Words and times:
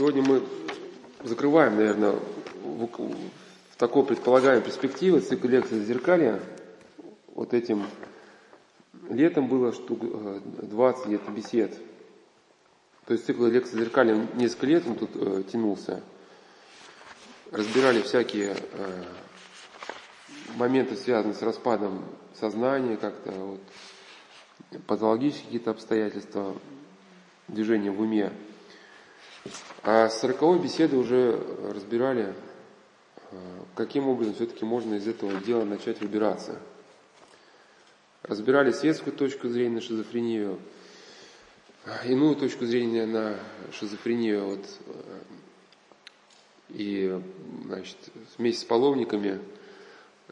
сегодня 0.00 0.22
мы 0.22 0.42
закрываем, 1.24 1.76
наверное, 1.76 2.12
в, 2.64 2.86
в 2.86 3.76
такой 3.76 4.02
предполагаемой 4.06 4.64
перспективе 4.64 5.20
цикл 5.20 5.46
лекций 5.46 5.84
«Зеркалья». 5.84 6.40
Вот 7.34 7.52
этим 7.52 7.84
летом 9.10 9.46
было 9.46 9.74
штук 9.74 10.00
20 10.00 11.06
где-то 11.06 11.30
бесед. 11.30 11.76
То 13.04 13.12
есть 13.12 13.26
цикл 13.26 13.44
лекций 13.44 13.78
«Зеркалья» 13.78 14.26
несколько 14.36 14.68
лет 14.68 14.86
он 14.86 14.94
тут 14.94 15.10
э, 15.16 15.42
тянулся. 15.52 16.02
Разбирали 17.50 18.00
всякие 18.00 18.56
э, 18.72 19.02
моменты, 20.56 20.96
связанные 20.96 21.34
с 21.34 21.42
распадом 21.42 22.06
сознания, 22.40 22.96
как-то 22.96 23.32
вот, 23.32 23.60
патологические 24.86 25.44
какие-то 25.44 25.72
обстоятельства, 25.72 26.56
движения 27.48 27.90
в 27.90 28.00
уме. 28.00 28.32
А 29.82 30.08
с 30.08 30.20
сороковой 30.20 30.58
беседы 30.58 30.96
уже 30.96 31.40
разбирали, 31.72 32.34
э, 33.30 33.36
каким 33.74 34.08
образом 34.08 34.34
все-таки 34.34 34.64
можно 34.64 34.94
из 34.94 35.08
этого 35.08 35.40
дела 35.40 35.64
начать 35.64 36.00
выбираться. 36.00 36.58
Разбирали 38.22 38.70
светскую 38.70 39.16
точку 39.16 39.48
зрения 39.48 39.76
на 39.76 39.80
шизофрению, 39.80 40.60
иную 42.04 42.36
точку 42.36 42.66
зрения 42.66 43.06
на 43.06 43.36
шизофрению. 43.72 44.46
Вот, 44.46 44.66
э, 44.86 45.20
и 46.68 47.20
значит, 47.64 47.96
вместе 48.36 48.62
с 48.62 48.64
паломниками 48.64 49.40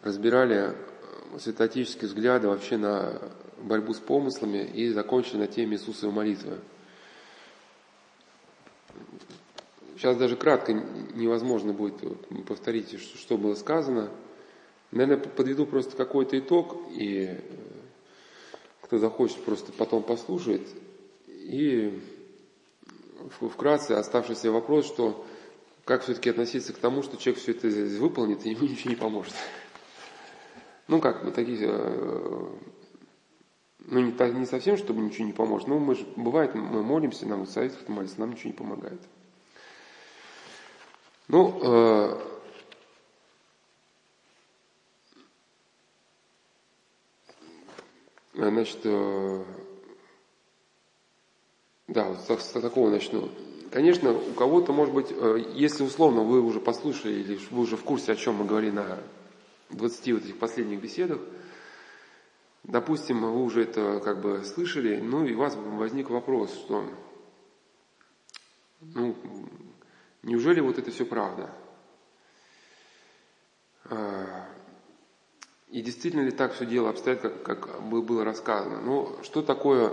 разбирали 0.03 0.75
святоотеческие 1.39 2.09
взгляды 2.09 2.49
вообще 2.49 2.77
на 2.77 3.21
борьбу 3.59 3.95
с 3.95 3.99
помыслами 3.99 4.59
и 4.59 4.91
закончили 4.91 5.39
на 5.39 5.47
теме 5.47 5.77
Иисусовой 5.77 6.15
молитвы. 6.15 6.59
Сейчас 9.97 10.17
даже 10.17 10.37
кратко 10.37 10.73
невозможно 10.73 11.73
будет 11.73 11.97
повторить, 12.47 13.01
что 13.01 13.37
было 13.37 13.55
сказано. 13.55 14.11
Наверное, 14.91 15.19
подведу 15.19 15.67
просто 15.67 15.97
какой-то 15.97 16.39
итог, 16.39 16.77
и 16.93 17.25
э, 17.25 17.39
кто 18.81 18.99
захочет, 18.99 19.43
просто 19.45 19.73
потом 19.73 20.03
послушает. 20.03 20.67
И 21.27 22.01
вкратце 23.29 23.93
оставшийся 23.93 24.51
вопрос, 24.51 24.87
что 24.87 25.27
как 25.85 26.03
все-таки 26.03 26.31
относиться 26.31 26.73
к 26.73 26.79
тому, 26.79 27.03
что 27.03 27.17
человек 27.17 27.43
все 27.43 27.53
это 27.53 27.69
выполнит, 27.99 28.47
и 28.47 28.51
ему 28.51 28.63
ничего 28.63 28.91
не 28.91 28.97
поможет. 28.97 29.35
Ну 30.87 31.01
как, 31.01 31.23
мы 31.25 31.33
такие, 31.33 31.59
э, 31.63 32.47
ну 33.91 34.01
не, 34.01 34.13
не 34.33 34.47
совсем, 34.47 34.77
чтобы 34.77 35.01
ничего 35.01 35.27
не 35.27 35.33
поможет, 35.33 35.67
но 35.67 35.79
мы 35.79 35.95
же, 35.95 36.07
бывает, 36.17 36.55
мы 36.55 36.83
молимся, 36.83 37.27
нам 37.27 37.47
совет 37.47 37.89
молится, 37.89 38.21
нам 38.21 38.31
ничего 38.31 38.51
не 38.51 38.57
помогает. 38.57 39.01
Ну, 41.29 41.59
э, 41.63 42.21
значит, 48.35 48.81
э, 48.85 49.45
да, 51.87 52.05
вот 52.05 52.21
с, 52.21 52.45
с 52.45 52.61
такого 52.61 52.91
начну. 52.91 53.31
Конечно, 53.71 54.13
у 54.13 54.33
кого-то, 54.35 54.73
может 54.73 54.93
быть, 54.93 55.09
э, 55.11 55.45
если 55.55 55.83
условно 55.83 56.23
вы 56.23 56.43
уже 56.43 56.61
послушали 56.61 57.21
или 57.21 57.41
вы 57.51 57.63
уже 57.63 57.79
в 57.79 57.85
курсе, 57.85 58.13
о 58.13 58.17
чем 58.17 58.37
мы 58.37 58.45
говорили 58.45 58.73
на 58.73 58.99
20 59.71 60.13
вот 60.13 60.25
этих 60.25 60.39
последних 60.39 60.81
беседах, 60.81 61.21
допустим, 62.69 63.23
вы 63.23 63.43
уже 63.43 63.63
это 63.65 64.01
как 64.01 64.21
бы 64.21 64.45
слышали, 64.45 65.01
ну 65.01 65.27
и 65.27 65.35
у 65.35 65.39
вас 65.39 65.57
возник 65.57 66.11
вопрос, 66.11 66.55
что 66.55 66.85
ну, 68.81 69.17
Неужели 70.23 70.61
вот 70.61 70.79
это 70.79 70.91
все 70.91 71.07
правда? 71.07 71.51
А, 73.85 74.47
и 75.69 75.81
действительно 75.81 76.23
ли 76.23 76.31
так 76.31 76.53
все 76.53 76.67
дело 76.67 76.91
обстоит, 76.91 77.21
как, 77.21 77.43
как 77.43 77.83
было 77.83 78.25
рассказано? 78.25 78.81
Ну, 78.81 79.17
что 79.23 79.43
такое, 79.43 79.93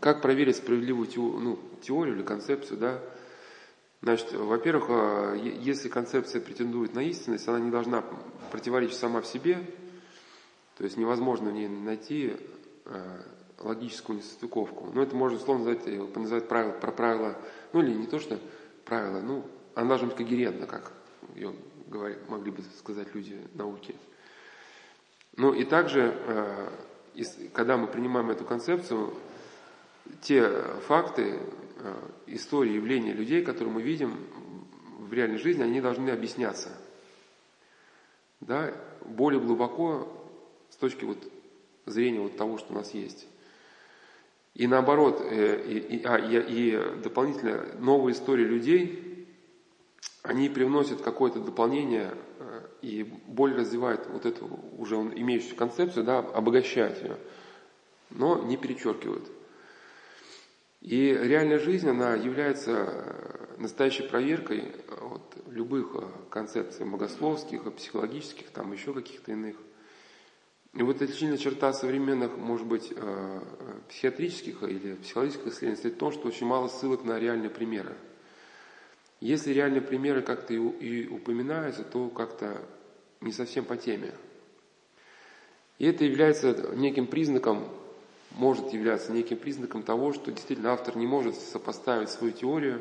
как 0.00 0.20
проверить 0.20 0.56
справедливую 0.56 1.06
теорию, 1.08 1.40
ну, 1.40 1.58
теорию 1.80 2.16
или 2.16 2.22
концепцию, 2.22 2.78
да? 2.78 3.00
Значит, 4.02 4.32
во-первых, 4.34 4.86
а, 4.88 5.34
если 5.34 5.88
концепция 5.88 6.40
претендует 6.40 6.94
на 6.94 7.00
истинность, 7.00 7.48
она 7.48 7.58
не 7.58 7.70
должна 7.70 8.04
противоречить 8.50 8.98
сама 8.98 9.20
в 9.20 9.26
себе, 9.26 9.64
то 10.76 10.84
есть 10.84 10.96
невозможно 10.96 11.50
в 11.50 11.52
ней 11.52 11.68
найти 11.68 12.36
а, 12.84 13.20
логическую 13.58 14.18
несостыковку. 14.18 14.90
Но 14.92 15.02
это 15.02 15.14
можно 15.14 15.38
условно 15.38 15.64
назвать, 15.64 16.16
называть 16.16 16.48
правило, 16.48 16.72
про 16.72 16.92
правила, 16.92 17.38
ну 17.72 17.82
или 17.82 17.94
не 17.94 18.06
то, 18.06 18.18
что 18.18 18.38
правило, 18.84 19.20
ну, 19.20 19.44
она 19.74 19.96
быть 19.98 20.16
когерентна, 20.16 20.66
как 20.66 20.92
ее 21.34 21.54
говорят, 21.86 22.28
могли 22.28 22.50
бы 22.50 22.62
сказать 22.78 23.14
люди 23.14 23.38
науки. 23.54 23.94
Ну 25.36 25.52
и 25.54 25.64
также, 25.64 26.14
э, 26.26 26.70
когда 27.54 27.76
мы 27.76 27.86
принимаем 27.86 28.30
эту 28.30 28.44
концепцию, 28.44 29.14
те 30.20 30.48
факты, 30.86 31.38
э, 31.78 31.94
истории, 32.26 32.72
явления 32.72 33.12
людей, 33.12 33.44
которые 33.44 33.72
мы 33.72 33.82
видим 33.82 34.16
в 34.98 35.12
реальной 35.12 35.38
жизни, 35.38 35.62
они 35.62 35.80
должны 35.80 36.10
объясняться. 36.10 36.70
Да, 38.40 38.74
более 39.04 39.40
глубоко 39.40 40.21
точки 40.82 41.04
вот 41.04 41.18
зрения 41.86 42.20
вот 42.20 42.36
того, 42.36 42.58
что 42.58 42.72
у 42.72 42.76
нас 42.76 42.92
есть. 42.92 43.28
И 44.54 44.66
наоборот, 44.66 45.24
э, 45.24 45.64
и, 45.64 45.78
и, 45.78 46.04
а, 46.04 46.16
и, 46.18 46.38
и 46.38 47.00
дополнительно 47.02 47.64
новые 47.78 48.14
истории 48.14 48.44
людей, 48.44 49.28
они 50.22 50.48
привносят 50.48 51.00
какое-то 51.00 51.38
дополнение 51.38 52.12
э, 52.40 52.66
и 52.82 53.04
более 53.28 53.58
развивают 53.58 54.08
вот 54.08 54.26
эту 54.26 54.46
уже 54.76 54.96
имеющую 54.96 55.56
концепцию, 55.56 56.04
да, 56.04 56.18
обогащают 56.18 57.00
ее, 57.00 57.16
но 58.10 58.42
не 58.42 58.56
перечеркивают. 58.56 59.30
И 60.80 61.16
реальная 61.22 61.60
жизнь, 61.60 61.88
она 61.88 62.16
является 62.16 62.72
э, 62.72 63.54
настоящей 63.58 64.02
проверкой 64.02 64.72
вот, 65.00 65.36
любых 65.46 65.94
концепций 66.28 66.84
богословских, 66.84 67.72
психологических, 67.72 68.50
там 68.50 68.72
еще 68.72 68.92
каких-то 68.92 69.30
иных. 69.30 69.56
И 70.74 70.82
вот 70.82 71.02
отличительная 71.02 71.36
черта 71.36 71.72
современных, 71.72 72.36
может 72.38 72.66
быть, 72.66 72.92
психиатрических 73.88 74.62
или 74.62 74.94
психологических 74.94 75.46
исследований 75.48 75.94
в 75.94 75.98
том, 75.98 76.12
что 76.12 76.28
очень 76.28 76.46
мало 76.46 76.68
ссылок 76.68 77.04
на 77.04 77.18
реальные 77.18 77.50
примеры. 77.50 77.94
Если 79.20 79.52
реальные 79.52 79.82
примеры 79.82 80.22
как-то 80.22 80.54
и 80.54 81.08
упоминаются, 81.08 81.84
то 81.84 82.08
как-то 82.08 82.60
не 83.20 83.32
совсем 83.32 83.64
по 83.64 83.76
теме. 83.76 84.14
И 85.78 85.86
это 85.86 86.04
является 86.04 86.74
неким 86.74 87.06
признаком, 87.06 87.68
может 88.30 88.72
являться 88.72 89.12
неким 89.12 89.36
признаком 89.36 89.82
того, 89.82 90.12
что 90.12 90.32
действительно 90.32 90.72
автор 90.72 90.96
не 90.96 91.06
может 91.06 91.34
сопоставить 91.36 92.08
свою 92.08 92.32
теорию 92.32 92.80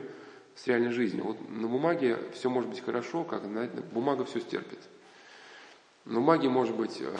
с 0.56 0.66
реальной 0.66 0.91
жизнью. 0.91 1.25
Вот 1.25 1.38
на 1.50 1.68
бумаге 1.68 2.18
все 2.34 2.50
может 2.50 2.69
быть 2.69 2.80
хорошо, 2.80 3.24
как 3.24 3.44
знаете, 3.44 3.84
бумага 3.91 4.24
все 4.24 4.40
стерпит. 4.40 4.80
На 6.06 6.16
бумаге 6.16 6.50
может 6.50 6.75
быть 6.75 7.00
э, 7.00 7.16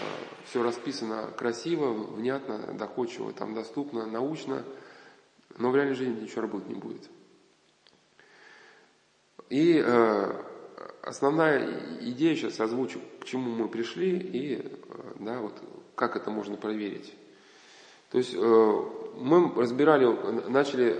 все 0.46 0.64
расписано 0.64 1.30
красиво, 1.38 1.94
внятно, 1.94 2.58
доходчиво, 2.74 3.32
там 3.32 3.54
доступно, 3.54 4.08
научно, 4.08 4.64
но 5.58 5.70
в 5.70 5.76
реальной 5.76 5.96
жизни 5.96 6.22
ничего 6.22 6.42
работать 6.42 6.70
не 6.70 6.76
будет. 6.76 7.10
И 9.50 9.82
э, 9.86 10.34
основная 11.04 12.00
идея 12.02 12.36
сейчас 12.36 12.60
озвучу, 12.60 13.00
к 13.20 13.26
чему 13.26 13.52
мы 13.52 13.68
пришли 13.68 14.18
и 14.18 14.56
э, 14.56 14.70
да, 15.20 15.40
вот, 15.40 15.54
как 15.96 16.16
это 16.16 16.32
можно 16.32 16.58
проверить. 16.58 17.14
То 18.10 18.18
есть 18.18 18.34
э, 18.34 18.84
мы 19.18 19.54
разбирали, 19.62 20.06
начали 20.50 20.98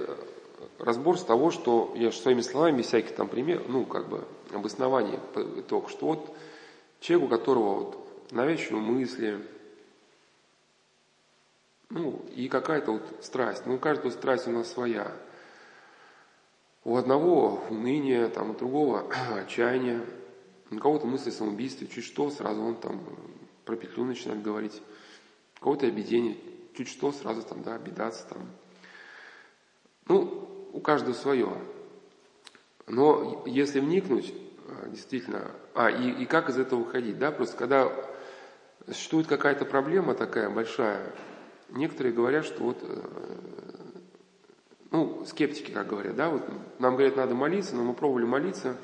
разбор 0.78 1.18
с 1.18 1.24
того, 1.24 1.50
что 1.50 1.94
я 1.96 2.12
своими 2.12 2.42
словами, 2.42 2.78
без 2.78 2.88
всяких 2.88 3.16
там 3.16 3.28
примеров, 3.28 3.64
ну, 3.68 3.86
как 3.86 4.08
бы 4.08 4.24
обоснований, 4.54 5.18
итог, 5.58 5.90
что 5.90 6.06
вот 6.06 6.36
человек, 7.02 7.28
у 7.28 7.30
которого 7.38 7.76
вот 7.76 8.32
навязчивые 8.32 8.82
мысли, 8.82 9.46
ну, 11.90 12.24
и 12.34 12.48
какая-то 12.48 12.94
вот 12.94 13.04
страсть, 13.22 13.64
ну, 13.66 13.78
каждая 13.78 14.14
страсть 14.14 14.48
у 14.48 14.52
нас 14.52 14.72
своя– 14.72 15.12
у 16.84 16.98
одного 16.98 17.64
уныние, 17.70 18.28
там, 18.30 18.52
у 18.52 18.54
другого 18.54 19.08
отчаяние, 19.36 20.06
у 20.72 20.78
кого-то 20.78 21.06
мысли 21.06 21.30
о 21.30 21.34
самоубийстве, 21.34 21.88
чуть 21.88 22.06
что, 22.06 22.30
сразу 22.30 22.62
он 22.62 22.76
там 22.76 23.04
про 23.66 23.76
петлю 23.76 24.06
начинает 24.06 24.42
говорить, 24.42 24.82
у 25.60 25.64
кого-то 25.64 25.86
обидение, 25.86 26.38
чуть 26.76 26.88
что, 26.88 27.12
сразу 27.12 27.44
там, 27.44 27.62
да, 27.64 27.76
обидаться 27.76 28.28
там. 28.28 28.50
Ну, 30.08 30.70
у 30.74 30.80
каждого 30.80 31.14
свое. 31.14 31.56
Но 32.88 33.44
если 33.46 33.80
вникнуть, 33.80 34.34
действительно, 34.88 35.52
а, 35.74 35.90
и, 35.90 36.24
и 36.24 36.26
как 36.26 36.50
из 36.50 36.58
этого 36.58 36.80
выходить, 36.80 37.18
да, 37.18 37.32
просто 37.32 37.58
когда 37.58 37.92
существует 38.88 39.28
какая-то 39.28 39.66
проблема 39.66 40.16
такая 40.16 40.50
большая, 40.50 41.14
некоторые 41.70 42.14
говорят, 42.14 42.46
что 42.46 42.64
вот, 42.64 42.78
э, 42.82 43.02
ну, 44.92 45.24
скептики, 45.26 45.72
как 45.72 45.88
говорят, 45.88 46.16
да, 46.16 46.30
вот 46.30 46.44
нам 46.80 46.96
говорят, 46.96 47.16
надо 47.16 47.36
молиться, 47.36 47.76
но 47.76 47.84
мы 47.84 47.94
пробовали 47.94 48.26
молиться, 48.26 48.76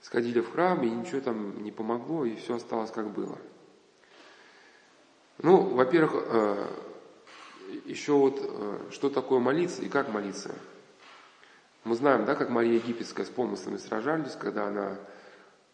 сходили 0.00 0.40
в 0.40 0.52
храм, 0.52 0.82
и 0.82 0.90
ничего 0.90 1.20
там 1.20 1.62
не 1.62 1.72
помогло, 1.72 2.24
и 2.24 2.36
все 2.36 2.56
осталось 2.56 2.90
как 2.90 3.10
было. 3.10 3.38
Ну, 5.38 5.60
во-первых, 5.62 6.12
э, 6.14 6.66
еще 7.84 8.12
вот, 8.12 8.40
э, 8.40 8.78
что 8.90 9.10
такое 9.10 9.40
молиться 9.40 9.82
и 9.82 9.88
как 9.88 10.08
молиться. 10.08 10.54
Мы 11.86 11.94
знаем, 11.94 12.24
да, 12.24 12.34
как 12.34 12.50
Мария 12.50 12.80
Египетская 12.80 13.24
с 13.24 13.28
помыслами 13.28 13.76
сражались, 13.76 14.32
когда 14.32 14.66
она 14.66 14.98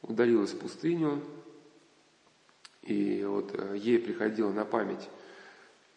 удалилась 0.02 0.52
в 0.52 0.58
пустыню, 0.58 1.22
и 2.82 3.24
вот 3.24 3.54
э, 3.54 3.78
ей 3.78 3.98
приходила 3.98 4.52
на 4.52 4.66
память 4.66 5.08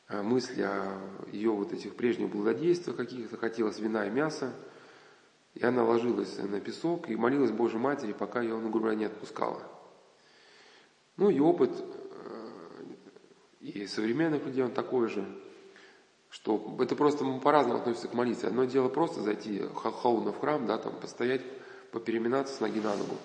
мысли 0.08 0.62
о 0.62 1.02
ее 1.34 1.52
вот 1.52 1.74
этих 1.74 1.98
прежних 1.98 2.30
благодействиях 2.30 2.96
каких-то, 2.96 3.36
хотелось 3.36 3.80
вина 3.80 4.08
и 4.08 4.10
мяса, 4.10 4.54
и 5.54 5.66
она 5.66 5.84
ложилась 5.84 6.38
на 6.38 6.62
песок 6.62 7.10
и 7.10 7.18
молилась 7.18 7.52
Божьей 7.52 7.80
Матери, 7.80 8.14
пока 8.14 8.40
ее, 8.40 8.58
ну, 8.58 8.70
грубо 8.70 8.96
не 8.96 9.04
отпускала. 9.04 9.64
Ну 11.18 11.30
и 11.30 11.42
опыт 11.42 11.72
и 13.60 13.86
современных 13.86 14.46
людей 14.46 14.64
он 14.64 14.72
такой 14.72 15.10
же, 15.10 15.28
что 16.36 16.76
это 16.82 16.98
просто 16.98 17.24
по-разному 17.40 17.80
относится 17.80 18.10
к 18.10 18.14
молитве. 18.14 18.50
Одно 18.50 18.66
дело 18.66 18.90
просто 18.90 19.22
зайти 19.22 19.64
хаулно 19.74 20.34
в 20.34 20.40
храм, 20.42 20.66
да, 20.66 20.78
там 20.78 20.94
постоять, 21.00 21.42
попереминаться 21.92 22.54
с 22.54 22.60
ноги 22.60 22.80
на 22.82 22.94
ногу. 22.94 23.16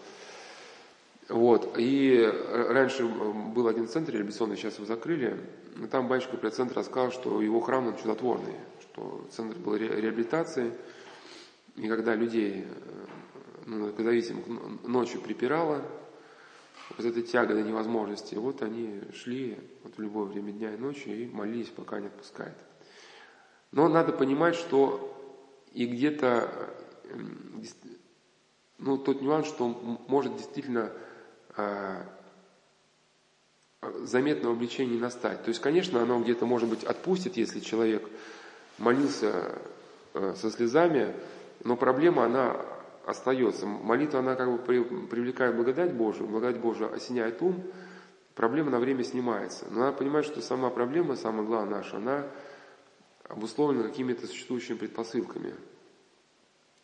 Вот. 1.29 1.75
И 1.77 2.25
раньше 2.53 3.05
был 3.07 3.67
один 3.67 3.89
центр 3.89 4.13
революционный, 4.13 4.57
сейчас 4.57 4.77
его 4.77 4.87
закрыли. 4.87 5.41
Там 5.91 6.07
батюшка 6.07 6.37
при 6.37 6.51
центре 6.51 6.77
рассказал, 6.77 7.11
что 7.11 7.43
его 7.43 7.61
храм 7.61 7.89
он 7.89 7.97
чудотворный, 7.97 8.55
что 8.81 9.27
центр 9.33 9.59
был 9.59 9.77
ре- 9.77 10.01
реабилитации. 10.01 10.73
И 11.75 11.89
когда 11.89 12.15
людей, 12.15 12.65
ну, 13.67 13.93
зависимых 13.99 14.47
ночью 14.85 15.21
припирало, 15.21 15.83
вот 16.97 17.05
этой 17.05 17.25
тяга 17.25 17.55
до 17.55 17.63
невозможности, 17.63 18.37
вот 18.37 18.63
они 18.63 19.01
шли 19.13 19.59
вот 19.83 19.97
в 19.97 20.01
любое 20.01 20.27
время 20.27 20.53
дня 20.53 20.75
и 20.75 20.77
ночи 20.77 21.09
и 21.09 21.27
молились, 21.27 21.69
пока 21.69 21.99
не 21.99 22.07
отпускает. 22.07 22.55
Но 23.73 23.89
надо 23.89 24.13
понимать, 24.13 24.57
что 24.57 25.07
и 25.73 25.87
где-то 25.87 26.51
ну, 28.79 28.99
тот 28.99 29.21
нюанс, 29.21 29.47
что 29.47 29.69
может 30.09 30.37
действительно 30.37 30.91
э, 31.57 32.03
заметное 34.03 34.51
увлечение 34.51 34.99
настать. 34.99 35.43
То 35.43 35.49
есть, 35.51 35.61
конечно, 35.61 36.03
оно 36.03 36.21
где-то, 36.21 36.47
может 36.47 36.69
быть, 36.69 36.85
отпустит, 36.85 37.37
если 37.37 37.61
человек 37.61 38.09
молился 38.79 39.59
э, 40.15 40.35
со 40.37 40.51
слезами, 40.51 41.15
но 41.63 41.77
проблема, 41.77 42.25
она 42.25 42.57
остается. 43.07 43.67
Молитва, 43.67 44.21
она 44.21 44.35
как 44.35 44.51
бы 44.51 44.59
привлекает 44.59 45.57
благодать 45.57 45.93
Божию, 45.93 46.27
благодать 46.27 46.61
Божия 46.61 46.89
осеняет 46.89 47.43
ум, 47.43 47.63
проблема 48.35 48.71
на 48.71 48.79
время 48.79 49.05
снимается. 49.05 49.67
Но 49.71 49.81
надо 49.81 49.99
понимать, 49.99 50.25
что 50.25 50.41
сама 50.41 50.71
проблема, 50.71 51.17
самая 51.17 51.45
главная 51.45 51.79
наша, 51.79 51.99
она 51.99 52.27
обусловлена 53.31 53.85
какими-то 53.85 54.27
существующими 54.27 54.77
предпосылками. 54.77 55.55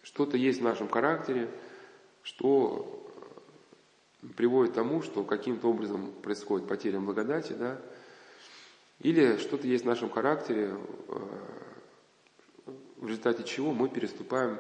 Что-то 0.02 0.37
есть 0.37 0.60
в 0.60 0.64
нашем 0.64 0.88
характере, 0.88 1.50
что 2.22 3.02
приводит 4.37 4.72
к 4.72 4.76
тому, 4.76 5.02
что 5.02 5.25
каким-то 5.25 5.69
образом 5.69 6.12
происходит 6.22 6.69
потеря 6.69 7.00
благодати, 7.00 7.52
да, 7.52 7.81
или 9.00 9.37
что-то 9.37 9.66
есть 9.66 9.84
в 9.84 9.87
нашем 9.87 10.08
характере, 10.08 10.75
э, 11.08 11.19
в 12.96 13.08
результате 13.08 13.44
чего 13.44 13.72
мы 13.72 13.88
переступаем 13.88 14.58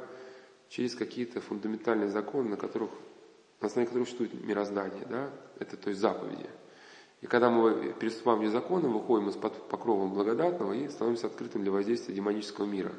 через 0.68 0.94
какие-то 0.94 1.40
фундаментальные 1.40 2.10
законы, 2.10 2.50
на 2.50 2.56
которых, 2.56 2.90
на 3.60 3.68
основе 3.68 3.86
которых 3.86 4.08
существует 4.08 4.34
мироздание, 4.44 5.06
да, 5.08 5.30
это 5.58 5.76
то 5.76 5.88
есть 5.90 6.00
заповеди. 6.00 6.50
И 7.26 7.28
когда 7.28 7.50
мы 7.50 7.92
переступаем 7.98 8.42
эти 8.42 8.52
законы, 8.52 8.88
выходим 8.88 9.28
из-под 9.30 9.68
покрова 9.68 10.06
благодатного 10.06 10.74
и 10.74 10.88
становимся 10.88 11.26
открытым 11.26 11.62
для 11.62 11.72
воздействия 11.72 12.14
демонического 12.14 12.66
мира. 12.66 12.92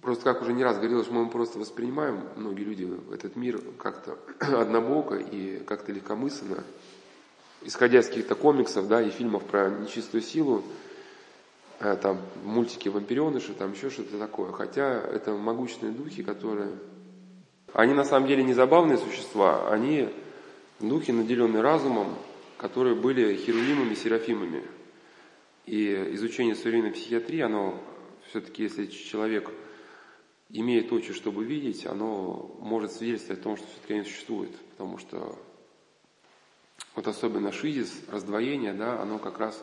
Просто 0.00 0.24
как 0.24 0.42
уже 0.42 0.54
не 0.54 0.64
раз 0.64 0.78
говорилось, 0.78 1.08
мы 1.08 1.30
просто 1.30 1.60
воспринимаем, 1.60 2.20
многие 2.34 2.64
люди, 2.64 3.14
этот 3.14 3.36
мир 3.36 3.62
как-то 3.78 4.18
однобоко 4.60 5.14
и 5.14 5.62
как-то 5.64 5.92
легкомысленно, 5.92 6.64
исходя 7.62 8.00
из 8.00 8.08
каких-то 8.08 8.34
комиксов 8.34 8.88
да, 8.88 9.00
и 9.00 9.10
фильмов 9.10 9.44
про 9.44 9.70
нечистую 9.70 10.22
силу, 10.22 10.64
Э, 11.78 11.96
там 12.00 12.18
мультики 12.42 12.88
вампиреныши, 12.88 13.52
там 13.52 13.72
еще 13.72 13.90
что-то 13.90 14.18
такое. 14.18 14.52
Хотя 14.52 15.00
это 15.00 15.32
могучные 15.32 15.92
духи, 15.92 16.22
которые... 16.22 16.70
Они 17.76 17.92
на 17.92 18.04
самом 18.04 18.26
деле 18.26 18.42
не 18.42 18.54
забавные 18.54 18.96
существа, 18.96 19.70
они 19.70 20.08
духи, 20.80 21.10
наделенные 21.10 21.60
разумом, 21.60 22.16
которые 22.56 22.94
были 22.94 23.36
херувимами, 23.36 23.94
серафимами. 23.94 24.64
И 25.66 25.92
изучение 26.14 26.54
современной 26.54 26.92
психиатрии, 26.92 27.40
оно 27.40 27.78
все-таки, 28.30 28.62
если 28.62 28.86
человек 28.86 29.50
имеет 30.48 30.90
очи, 30.90 31.12
чтобы 31.12 31.44
видеть, 31.44 31.84
оно 31.84 32.56
может 32.60 32.92
свидетельствовать 32.92 33.40
о 33.40 33.42
том, 33.42 33.56
что 33.58 33.66
все-таки 33.66 33.92
они 33.92 34.04
существуют. 34.04 34.56
Потому 34.70 34.96
что 34.96 35.38
вот 36.94 37.06
особенно 37.06 37.52
шизис, 37.52 37.92
раздвоение, 38.10 38.72
да, 38.72 39.02
оно 39.02 39.18
как 39.18 39.38
раз 39.38 39.62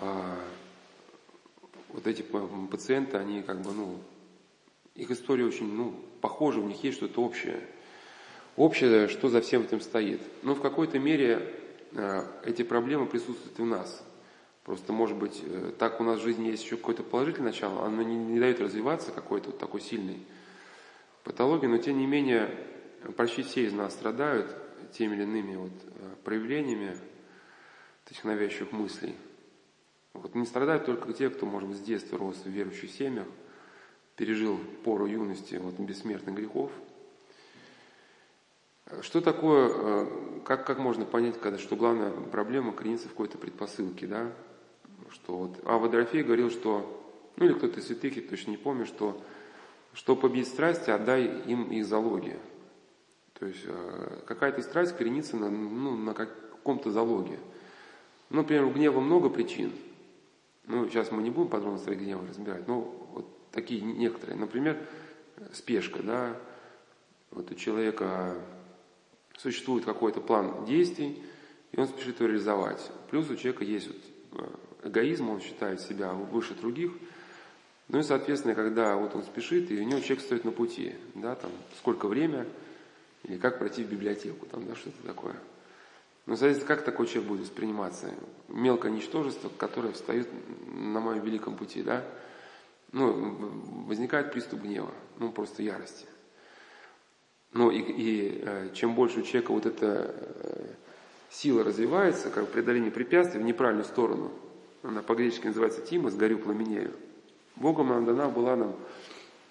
а, 0.00 0.36
вот 1.90 2.08
эти 2.08 2.22
пациенты, 2.22 3.16
они 3.16 3.42
как 3.42 3.60
бы, 3.60 3.70
ну, 3.70 3.96
их 4.96 5.12
история 5.12 5.44
очень, 5.44 5.72
ну, 5.72 5.94
похожа, 6.20 6.60
у 6.60 6.66
них 6.66 6.82
есть 6.84 6.98
что-то 6.98 7.22
общее. 7.22 7.60
Общее, 8.56 9.08
что 9.08 9.28
за 9.28 9.40
всем 9.40 9.62
этим 9.62 9.80
стоит. 9.80 10.20
Но 10.42 10.54
в 10.54 10.60
какой-то 10.60 10.98
мере 10.98 11.54
э, 11.92 12.22
эти 12.44 12.62
проблемы 12.62 13.06
присутствуют 13.06 13.58
в 13.58 13.64
нас. 13.64 14.04
Просто, 14.64 14.92
может 14.92 15.16
быть, 15.16 15.42
э, 15.42 15.72
так 15.78 16.00
у 16.00 16.04
нас 16.04 16.20
в 16.20 16.22
жизни 16.22 16.48
есть 16.48 16.64
еще 16.64 16.76
какое-то 16.76 17.02
положительное 17.02 17.52
начало, 17.52 17.84
оно 17.86 18.02
не, 18.02 18.16
не 18.16 18.38
дает 18.38 18.60
развиваться 18.60 19.10
какой-то 19.12 19.46
вот 19.50 19.58
такой 19.58 19.80
сильной 19.80 20.18
патологии, 21.24 21.66
но 21.66 21.78
тем 21.78 21.98
не 21.98 22.06
менее, 22.06 22.54
почти 23.16 23.42
все 23.42 23.64
из 23.64 23.72
нас 23.72 23.94
страдают 23.94 24.54
теми 24.92 25.14
или 25.14 25.22
иными 25.22 25.56
вот 25.56 25.72
э, 25.72 26.14
проявлениями 26.24 26.96
этих 28.06 28.24
навязчивых 28.24 28.72
мыслей. 28.72 29.14
Вот 30.12 30.34
не 30.34 30.44
страдают 30.44 30.84
только 30.84 31.12
те, 31.12 31.30
кто, 31.30 31.46
может 31.46 31.68
быть, 31.68 31.78
с 31.78 31.82
детства 31.82 32.18
рос 32.18 32.36
в 32.44 32.48
верующих 32.48 32.90
семьях, 32.90 33.26
пережил 34.20 34.60
пору 34.84 35.06
юности 35.06 35.54
вот, 35.54 35.78
бессмертных 35.78 36.34
грехов. 36.34 36.70
Что 39.00 39.22
такое, 39.22 39.70
э, 39.72 40.06
как, 40.44 40.66
как 40.66 40.78
можно 40.78 41.06
понять, 41.06 41.40
когда, 41.40 41.58
что 41.58 41.74
главная 41.74 42.10
проблема 42.10 42.72
коренится 42.72 43.08
в 43.08 43.12
какой-то 43.12 43.38
предпосылке, 43.38 44.06
да? 44.06 44.30
Что 45.10 45.38
вот, 45.38 45.60
а 45.64 45.78
Водорофей 45.78 46.22
говорил, 46.22 46.50
что, 46.50 47.02
ну 47.36 47.46
или 47.46 47.54
кто-то 47.54 47.80
из 47.80 47.86
святых, 47.86 48.14
я 48.14 48.22
точно 48.22 48.50
не 48.50 48.56
помню, 48.58 48.84
что, 48.84 49.18
что 49.94 50.14
победить 50.14 50.48
страсти, 50.48 50.90
отдай 50.90 51.24
им 51.46 51.70
их 51.70 51.86
залоги. 51.86 52.38
То 53.38 53.46
есть 53.46 53.62
э, 53.64 54.22
какая-то 54.26 54.60
страсть 54.60 54.94
коренится 54.98 55.38
на, 55.38 55.48
ну, 55.48 55.96
на 55.96 56.12
каком-то 56.12 56.90
залоге. 56.90 57.38
Ну, 58.28 58.42
например, 58.42 58.64
у 58.64 58.70
гнева 58.70 59.00
много 59.00 59.30
причин– 59.30 59.72
ну, 60.66 60.88
сейчас 60.88 61.10
мы 61.10 61.22
не 61.22 61.30
будем 61.30 61.48
подробно 61.48 61.78
свои 61.78 61.96
гневы 61.96 62.28
разбирать, 62.28 62.68
но 62.68 62.80
вот 63.12 63.26
такие 63.52 63.80
некоторые. 63.80 64.38
Например, 64.38 64.78
спешка, 65.52 66.02
да, 66.02 66.36
вот 67.30 67.50
у 67.50 67.54
человека 67.54 68.34
существует 69.36 69.84
какой-то 69.84 70.20
план 70.20 70.64
действий, 70.64 71.22
и 71.72 71.80
он 71.80 71.88
спешит 71.88 72.20
его 72.20 72.28
реализовать. 72.28 72.90
Плюс 73.10 73.28
у 73.30 73.36
человека 73.36 73.64
есть 73.64 73.88
вот 73.88 74.42
э, 74.84 74.88
эгоизм, 74.88 75.30
он 75.30 75.40
считает 75.40 75.80
себя 75.80 76.12
выше 76.12 76.54
других. 76.54 76.92
Ну 77.88 78.00
и, 78.00 78.02
соответственно, 78.02 78.54
когда 78.54 78.96
вот 78.96 79.14
он 79.14 79.22
спешит, 79.22 79.70
и 79.70 79.80
у 79.80 79.84
него 79.84 80.00
человек 80.00 80.20
стоит 80.20 80.44
на 80.44 80.52
пути, 80.52 80.94
да, 81.14 81.34
там, 81.34 81.50
сколько 81.78 82.06
время, 82.06 82.46
или 83.24 83.36
как 83.36 83.58
пройти 83.58 83.82
в 83.82 83.90
библиотеку, 83.90 84.46
там, 84.46 84.66
да, 84.66 84.74
что-то 84.74 85.02
такое– 85.06 85.36
но, 86.30 86.36
соответственно, 86.36 86.76
как 86.76 86.84
такой 86.84 87.06
человек 87.06 87.28
будет 87.28 87.40
восприниматься? 87.40 88.14
Мелкое 88.46 88.92
ничтожество, 88.92 89.50
которое 89.58 89.92
встает 89.92 90.28
на 90.72 91.00
моем 91.00 91.24
великом 91.24 91.56
пути, 91.56 91.82
да? 91.82 92.04
Ну, 92.92 93.86
возникает 93.86 94.32
приступ 94.32 94.62
гнева, 94.62 94.92
ну, 95.18 95.30
просто 95.30 95.62
ярости. 95.62 96.06
Ну, 97.52 97.70
и, 97.70 97.78
и 97.78 98.42
э, 98.44 98.70
чем 98.74 98.94
больше 98.94 99.20
у 99.20 99.22
человека 99.22 99.52
вот 99.52 99.66
эта 99.66 100.14
э, 100.14 100.74
сила 101.30 101.64
развивается, 101.64 102.30
как 102.30 102.48
преодоление 102.48 102.90
препятствий 102.90 103.40
в 103.40 103.44
неправильную 103.44 103.84
сторону, 103.84 104.32
она 104.82 105.02
по-гречески 105.02 105.46
называется 105.46 105.82
тима, 105.82 106.10
сгорю, 106.10 106.38
пламенею. 106.38 106.92
Богом 107.56 107.88
нам 107.88 108.04
дана 108.04 108.28
была 108.28 108.56
нам, 108.56 108.74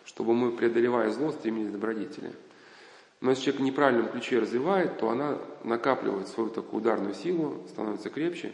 чтобы 0.06 0.34
мы, 0.34 0.52
преодолевая 0.52 1.12
зло, 1.12 1.32
стремились 1.32 1.70
к 1.70 1.74
добродетели– 1.74 2.34
но 3.22 3.32
если 3.32 3.44
человек 3.44 3.62
в 3.62 3.66
неправильном 3.66 4.10
ключе 4.10 4.40
развивает, 4.40 4.98
то 4.98 5.10
она 5.10 5.38
накапливает 5.64 6.28
свою 6.30 6.50
такую 6.50 6.82
ударную 6.82 7.14
силу, 7.14 7.64
становится 7.68 8.10
крепче. 8.10 8.54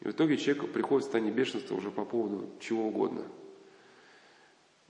И 0.00 0.04
в 0.04 0.10
итоге 0.12 0.36
человек 0.36 0.70
приходит 0.72 1.02
в 1.02 1.04
состояние 1.06 1.34
бешенства 1.34 1.74
уже 1.74 1.90
по 1.90 2.04
поводу 2.04 2.48
чего 2.60 2.86
угодно. 2.86 3.22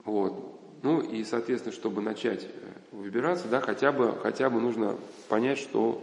Вот. 0.07 0.79
Ну 0.83 1.01
и, 1.01 1.23
соответственно, 1.25 1.75
чтобы 1.75 2.01
начать 2.01 2.45
э, 2.45 2.47
выбираться, 2.93 3.49
да, 3.49 3.59
хотя 3.59 3.91
бы, 3.91 4.17
хотя 4.23 4.49
бы 4.49 4.61
нужно 4.61 4.97
понять, 5.27 5.57
что 5.59 6.01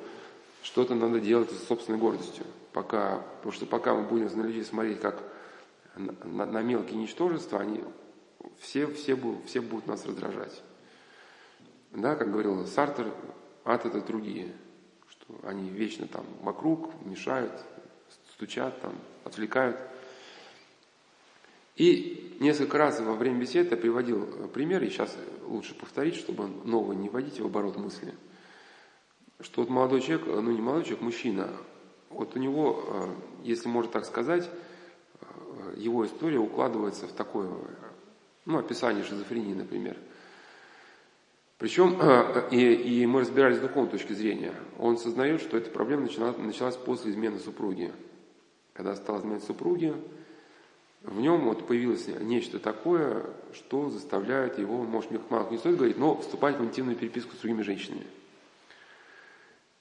что-то 0.62 0.94
надо 0.94 1.20
делать 1.20 1.50
с 1.50 1.66
собственной 1.66 1.98
гордостью. 1.98 2.44
Пока, 2.74 3.22
потому 3.36 3.52
что 3.52 3.64
пока 3.64 3.94
мы 3.94 4.02
будем 4.02 4.26
на 4.36 4.42
людей 4.42 4.62
смотреть 4.62 5.00
как 5.00 5.22
на, 5.96 6.44
на 6.44 6.60
мелкие 6.60 7.00
ничтожества, 7.00 7.60
они 7.60 7.82
все, 8.58 8.86
все, 8.88 9.16
все 9.46 9.60
будут 9.62 9.86
нас 9.86 10.04
раздражать. 10.04 10.62
Да, 11.92 12.14
как 12.14 12.30
говорил 12.30 12.66
Сартер, 12.66 13.06
ад 13.64 13.86
это 13.86 14.02
другие, 14.02 14.52
что 15.08 15.34
они 15.44 15.70
вечно 15.70 16.06
там 16.08 16.26
вокруг 16.42 16.90
мешают, 17.06 17.52
стучат 18.34 18.78
там, 18.82 18.92
отвлекают. 19.24 19.78
И 21.76 22.36
несколько 22.40 22.78
раз 22.78 23.00
во 23.00 23.14
время 23.14 23.40
беседы 23.40 23.70
я 23.70 23.76
приводил 23.76 24.26
пример, 24.52 24.82
и 24.82 24.88
сейчас 24.88 25.16
лучше 25.46 25.74
повторить, 25.74 26.14
чтобы 26.14 26.46
новое 26.64 26.96
не 26.96 27.08
вводить 27.08 27.40
в 27.40 27.46
оборот 27.46 27.76
мысли, 27.76 28.14
что 29.40 29.62
вот 29.62 29.70
молодой 29.70 30.00
человек, 30.00 30.26
ну 30.26 30.52
не 30.52 30.60
молодой 30.60 30.84
человек, 30.84 31.02
мужчина, 31.02 31.50
вот 32.10 32.36
у 32.36 32.38
него, 32.38 32.84
э, 32.86 33.14
если 33.42 33.68
можно 33.68 33.90
так 33.90 34.04
сказать, 34.04 34.48
э, 35.20 35.74
его 35.76 36.06
история 36.06 36.38
укладывается 36.38 37.08
в 37.08 37.12
такое, 37.12 37.50
ну, 38.44 38.58
описание 38.58 39.04
шизофрении, 39.04 39.54
например. 39.54 39.96
Причем, 41.58 41.98
э, 42.00 42.48
и, 42.52 42.74
и 42.74 43.06
мы 43.06 43.20
разбирались 43.20 43.58
с 43.58 43.60
духовной 43.60 43.90
точки 43.90 44.12
зрения, 44.12 44.54
он 44.78 44.96
сознает, 44.96 45.40
что 45.40 45.56
эта 45.56 45.70
проблема 45.70 46.02
началась, 46.02 46.36
началась 46.36 46.76
после 46.76 47.10
измены 47.10 47.40
супруги. 47.40 47.92
Когда 48.74 48.94
стала 48.94 49.20
изменять 49.20 49.44
супруги, 49.44 49.94
в 51.04 51.20
нем 51.20 51.44
вот 51.44 51.66
появилось 51.66 52.08
нечто 52.08 52.58
такое, 52.58 53.26
что 53.52 53.90
заставляет 53.90 54.58
его, 54.58 54.82
может, 54.82 55.10
мне 55.10 55.20
мало 55.28 55.50
не 55.50 55.58
стоит 55.58 55.76
говорить, 55.76 55.98
но 55.98 56.16
вступать 56.16 56.58
в 56.58 56.64
интимную 56.64 56.96
переписку 56.96 57.36
с 57.36 57.40
другими 57.40 57.62
женщинами. 57.62 58.06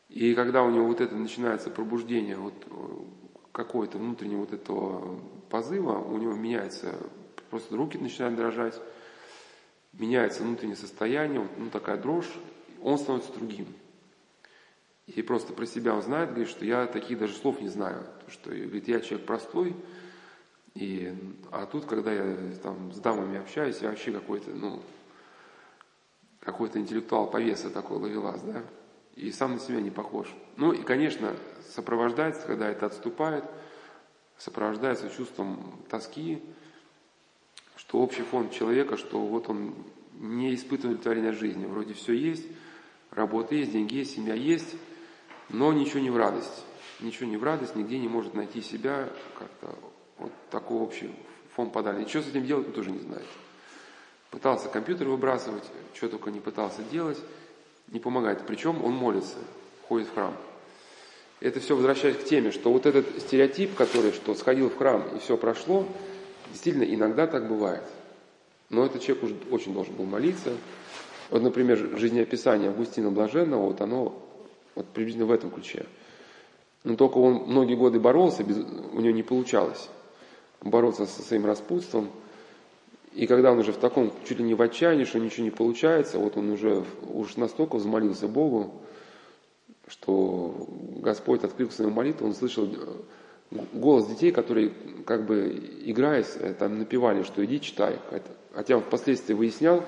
И 0.09 0.35
когда 0.35 0.63
у 0.63 0.69
него 0.69 0.85
вот 0.85 0.99
это 0.99 1.15
начинается 1.15 1.69
пробуждение 1.69 2.35
вот 2.35 2.53
э, 2.69 2.73
какое-то 3.53 3.97
внутреннего 3.97 4.41
вот 4.41 4.53
этого 4.53 5.19
позыва, 5.49 5.97
у 5.97 6.17
него 6.17 6.33
меняется, 6.33 6.93
просто 7.49 7.77
руки 7.77 7.97
начинают 7.97 8.35
дрожать, 8.35 8.79
меняется 9.93 10.43
внутреннее 10.43 10.75
состояние, 10.75 11.39
вот, 11.39 11.51
ну 11.57 11.69
такая 11.69 11.97
дрожь, 11.97 12.31
он 12.81 12.97
становится 12.97 13.31
другим. 13.31 13.67
И 15.07 15.21
просто 15.21 15.53
про 15.53 15.65
себя 15.65 15.95
он 15.95 16.01
знает, 16.01 16.29
говорит, 16.31 16.49
что 16.49 16.65
я 16.65 16.85
таких 16.85 17.17
даже 17.17 17.33
слов 17.33 17.61
не 17.61 17.69
знаю. 17.69 18.05
Что, 18.27 18.49
говорит, 18.49 18.87
я 18.87 18.99
человек 18.99 19.25
простой, 19.25 19.75
и, 20.75 21.15
а 21.51 21.65
тут, 21.65 21.85
когда 21.85 22.11
я 22.11 22.35
там 22.61 22.91
с 22.91 22.99
дамами 22.99 23.39
общаюсь, 23.39 23.79
я 23.81 23.89
вообще 23.89 24.11
какой-то, 24.11 24.51
ну, 24.51 24.81
какой-то 26.39 26.79
интеллектуал 26.79 27.29
повеса 27.29 27.69
такой 27.69 27.97
ловелас, 27.97 28.41
да 28.41 28.63
и 29.15 29.31
сам 29.31 29.53
на 29.53 29.59
себя 29.59 29.79
не 29.79 29.91
похож. 29.91 30.27
Ну 30.57 30.71
и, 30.71 30.81
конечно, 30.81 31.35
сопровождается, 31.69 32.45
когда 32.47 32.69
это 32.69 32.85
отступает, 32.85 33.43
сопровождается 34.37 35.09
чувством 35.09 35.79
тоски, 35.89 36.41
что 37.75 37.99
общий 37.99 38.23
фон 38.23 38.49
человека, 38.49 38.97
что 38.97 39.19
вот 39.19 39.49
он 39.49 39.75
не 40.13 40.53
испытывает 40.55 40.99
удовлетворения 40.99 41.33
жизни. 41.33 41.65
Вроде 41.65 41.93
все 41.93 42.13
есть, 42.13 42.45
работа 43.11 43.55
есть, 43.55 43.71
деньги 43.71 43.95
есть, 43.95 44.15
семья 44.15 44.33
есть, 44.33 44.75
но 45.49 45.71
ничего 45.73 45.99
не 45.99 46.09
в 46.09 46.17
радость. 46.17 46.65
Ничего 46.99 47.29
не 47.29 47.37
в 47.37 47.43
радость, 47.43 47.75
нигде 47.75 47.99
не 47.99 48.07
может 48.07 48.33
найти 48.33 48.61
себя, 48.61 49.09
как-то 49.37 49.77
вот 50.17 50.31
такой 50.49 50.77
общий 50.77 51.13
фон 51.55 51.69
подали. 51.69 52.05
Что 52.05 52.21
с 52.21 52.27
этим 52.27 52.45
делать, 52.45 52.67
он 52.67 52.73
тоже 52.73 52.91
не 52.91 52.99
знает. 52.99 53.25
Пытался 54.31 54.69
компьютер 54.69 55.07
выбрасывать, 55.07 55.63
что 55.93 56.09
только 56.09 56.31
не 56.31 56.39
пытался 56.39 56.81
делать– 56.83 57.19
не 57.91 57.99
помогает. 57.99 58.41
Причем 58.45 58.83
он 58.83 58.93
молится, 58.93 59.35
ходит 59.87 60.07
в 60.07 60.13
храм. 60.13 60.35
Это 61.39 61.59
все 61.59 61.75
возвращаясь 61.75 62.17
к 62.17 62.23
теме, 62.23 62.51
что 62.51 62.71
вот 62.71 62.85
этот 62.85 63.05
стереотип, 63.21 63.75
который, 63.75 64.11
что 64.13 64.33
сходил 64.33 64.69
в 64.69 64.77
храм 64.77 65.03
и 65.15 65.19
все 65.19 65.37
прошло, 65.37 65.85
действительно 66.49 66.83
иногда 66.83 67.27
так 67.27 67.47
бывает. 67.47 67.83
Но 68.69 68.85
этот 68.85 69.01
человек 69.01 69.23
уже 69.23 69.35
очень 69.51 69.73
должен 69.73 69.93
был 69.95 70.05
молиться. 70.05 70.53
Вот, 71.29 71.41
например, 71.41 71.97
жизнеописание 71.97 72.69
Августина 72.69 73.11
Блаженного, 73.11 73.65
вот 73.65 73.81
оно 73.81 74.17
вот 74.75 74.87
приблизительно 74.87 75.27
в 75.27 75.31
этом 75.31 75.51
ключе. 75.51 75.85
Но 76.83 76.95
только 76.95 77.17
он 77.17 77.43
многие 77.47 77.75
годы 77.75 77.99
боролся, 77.99 78.43
без, 78.43 78.57
у 78.57 78.99
него 78.99 79.13
не 79.13 79.23
получалось 79.23 79.89
бороться 80.63 81.05
со 81.05 81.21
своим 81.21 81.45
распутством– 81.45 82.09
и 83.15 83.27
когда 83.27 83.51
он 83.51 83.59
уже 83.59 83.71
в 83.71 83.77
таком, 83.77 84.11
чуть 84.27 84.39
ли 84.39 84.43
не 84.43 84.55
в 84.55 84.61
отчаянии, 84.61 85.05
что 85.05 85.19
ничего 85.19 85.43
не 85.43 85.51
получается, 85.51 86.17
вот 86.17 86.35
он 86.35 86.51
уже 86.51 86.83
уж 87.13 87.35
настолько 87.37 87.75
взмолился 87.75 88.27
Богу, 88.27 88.73
что 89.87 90.67
Господь 90.97 91.43
открыл 91.43 91.69
свою 91.69 91.91
молитву, 91.91 92.25
он 92.25 92.33
слышал 92.33 92.65
э, 92.65 93.57
голос 93.73 94.07
детей, 94.07 94.31
которые, 94.31 94.71
как 95.05 95.25
бы 95.27 95.61
играясь, 95.85 96.35
э, 96.39 96.55
там 96.57 96.79
напевали, 96.79 97.21
что 97.21 97.45
иди 97.45 97.61
читай. 97.61 97.99
Хотя 98.53 98.77
он 98.77 98.81
впоследствии 98.81 99.35
выяснял, 99.35 99.83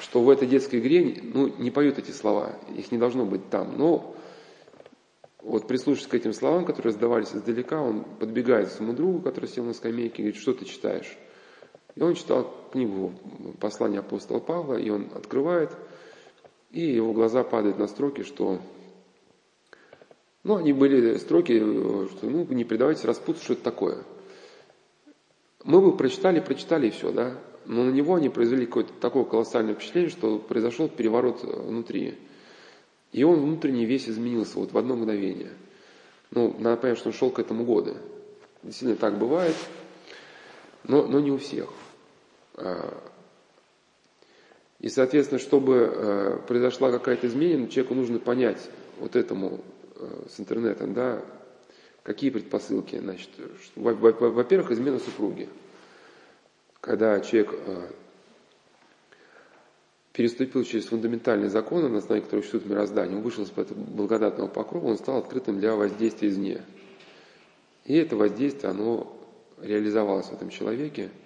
что 0.00 0.20
в 0.20 0.28
этой 0.28 0.48
детской 0.48 0.80
игре 0.80 1.20
ну, 1.22 1.52
не 1.58 1.70
поют 1.70 1.98
эти 1.98 2.10
слова, 2.10 2.56
их 2.76 2.90
не 2.90 2.98
должно 2.98 3.24
быть 3.24 3.48
там. 3.50 3.78
Но 3.78 4.16
вот 5.48 5.66
прислушиваясь 5.66 6.08
к 6.08 6.14
этим 6.14 6.32
словам, 6.32 6.64
которые 6.64 6.92
раздавались 6.92 7.34
издалека, 7.34 7.80
он 7.80 8.04
подбегает 8.04 8.68
к 8.68 8.72
своему 8.72 8.92
другу, 8.92 9.20
который 9.20 9.48
сел 9.48 9.64
на 9.64 9.72
скамейке, 9.72 10.18
и 10.18 10.26
говорит, 10.26 10.40
что 10.40 10.52
ты 10.52 10.64
читаешь? 10.64 11.16
И 11.94 12.02
он 12.02 12.14
читал 12.14 12.54
книгу 12.70 13.12
послания 13.58 14.00
апостола 14.00 14.40
Павла, 14.40 14.74
и 14.74 14.90
он 14.90 15.08
открывает, 15.14 15.70
и 16.70 16.82
его 16.82 17.12
глаза 17.12 17.42
падают 17.44 17.78
на 17.78 17.88
строки, 17.88 18.22
что 18.22 18.60
ну, 20.44 20.56
они 20.56 20.72
были 20.72 21.16
строки, 21.16 21.58
что 21.58 22.26
ну, 22.26 22.44
не 22.44 22.64
предавайтесь 22.64 23.04
распутству, 23.04 23.44
что 23.44 23.52
это 23.54 23.62
такое. 23.64 24.04
Мы 25.64 25.80
бы 25.80 25.96
прочитали, 25.96 26.40
прочитали 26.40 26.88
и 26.88 26.90
все, 26.90 27.10
да. 27.10 27.38
Но 27.66 27.84
на 27.84 27.90
него 27.90 28.14
они 28.14 28.28
произвели 28.28 28.64
какое-то 28.64 28.92
такое 29.00 29.24
колоссальное 29.24 29.74
впечатление, 29.74 30.10
что 30.10 30.38
произошел 30.38 30.88
переворот 30.88 31.42
внутри. 31.42 32.18
И 33.12 33.24
он 33.24 33.40
внутренне 33.40 33.84
весь 33.84 34.08
изменился 34.08 34.58
вот 34.58 34.72
в 34.72 34.78
одно 34.78 34.96
мгновение. 34.96 35.52
Ну, 36.30 36.54
надо 36.58 36.76
понять, 36.76 36.98
что 36.98 37.08
он 37.08 37.14
шел 37.14 37.30
к 37.30 37.38
этому 37.38 37.64
году. 37.64 37.96
Действительно 38.62 38.96
так 38.96 39.18
бывает, 39.18 39.56
но, 40.84 41.06
но 41.06 41.20
не 41.20 41.30
у 41.30 41.38
всех. 41.38 41.70
А, 42.54 43.02
и, 44.80 44.88
соответственно, 44.88 45.40
чтобы 45.40 45.90
э, 45.92 46.38
произошла 46.46 46.92
какая-то 46.92 47.26
измена, 47.26 47.68
человеку 47.68 47.94
нужно 47.94 48.20
понять 48.20 48.70
вот 48.98 49.16
этому 49.16 49.60
э, 49.96 50.22
с 50.28 50.38
интернетом, 50.38 50.94
да, 50.94 51.20
какие 52.04 52.30
предпосылки. 52.30 52.96
Значит, 52.96 53.30
во-первых, 53.74 54.70
измена 54.70 55.00
супруги. 55.00 55.48
Когда 56.80 57.18
человек 57.20 57.54
э, 57.66 57.88
переступил 60.18 60.64
через 60.64 60.84
фундаментальные 60.86 61.48
законы, 61.48 61.88
на 61.88 61.98
основе 61.98 62.20
которых 62.20 62.44
существует 62.44 62.66
мироздание, 62.66 63.16
он 63.16 63.22
вышел 63.22 63.44
из-под 63.44 63.74
благодатного 63.74 64.48
покрова, 64.48 64.88
он 64.88 64.98
стал 64.98 65.16
открытым 65.16 65.58
для 65.58 65.74
воздействия 65.74 66.28
извне. 66.28 66.62
И 67.86 67.96
это 67.96 68.16
воздействие, 68.16 68.70
оно 68.70 69.10
реализовалось 69.62 70.26
в 70.26 70.34
этом 70.34 70.50
человеке– 70.50 71.08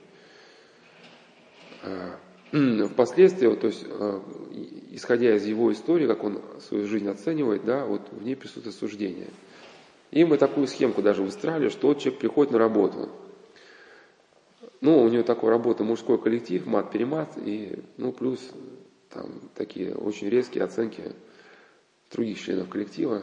Э, 1.83 2.17
впоследствии, 2.89 3.55
то 3.55 3.67
есть, 3.67 3.85
э, 3.89 4.21
исходя 4.93 5.35
из 5.35 5.47
его 5.47 5.73
истории, 5.73 6.07
как 6.07 6.23
он 6.23 6.41
свою 6.61 6.87
жизнь 6.87 7.09
оценивает, 7.09 7.65
да, 7.65 7.85
вот 7.85 8.03
в 8.11 8.23
ней 8.23 8.37
присутствует 8.37 8.77
суждение. 8.77 9.29
И 10.11 10.25
мы 10.25 10.37
такую 10.37 10.67
схемку 10.67 11.03
даже 11.03 11.23
выстраивали, 11.23 11.71
что 11.71 11.89
вот 11.89 11.99
человек 11.99 12.21
приходит 12.21 12.53
на 12.53 12.59
работу. 12.59 13.09
Ну, 14.81 15.03
у 15.03 15.09
него 15.09 15.23
такой 15.23 15.51
работа, 15.51 15.85
мужской 15.85 16.19
коллектив, 16.19 16.67
мат-перемат, 16.67 17.39
и, 17.39 17.79
ну, 17.97 18.13
плюс 18.13 18.41
там 19.13 19.41
такие 19.55 19.95
очень 19.95 20.29
резкие 20.29 20.65
оценки 20.65 21.13
других 22.11 22.41
членов 22.41 22.69
коллектива. 22.69 23.23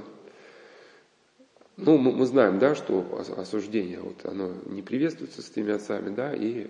Ну, 1.77 1.97
мы, 1.97 2.11
мы 2.11 2.25
знаем, 2.25 2.59
да, 2.59 2.75
что 2.75 3.23
осуждение, 3.37 3.99
вот 4.01 4.25
оно 4.25 4.51
не 4.65 4.81
приветствуется 4.81 5.41
с 5.41 5.49
теми 5.49 5.71
отцами, 5.71 6.13
да, 6.13 6.33
и 6.33 6.67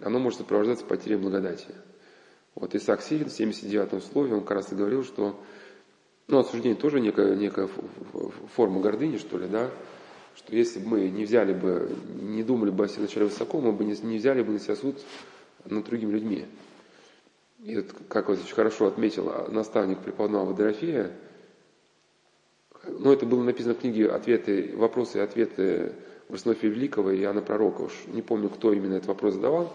оно 0.00 0.18
может 0.18 0.40
сопровождаться 0.40 0.84
потерей 0.84 1.16
благодати. 1.16 1.68
Вот 2.54 2.74
Исаак 2.74 3.02
Сирин 3.02 3.28
в 3.28 3.38
79-м 3.38 4.00
слове, 4.00 4.34
он 4.34 4.40
как 4.40 4.52
раз 4.52 4.72
и 4.72 4.74
говорил, 4.74 5.04
что 5.04 5.38
ну, 6.26 6.38
осуждение 6.38 6.76
тоже 6.76 7.00
некая, 7.00 7.36
некая 7.36 7.68
форма 8.54 8.80
гордыни, 8.80 9.18
что 9.18 9.38
ли, 9.38 9.46
да, 9.46 9.70
что 10.36 10.54
если 10.56 10.80
бы 10.80 10.88
мы 10.88 11.08
не 11.08 11.24
взяли 11.24 11.52
бы, 11.52 11.94
не 12.20 12.42
думали 12.42 12.70
бы 12.70 12.84
о 12.84 12.88
себе 12.88 13.02
вначале 13.02 13.26
высоко, 13.26 13.60
мы 13.60 13.72
бы 13.72 13.84
не, 13.84 13.94
не 14.02 14.18
взяли 14.18 14.42
бы 14.42 14.52
на 14.52 14.58
себя 14.58 14.76
суд 14.76 14.96
над 15.64 15.84
другими 15.84 16.12
людьми. 16.12 16.46
И 17.58 17.76
вот, 17.76 17.86
как 18.08 18.28
вот 18.28 18.38
очень 18.38 18.54
хорошо 18.54 18.86
отметил 18.86 19.32
наставник 19.48 19.98
преподобного 20.00 20.54
Дорофея, 20.54 21.12
ну, 22.86 23.12
это 23.12 23.26
было 23.26 23.42
написано 23.42 23.74
в 23.74 23.80
книге 23.80 24.08
«Ответы, 24.08 24.74
«Вопросы 24.76 25.18
и 25.18 25.20
ответы 25.20 25.94
в 26.28 26.34
основе 26.34 26.68
Великого 26.68 27.10
и 27.10 27.20
Иоанна 27.20 27.42
Пророка. 27.42 27.82
Уж 27.82 27.92
не 28.06 28.22
помню, 28.22 28.48
кто 28.48 28.72
именно 28.72 28.94
этот 28.94 29.08
вопрос 29.08 29.34
задавал. 29.34 29.74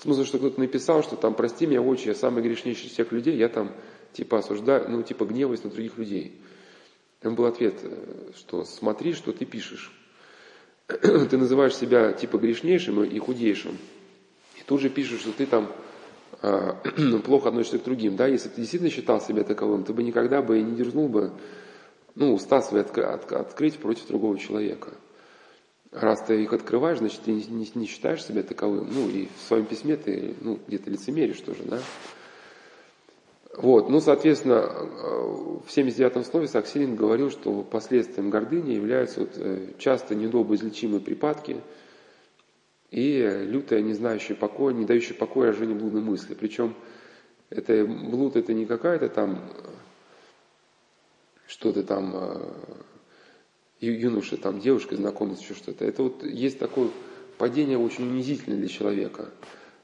Смысл, 0.00 0.24
что 0.24 0.38
кто-то 0.38 0.58
написал, 0.58 1.02
что 1.02 1.16
там, 1.16 1.34
прости 1.34 1.66
меня, 1.66 1.80
очень, 1.80 2.08
я 2.08 2.14
самый 2.14 2.42
грешнейший 2.42 2.86
из 2.86 2.92
всех 2.92 3.12
людей, 3.12 3.36
я 3.36 3.48
там 3.48 3.72
типа 4.12 4.38
осуждаю, 4.38 4.90
ну 4.90 5.02
типа 5.02 5.24
гневаюсь 5.24 5.62
на 5.62 5.70
других 5.70 5.96
людей. 5.96 6.40
Там 7.20 7.36
был 7.36 7.44
ответ, 7.44 7.74
э, 7.82 8.32
что 8.36 8.64
смотри, 8.64 9.12
что 9.12 9.32
ты 9.32 9.44
пишешь. 9.44 9.92
ты 10.88 11.36
называешь 11.36 11.76
себя 11.76 12.12
типа 12.12 12.38
грешнейшим 12.38 13.04
и 13.04 13.18
худейшим. 13.18 13.78
И 14.58 14.62
тут 14.66 14.80
же 14.80 14.90
пишешь, 14.90 15.20
что 15.20 15.30
ты 15.32 15.46
там 15.46 15.70
плохо 17.24 17.50
относишься 17.50 17.78
к 17.78 17.84
другим. 17.84 18.16
Да, 18.16 18.26
если 18.26 18.48
ты 18.48 18.56
действительно 18.56 18.90
считал 18.90 19.20
себя 19.20 19.44
таковым, 19.44 19.84
ты 19.84 19.92
бы 19.92 20.02
никогда 20.02 20.42
бы 20.42 20.58
и 20.58 20.62
не 20.62 20.74
дерзнул 20.74 21.08
бы 21.08 21.32
ну, 22.14 22.34
уста 22.34 22.60
свои 22.60 22.82
от, 22.82 22.96
от, 22.98 23.32
открыть 23.32 23.78
против 23.78 24.08
другого 24.08 24.36
человека. 24.38 24.90
Раз 25.92 26.22
ты 26.22 26.42
их 26.42 26.52
открываешь, 26.52 26.98
значит, 26.98 27.20
ты 27.24 27.32
не, 27.32 27.44
не, 27.44 27.70
не 27.74 27.86
считаешь 27.86 28.24
себя 28.24 28.42
таковым. 28.42 28.88
Ну, 28.92 29.08
и 29.08 29.28
в 29.36 29.46
своем 29.46 29.66
письме 29.66 29.96
ты 29.96 30.34
ну, 30.40 30.58
где-то 30.66 30.90
лицемеришь 30.90 31.40
тоже, 31.40 31.62
да? 31.64 31.78
Вот, 33.54 33.90
ну, 33.90 34.00
соответственно, 34.00 34.62
в 34.62 35.68
79-м 35.68 36.24
слове 36.24 36.48
Саксилин 36.48 36.96
говорил, 36.96 37.30
что 37.30 37.62
последствием 37.62 38.30
гордыни 38.30 38.72
являются 38.72 39.20
вот 39.20 39.32
э, 39.36 39.72
часто 39.78 40.14
недолго 40.14 40.54
излечимые 40.54 41.00
припадки 41.02 41.58
и 42.92 43.26
лютая, 43.46 43.80
не 43.80 43.94
знающая 43.94 44.36
покоя, 44.36 44.74
не 44.74 44.84
дающая 44.84 45.14
покоя 45.14 45.48
рождению 45.48 45.78
блудной 45.78 46.02
мысли. 46.02 46.34
Причем 46.34 46.76
это 47.48 47.86
блуд 47.86 48.36
это 48.36 48.52
не 48.52 48.66
какая-то 48.66 49.08
там 49.08 49.50
что-то 51.46 51.84
там 51.84 52.12
э, 52.14 52.52
юноша, 53.80 54.36
там 54.36 54.60
девушка 54.60 54.94
знакомится, 54.94 55.42
еще 55.42 55.54
что-то. 55.54 55.86
Это 55.86 56.02
вот 56.02 56.22
есть 56.22 56.58
такое 56.58 56.90
падение 57.38 57.78
очень 57.78 58.04
унизительное 58.04 58.58
для 58.58 58.68
человека, 58.68 59.30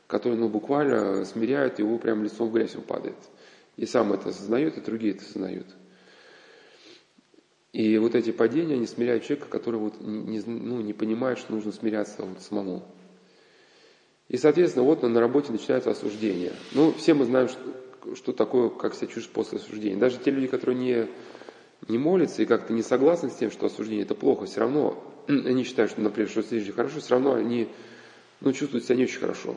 которое 0.06 0.36
ну, 0.36 0.50
буквально 0.50 1.24
смиряет 1.24 1.78
его 1.78 1.96
прямо 1.96 2.24
лицом 2.24 2.50
в 2.50 2.52
грязь 2.52 2.76
он 2.76 2.82
падает. 2.82 3.16
И 3.78 3.86
сам 3.86 4.12
это 4.12 4.28
осознает, 4.28 4.76
и 4.76 4.82
другие 4.82 5.14
это 5.14 5.24
осознают. 5.24 5.66
И 7.72 7.96
вот 7.96 8.14
эти 8.14 8.32
падения, 8.32 8.74
они 8.74 8.86
смиряют 8.86 9.24
человека, 9.24 9.48
который 9.48 9.80
вот 9.80 9.98
не, 10.00 10.40
ну, 10.44 10.82
не 10.82 10.92
понимает, 10.92 11.38
что 11.38 11.54
нужно 11.54 11.72
смиряться 11.72 12.22
вот 12.22 12.42
самому. 12.42 12.84
И, 14.28 14.36
соответственно, 14.36 14.84
вот 14.84 15.02
на 15.02 15.20
работе 15.20 15.52
начинается 15.52 15.90
осуждение. 15.90 16.52
Ну, 16.72 16.92
все 16.92 17.14
мы 17.14 17.24
знаем, 17.24 17.48
что, 17.48 18.14
что 18.14 18.32
такое, 18.32 18.68
как 18.68 18.94
себя 18.94 19.06
чувствуешь 19.06 19.30
после 19.30 19.58
осуждения. 19.58 19.96
Даже 19.96 20.18
те 20.18 20.30
люди, 20.30 20.46
которые 20.48 20.78
не, 20.78 21.06
не 21.88 21.96
молятся 21.98 22.42
и 22.42 22.46
как-то 22.46 22.72
не 22.74 22.82
согласны 22.82 23.30
с 23.30 23.34
тем, 23.34 23.50
что 23.50 23.66
осуждение 23.66 24.04
это 24.04 24.14
плохо, 24.14 24.44
все 24.44 24.60
равно 24.60 25.02
они 25.28 25.64
считают, 25.64 25.90
что, 25.90 26.02
например, 26.02 26.28
что 26.28 26.40
осуждение 26.40 26.72
хорошо, 26.72 27.00
все 27.00 27.10
равно 27.10 27.34
они 27.34 27.68
ну, 28.40 28.52
чувствуют 28.52 28.84
себя 28.84 28.96
не 28.96 29.04
очень 29.04 29.20
хорошо. 29.20 29.56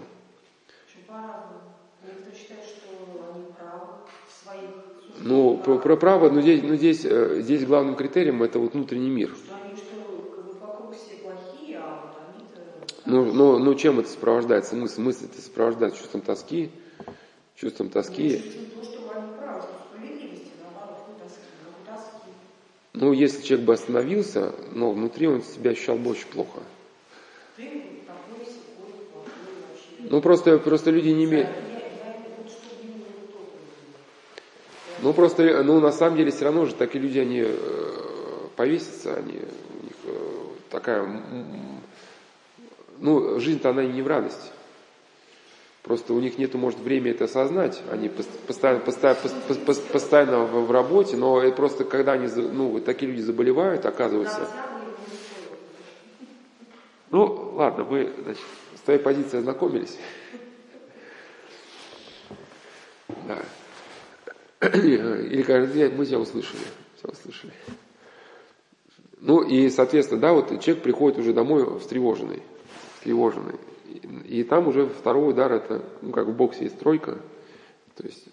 Ну, 5.23 5.57
про, 5.57 5.77
про 5.77 5.97
право, 5.97 6.29
но 6.29 6.41
здесь, 6.41 6.63
ну, 6.63 6.75
здесь, 6.75 7.05
э, 7.05 7.41
здесь 7.41 7.65
главным 7.65 7.95
критерием 7.95 8.41
это 8.41 8.57
вот 8.57 8.73
внутренний 8.73 9.09
мир. 9.09 9.35
Ну, 13.05 13.31
ну, 13.33 13.57
ну 13.57 13.73
чем 13.75 13.99
это 13.99 14.09
сопровождается? 14.09 14.75
Мысль, 14.75 15.01
мысль 15.01 15.25
это 15.25 15.41
сопровождается 15.41 15.99
чувством 15.99 16.21
тоски, 16.21 16.69
чувством 17.55 17.89
тоски. 17.89 18.41
Ну, 22.93 23.13
если 23.13 23.41
человек 23.41 23.65
бы 23.65 23.73
остановился, 23.73 24.53
но 24.73 24.91
внутри 24.91 25.27
он 25.27 25.41
себя 25.41 25.71
ощущал 25.71 25.97
бы 25.97 26.11
очень 26.11 26.27
плохо. 26.27 26.59
Ну, 29.99 30.21
просто, 30.21 30.59
просто 30.59 30.91
люди 30.91 31.09
не 31.09 31.25
имеют... 31.25 31.47
Ну, 35.01 35.13
просто, 35.13 35.63
ну, 35.63 35.79
на 35.79 35.91
самом 35.91 36.17
деле, 36.17 36.29
все 36.29 36.45
равно 36.45 36.65
же 36.65 36.75
такие 36.75 37.01
люди, 37.01 37.17
они 37.17 37.43
э, 37.43 38.47
повесятся, 38.55 39.15
они, 39.15 39.39
у 39.39 39.83
них 39.83 39.95
э, 40.05 40.45
такая, 40.69 41.01
ну, 43.01 43.39
жизнь-то 43.39 43.69
она 43.71 43.83
не 43.83 44.01
в 44.01 44.07
радость. 44.07 44.51
Просто 45.83 46.13
у 46.13 46.19
них 46.19 46.37
нет, 46.37 46.53
может, 46.53 46.79
времени 46.79 47.11
это 47.11 47.25
осознать. 47.25 47.81
Они 47.91 48.07
постоянно, 48.09 48.79
постоянно, 48.79 49.19
постоянно 49.91 50.45
в 50.45 50.71
работе, 50.71 51.17
но 51.17 51.51
просто 51.51 51.83
когда 51.83 52.13
они, 52.13 52.27
ну, 52.27 52.79
такие 52.79 53.11
люди 53.11 53.21
заболевают, 53.21 53.85
оказывается. 53.85 54.47
Ну, 57.09 57.51
ладно, 57.55 57.83
вы, 57.83 58.13
значит, 58.23 58.43
с 58.77 58.81
твоей 58.81 58.99
позицией 58.99 59.39
ознакомились. 59.39 59.97
Да. 63.27 63.39
Или 64.77 65.41
кажется, 65.41 65.91
мы 65.95 66.05
тебя 66.05 66.19
услышали. 66.19 66.61
Тебя 67.01 67.09
услышали. 67.11 67.53
Ну 69.19 69.41
и, 69.41 69.69
соответственно, 69.69 70.21
да, 70.21 70.33
вот 70.33 70.49
человек 70.61 70.83
приходит 70.83 71.19
уже 71.19 71.33
домой 71.33 71.79
встревоженный, 71.79 72.41
встревоженный. 73.01 73.55
И, 74.25 74.43
там 74.43 74.67
уже 74.67 74.85
второй 74.85 75.31
удар 75.31 75.51
это, 75.51 75.83
ну 76.01 76.11
как 76.11 76.27
в 76.27 76.33
боксе 76.33 76.65
есть 76.65 76.79
тройка, 76.79 77.17
то 77.95 78.03
есть 78.03 78.25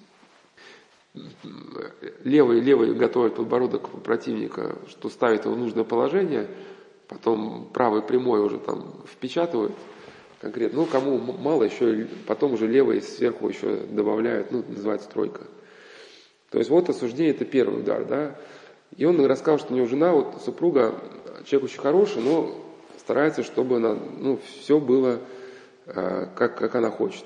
левый, 2.23 2.61
левый 2.61 2.95
готовит 2.95 3.35
подбородок 3.35 3.89
противника, 4.03 4.77
что 4.89 5.09
ставит 5.09 5.47
его 5.47 5.55
в 5.55 5.59
нужное 5.59 5.85
положение, 5.85 6.49
потом 7.09 7.71
правый 7.73 8.03
прямой 8.03 8.41
уже 8.41 8.59
там 8.59 8.95
впечатывает 9.11 9.73
конкретно. 10.41 10.81
Ну, 10.81 10.87
кому 10.87 11.19
мало, 11.19 11.65
еще 11.65 12.07
потом 12.27 12.53
уже 12.53 12.67
левый 12.67 13.01
сверху 13.01 13.49
еще 13.49 13.77
добавляют, 13.91 14.53
ну, 14.53 14.63
называется 14.69 15.09
тройка. 15.09 15.47
То 16.51 16.59
есть 16.59 16.71
вот 16.71 16.89
осуждение 16.89 17.33
это 17.33 17.45
первый 17.45 17.81
удар, 17.81 18.05
да. 18.05 18.39
И 18.97 19.05
он 19.05 19.25
рассказал, 19.25 19.59
что 19.59 19.73
у 19.73 19.77
него 19.77 19.87
жена, 19.87 20.13
вот 20.13 20.41
супруга, 20.45 20.95
человек 21.47 21.71
очень 21.71 21.81
хороший, 21.81 22.23
но 22.23 22.55
старается, 23.09 23.43
чтобы 23.43 23.77
она, 23.77 23.95
ну, 23.95 24.39
все 24.45 24.79
было 24.79 25.21
э, 25.87 26.27
как, 26.37 26.59
как 26.59 26.75
она 26.75 26.91
хочет. 26.91 27.25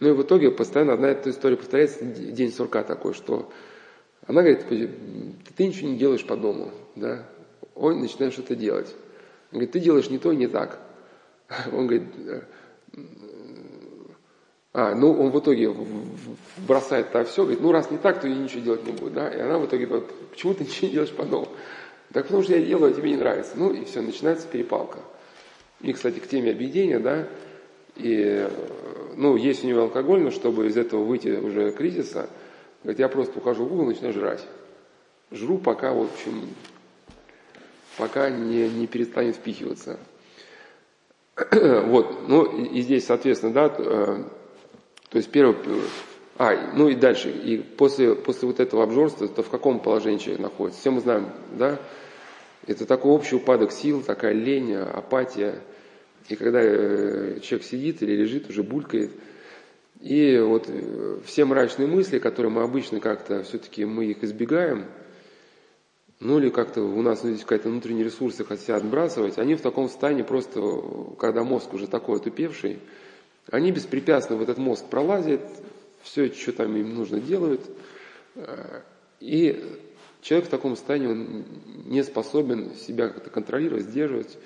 Ну 0.00 0.10
и 0.10 0.12
в 0.12 0.20
итоге 0.20 0.50
постоянно 0.50 0.92
одна 0.92 1.08
эта 1.08 1.30
история 1.30 1.56
повторяется, 1.56 2.04
день 2.04 2.52
сурка 2.52 2.82
такой, 2.82 3.14
что 3.14 3.50
она 4.26 4.42
говорит, 4.42 4.68
ты 4.68 5.66
ничего 5.66 5.88
не 5.88 5.96
делаешь 5.96 6.26
по 6.26 6.36
дому, 6.36 6.72
да, 6.94 7.24
он 7.74 8.00
начинает 8.02 8.34
что-то 8.34 8.54
делать. 8.54 8.94
Он 9.50 9.60
говорит, 9.60 9.72
ты 9.72 9.80
делаешь 9.80 10.10
не 10.10 10.18
то 10.18 10.34
не 10.34 10.46
так. 10.46 10.78
Он 11.72 11.86
говорит, 11.86 12.02
а, 14.74 14.94
ну, 14.94 15.10
он 15.12 15.30
в 15.30 15.40
итоге 15.40 15.74
бросает 16.68 17.06
это 17.06 17.24
все, 17.24 17.44
говорит, 17.44 17.62
ну, 17.62 17.72
раз 17.72 17.90
не 17.90 17.96
так, 17.96 18.20
то 18.20 18.28
я 18.28 18.34
ничего 18.34 18.60
делать 18.60 18.84
не 18.84 18.92
буду, 18.92 19.12
да, 19.12 19.28
и 19.30 19.40
она 19.40 19.58
в 19.58 19.64
итоге 19.64 19.86
говорит, 19.86 20.08
почему 20.30 20.52
ты 20.52 20.64
ничего 20.64 20.88
не 20.88 20.92
делаешь 20.92 21.12
по-новому? 21.12 21.48
Так 22.16 22.24
потому 22.24 22.42
что 22.42 22.56
я 22.56 22.64
делаю, 22.64 22.92
а 22.92 22.94
тебе 22.94 23.10
не 23.10 23.18
нравится. 23.18 23.52
Ну, 23.56 23.74
и 23.74 23.84
все, 23.84 24.00
начинается 24.00 24.48
перепалка. 24.48 25.00
И, 25.82 25.92
кстати, 25.92 26.18
к 26.18 26.26
теме 26.26 26.50
объединения, 26.50 26.98
да, 26.98 27.28
и, 27.94 28.48
ну, 29.16 29.36
есть 29.36 29.62
у 29.62 29.66
него 29.66 29.82
алкоголь, 29.82 30.22
но 30.22 30.30
чтобы 30.30 30.66
из 30.66 30.78
этого 30.78 31.04
выйти 31.04 31.28
уже 31.28 31.72
кризиса, 31.72 32.30
говорит, 32.82 33.00
я 33.00 33.10
просто 33.10 33.38
ухожу 33.38 33.66
в 33.66 33.72
угол 33.74 33.84
и 33.84 33.88
начинаю 33.88 34.14
жрать. 34.14 34.42
Жру, 35.30 35.58
пока, 35.58 35.92
в 35.92 36.04
общем, 36.04 36.48
пока 37.98 38.30
не, 38.30 38.66
не 38.66 38.86
перестанет 38.86 39.36
впихиваться. 39.36 39.98
вот, 41.52 42.28
ну, 42.28 42.44
и, 42.46 42.80
здесь, 42.80 43.04
соответственно, 43.04 43.52
да, 43.52 43.74
э, 43.76 44.24
то 45.10 45.18
есть 45.18 45.30
первый, 45.30 45.54
а, 46.38 46.72
ну 46.72 46.88
и 46.88 46.94
дальше, 46.94 47.30
и 47.30 47.58
после, 47.58 48.14
после 48.14 48.48
вот 48.48 48.58
этого 48.58 48.84
обжорства, 48.84 49.28
то 49.28 49.42
в 49.42 49.50
каком 49.50 49.80
положении 49.80 50.16
человек 50.16 50.40
находится? 50.40 50.80
Все 50.80 50.90
мы 50.90 51.02
знаем, 51.02 51.28
да? 51.52 51.78
Это 52.66 52.86
такой 52.86 53.12
общий 53.12 53.36
упадок 53.36 53.72
сил, 53.72 54.02
такая 54.02 54.32
лень, 54.32 54.74
апатия. 54.74 55.62
И 56.28 56.34
когда 56.34 56.60
э, 56.60 57.38
человек 57.40 57.66
сидит 57.66 58.02
или 58.02 58.12
лежит, 58.16 58.50
уже 58.50 58.62
булькает. 58.64 59.12
И 60.00 60.38
вот 60.38 60.66
э, 60.68 61.20
все 61.24 61.44
мрачные 61.44 61.86
мысли, 61.86 62.18
которые 62.18 62.50
мы 62.50 62.62
обычно 62.62 63.00
как-то 63.00 63.42
все-таки 63.44 63.84
мы 63.84 64.06
их 64.06 64.24
избегаем, 64.24 64.86
ну 66.18 66.38
или 66.38 66.48
как-то 66.48 66.82
у 66.82 67.02
нас 67.02 67.22
ну, 67.22 67.30
здесь 67.30 67.44
какие-то 67.44 67.68
внутренние 67.68 68.04
ресурсы 68.04 68.44
хотят 68.44 68.82
отбрасывать, 68.82 69.38
они 69.38 69.54
в 69.54 69.60
таком 69.60 69.88
состоянии 69.88 70.22
просто, 70.22 70.60
когда 71.18 71.44
мозг 71.44 71.72
уже 71.74 71.86
такой 71.86 72.16
отупевший, 72.16 72.80
они 73.50 73.70
беспрепятственно 73.70 74.38
в 74.38 74.42
этот 74.42 74.58
мозг 74.58 74.86
пролазят, 74.90 75.42
все, 76.02 76.32
что 76.32 76.52
там 76.52 76.74
им 76.76 76.94
нужно, 76.94 77.20
делают. 77.20 77.60
Э, 78.34 78.80
и 79.20 79.62
человек 80.26 80.48
в 80.48 80.50
таком 80.50 80.74
состоянии, 80.74 81.06
он 81.06 81.44
не 81.84 82.02
способен 82.02 82.74
себя 82.74 83.08
как-то 83.08 83.30
контролировать, 83.30 83.84
сдерживать. 83.84 84.36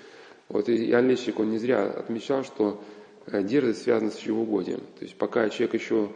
Вот 0.51 0.69
и 0.69 0.91
Иоанн 0.91 1.17
он 1.37 1.51
не 1.51 1.59
зря 1.59 1.85
отмечал, 1.85 2.45
что 2.45 2.83
э, 3.27 3.43
дерзость 3.43 3.85
связана 3.85 4.11
с 4.11 4.17
чревоугодием. 4.17 4.81
То 4.81 5.05
есть 5.05 5.17
пока 5.17 5.49
человек 5.49 5.75
еще 5.75 6.13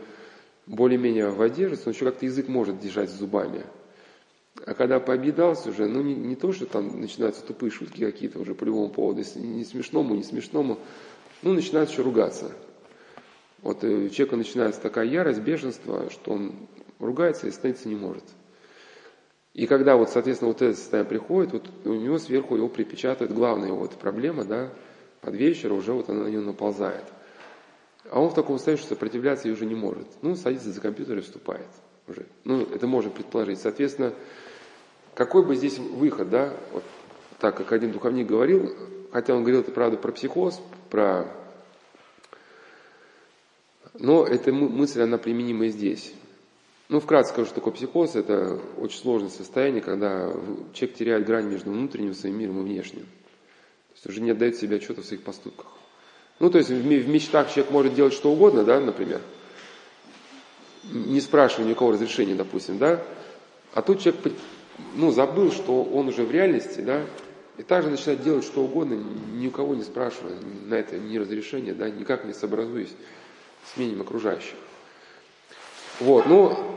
более-менее 0.67 1.31
воздержится, 1.31 1.89
он 1.89 1.95
еще 1.95 2.05
как-то 2.05 2.27
язык 2.27 2.49
может 2.49 2.79
держать 2.79 3.09
зубами. 3.09 3.65
А 4.67 4.75
когда 4.75 5.01
пообидался 5.01 5.71
уже, 5.71 5.87
ну 5.87 6.03
не, 6.03 6.15
не 6.15 6.37
то, 6.37 6.53
что 6.53 6.67
там 6.67 7.01
начинаются 7.01 7.43
тупые 7.43 7.71
шутки 7.71 8.05
какие-то 8.05 8.41
уже 8.41 8.55
по 8.55 8.65
любому 8.65 8.91
поводу, 8.91 9.23
не 9.37 9.65
смешному, 9.65 10.15
не 10.15 10.25
смешному, 10.25 10.79
ну 11.41 11.55
начинают 11.55 11.89
еще 11.89 12.03
ругаться. 12.03 12.53
Вот 13.63 13.83
э, 13.83 13.89
у 13.89 14.09
человека 14.11 14.37
начинается 14.37 14.83
такая 14.83 15.07
ярость, 15.07 15.41
бешенство, 15.41 16.11
что 16.11 16.33
он 16.33 16.53
ругается 16.99 17.47
и 17.47 17.49
остановиться 17.49 17.89
не 17.89 17.97
может. 17.97 18.25
И 19.55 19.67
когда 19.69 19.97
вот, 19.97 20.11
соответственно, 20.11 20.49
вот 20.49 20.61
это 20.63 20.77
состояние 20.77 21.09
приходит, 21.09 21.53
вот 21.53 21.71
у 21.85 21.95
него 21.95 22.19
сверху 22.19 22.57
его 22.57 22.69
припечатывает 22.69 23.33
главная 23.33 23.73
вот 23.73 23.93
проблема, 23.93 24.45
да, 24.45 24.71
под 25.21 25.35
вечер 25.35 25.73
уже 25.73 25.93
вот 25.93 26.11
она 26.11 26.25
на 26.25 26.29
него 26.29 26.43
наползает. 26.43 27.05
А 28.11 28.21
он 28.21 28.31
в 28.31 28.35
таком 28.35 28.57
состоянии, 28.57 28.81
что 28.81 28.91
сопротивляться 28.91 29.47
ей 29.47 29.55
уже 29.55 29.65
не 29.65 29.77
может. 29.77 30.07
Ну, 30.23 30.35
садится 30.35 30.73
за 30.73 30.81
компьютер 30.81 31.19
и 31.19 31.21
вступает 31.21 31.69
уже. 32.09 32.27
Ну, 32.43 32.63
это 32.63 32.89
можно 32.89 33.11
предположить. 33.11 33.61
Соответственно, 33.61 34.13
какой 35.15 35.47
бы 35.47 35.55
здесь 35.55 35.79
выход, 35.79 36.31
да, 36.31 36.53
вот 36.73 36.83
так 37.39 37.57
как 37.57 37.71
один 37.73 37.93
духовник 37.93 38.27
говорил, 38.27 38.75
хотя 39.13 39.35
он 39.35 39.43
говорил 39.43 39.61
это, 39.61 39.71
правда, 39.71 39.97
про 39.97 40.11
психоз, 40.11 40.61
про... 40.91 41.29
Но 43.95 44.27
эта 44.27 44.53
мысль, 44.53 45.03
она 45.03 45.17
применима 45.17 45.67
и 45.67 45.69
здесь. 45.69 46.13
Ну, 46.95 47.01
вкратце 47.01 47.33
скажу, 47.33 47.47
что 47.47 47.57
такое 47.57 47.73
психоз. 47.73 48.15
Это 48.15 48.61
очень 48.79 49.01
сложное 49.01 49.29
состояние, 49.29 49.83
когда 49.83 50.33
человек 50.75 50.97
теряет 50.97 51.27
грань 51.27 51.47
между 51.47 51.73
внутренним 51.73 52.15
своим 52.15 52.39
миром 52.39 52.61
и 52.61 52.63
внешним. 52.63 53.03
То 53.03 53.95
есть 53.95 54.07
уже 54.07 54.21
не 54.21 54.31
отдает 54.31 54.55
себе 54.55 54.77
отчета 54.77 55.03
в 55.03 55.05
своих 55.05 55.25
поступках. 55.25 55.67
Ну, 56.39 56.51
то 56.51 56.59
есть 56.59 56.71
в 56.71 56.87
мечтах 56.87 57.53
человек 57.53 57.73
может 57.73 57.95
делать 57.95 58.13
что 58.13 58.31
угодно, 58.31 58.63
да, 58.63 58.79
например, 58.79 59.21
не 60.85 61.21
спрашивая 61.21 61.67
никакого 61.67 61.95
разрешения, 61.95 62.37
допустим, 62.37 62.79
да, 62.79 63.03
а 63.73 63.83
тут 63.83 63.99
человек, 63.99 64.33
ну, 64.95 65.11
забыл, 65.11 65.51
что 65.51 65.83
он 65.83 66.07
уже 66.07 66.23
в 66.23 66.31
реальности, 66.31 66.81
да, 66.81 67.03
и 67.59 67.65
также 67.65 67.91
начинает 67.91 68.23
делать 68.23 68.45
что 68.45 68.63
угодно, 68.63 68.95
ни 69.33 69.49
у 69.49 69.51
кого 69.51 69.75
не 69.75 69.83
спрашивая 69.83 70.37
на 70.67 70.75
это 70.75 70.97
ни 70.97 71.19
разрешения, 71.19 71.75
да, 71.75 71.91
никак 71.91 72.25
не 72.25 72.35
сообразуясь 72.35 72.95
с 73.65 73.77
мнением 73.77 74.03
окружающих. 74.03 74.55
Вот, 75.99 76.27
ну, 76.27 76.74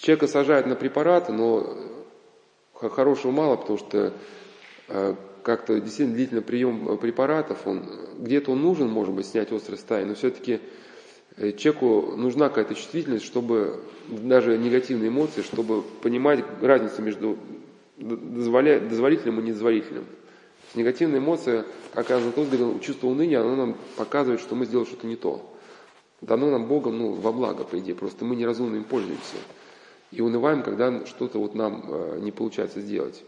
человека 0.00 0.26
сажают 0.26 0.66
на 0.66 0.76
препараты, 0.76 1.32
но 1.32 1.76
хорошего 2.72 3.32
мало, 3.32 3.56
потому 3.56 3.78
что 3.78 4.12
э, 4.88 5.14
как-то 5.42 5.80
действительно 5.80 6.16
длительный 6.16 6.42
прием 6.42 6.98
препаратов, 6.98 7.66
он 7.66 7.84
где-то 8.18 8.52
он 8.52 8.62
нужен, 8.62 8.88
может 8.88 9.14
быть, 9.14 9.26
снять 9.26 9.52
острое 9.52 9.76
состояние, 9.76 10.10
но 10.10 10.14
все-таки 10.14 10.60
э, 11.36 11.52
человеку 11.52 12.16
нужна 12.16 12.48
какая-то 12.48 12.74
чувствительность, 12.74 13.24
чтобы 13.24 13.80
даже 14.08 14.58
негативные 14.58 15.08
эмоции, 15.08 15.42
чтобы 15.42 15.82
понимать 15.82 16.44
разницу 16.60 17.02
между 17.02 17.38
дозволительным 17.98 19.40
и 19.40 19.44
недозволительным. 19.44 20.06
Негативная 20.74 21.18
эмоция, 21.18 21.64
как 21.92 22.10
Азатос 22.10 22.46
говорил, 22.46 22.78
чувство 22.80 23.08
уныния, 23.08 23.40
оно 23.40 23.56
нам 23.56 23.76
показывает, 23.96 24.40
что 24.40 24.54
мы 24.54 24.66
сделали 24.66 24.86
что-то 24.86 25.06
не 25.06 25.16
то 25.16 25.49
дано 26.20 26.50
нам 26.50 26.66
Богом 26.66 26.98
ну, 26.98 27.12
во 27.12 27.32
благо, 27.32 27.64
по 27.64 27.78
идее, 27.78 27.94
просто 27.94 28.24
мы 28.24 28.36
неразумно 28.36 28.76
им 28.76 28.84
пользуемся. 28.84 29.36
И 30.10 30.20
унываем, 30.20 30.62
когда 30.62 31.06
что-то 31.06 31.38
вот 31.38 31.54
нам 31.54 31.84
э, 31.86 32.18
не 32.20 32.32
получается 32.32 32.80
сделать. 32.80 33.22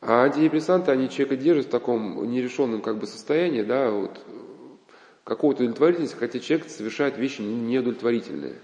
А 0.00 0.24
антидепрессанты, 0.24 0.90
они 0.90 1.08
человека 1.08 1.36
держат 1.36 1.66
в 1.66 1.70
таком 1.70 2.30
нерешенном 2.30 2.80
как 2.80 2.98
бы 2.98 3.06
состоянии, 3.06 3.62
да, 3.62 3.90
вот, 3.90 4.20
какого-то 5.24 5.64
удовлетворительности, 5.64 6.16
хотя 6.16 6.38
человек 6.38 6.68
совершает 6.68 7.18
вещи 7.18 7.40
неудовлетворительные, 7.42 8.54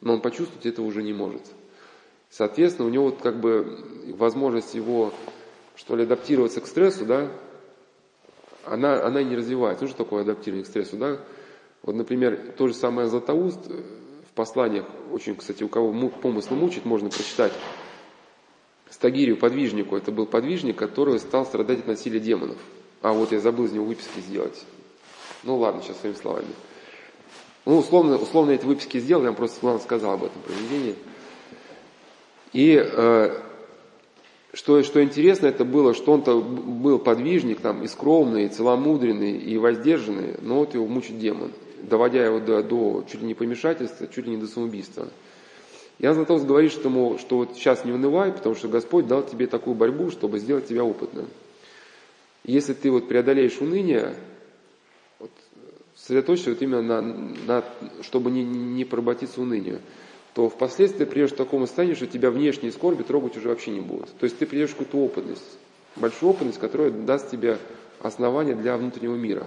но 0.00 0.14
он 0.14 0.20
почувствовать 0.20 0.66
этого 0.66 0.84
уже 0.84 1.02
не 1.02 1.12
может. 1.12 1.42
Соответственно, 2.30 2.88
у 2.88 2.90
него 2.90 3.04
вот 3.04 3.20
как 3.22 3.40
бы 3.40 3.78
возможность 4.14 4.74
его, 4.74 5.12
что 5.76 5.96
ли, 5.96 6.02
адаптироваться 6.02 6.60
к 6.60 6.66
стрессу, 6.66 7.06
да, 7.06 7.30
она, 8.64 9.02
она 9.02 9.22
не 9.22 9.36
развивается. 9.36 9.84
Ну, 9.84 9.88
что 9.88 9.98
такое 9.98 10.22
адаптирование 10.22 10.64
к 10.64 10.68
стрессу, 10.68 10.96
да? 10.96 11.18
Вот, 11.82 11.94
например, 11.94 12.54
то 12.56 12.68
же 12.68 12.74
самое 12.74 13.08
Златоуст 13.08 13.66
в 13.66 14.32
посланиях, 14.34 14.84
очень, 15.12 15.36
кстати, 15.36 15.62
у 15.62 15.68
кого 15.68 16.08
помысл 16.08 16.54
мучить, 16.54 16.84
можно 16.84 17.08
прочитать 17.08 17.52
Стагирию, 18.90 19.36
подвижнику. 19.36 19.96
Это 19.96 20.10
был 20.10 20.26
подвижник, 20.26 20.76
который 20.76 21.18
стал 21.18 21.44
страдать 21.46 21.80
от 21.80 21.86
насилия 21.86 22.20
демонов. 22.20 22.56
А 23.02 23.12
вот 23.12 23.32
я 23.32 23.40
забыл 23.40 23.66
из 23.66 23.72
него 23.72 23.84
выписки 23.84 24.20
сделать. 24.20 24.64
Ну 25.44 25.56
ладно, 25.56 25.82
сейчас 25.82 26.00
своими 26.00 26.16
словами. 26.16 26.48
Ну, 27.64 27.78
условно, 27.78 28.16
условно 28.16 28.52
эти 28.52 28.64
выписки 28.64 28.98
сделал, 28.98 29.22
я 29.22 29.28
вам 29.28 29.36
просто 29.36 29.60
плавно 29.60 29.80
сказал 29.80 30.14
об 30.14 30.24
этом 30.24 30.40
проведении. 30.42 30.94
И 32.54 32.82
э, 32.82 33.40
что, 34.54 34.82
что 34.82 35.02
интересно, 35.02 35.46
это 35.46 35.66
было, 35.66 35.92
что 35.92 36.12
он-то 36.12 36.40
был 36.40 36.98
подвижник, 36.98 37.60
там, 37.60 37.82
и 37.82 37.88
скромный, 37.88 38.46
и 38.46 38.48
целомудренный, 38.48 39.36
и 39.36 39.58
воздержанный, 39.58 40.36
но 40.40 40.60
вот 40.60 40.74
его 40.74 40.86
мучит 40.86 41.18
демон 41.18 41.52
доводя 41.82 42.24
его 42.24 42.40
до, 42.40 42.62
до 42.62 43.04
чуть 43.10 43.20
ли 43.20 43.26
не 43.26 43.34
помешательства, 43.34 44.06
чуть 44.06 44.26
ли 44.26 44.32
не 44.32 44.36
до 44.36 44.46
самоубийства. 44.46 45.08
Я 45.98 46.14
Златоуст 46.14 46.46
говорит, 46.46 46.70
что, 46.70 46.88
ему, 46.88 47.18
что 47.18 47.38
вот 47.38 47.54
сейчас 47.54 47.84
не 47.84 47.92
унывай, 47.92 48.32
потому 48.32 48.54
что 48.54 48.68
Господь 48.68 49.08
дал 49.08 49.26
тебе 49.26 49.46
такую 49.48 49.74
борьбу, 49.74 50.10
чтобы 50.10 50.38
сделать 50.38 50.68
тебя 50.68 50.84
опытным. 50.84 51.26
если 52.44 52.72
ты 52.72 52.90
вот 52.90 53.08
преодолеешь 53.08 53.58
уныние, 53.60 54.14
вот, 55.18 55.30
сосредоточься 55.96 56.50
вот 56.50 56.62
именно 56.62 56.82
на, 56.82 57.02
на 57.02 57.64
чтобы 58.02 58.30
не, 58.30 58.44
не 58.44 58.84
поработиться 58.84 59.40
унынию, 59.40 59.80
то 60.34 60.48
впоследствии 60.48 61.04
придешь 61.04 61.32
к 61.32 61.36
такому 61.36 61.66
состоянию, 61.66 61.96
что 61.96 62.06
тебя 62.06 62.30
внешние 62.30 62.70
скорби 62.70 63.02
трогать 63.02 63.36
уже 63.36 63.48
вообще 63.48 63.72
не 63.72 63.80
будут. 63.80 64.08
То 64.18 64.24
есть 64.24 64.38
ты 64.38 64.46
придешь 64.46 64.70
к 64.70 64.78
какую-то 64.78 64.98
опытность, 64.98 65.58
большую 65.96 66.30
опытность, 66.30 66.60
которая 66.60 66.90
даст 66.90 67.28
тебе 67.28 67.58
основание 68.00 68.54
для 68.54 68.76
внутреннего 68.76 69.16
мира. 69.16 69.44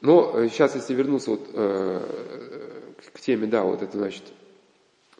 Но 0.00 0.46
сейчас, 0.48 0.74
э, 0.74 0.78
если 0.78 0.94
вернуться 0.94 1.30
вот, 1.30 1.48
э, 1.52 2.00
к 3.12 3.20
теме, 3.20 3.46
да, 3.46 3.62
вот 3.62 3.82
это 3.82 3.96
значит 3.96 4.22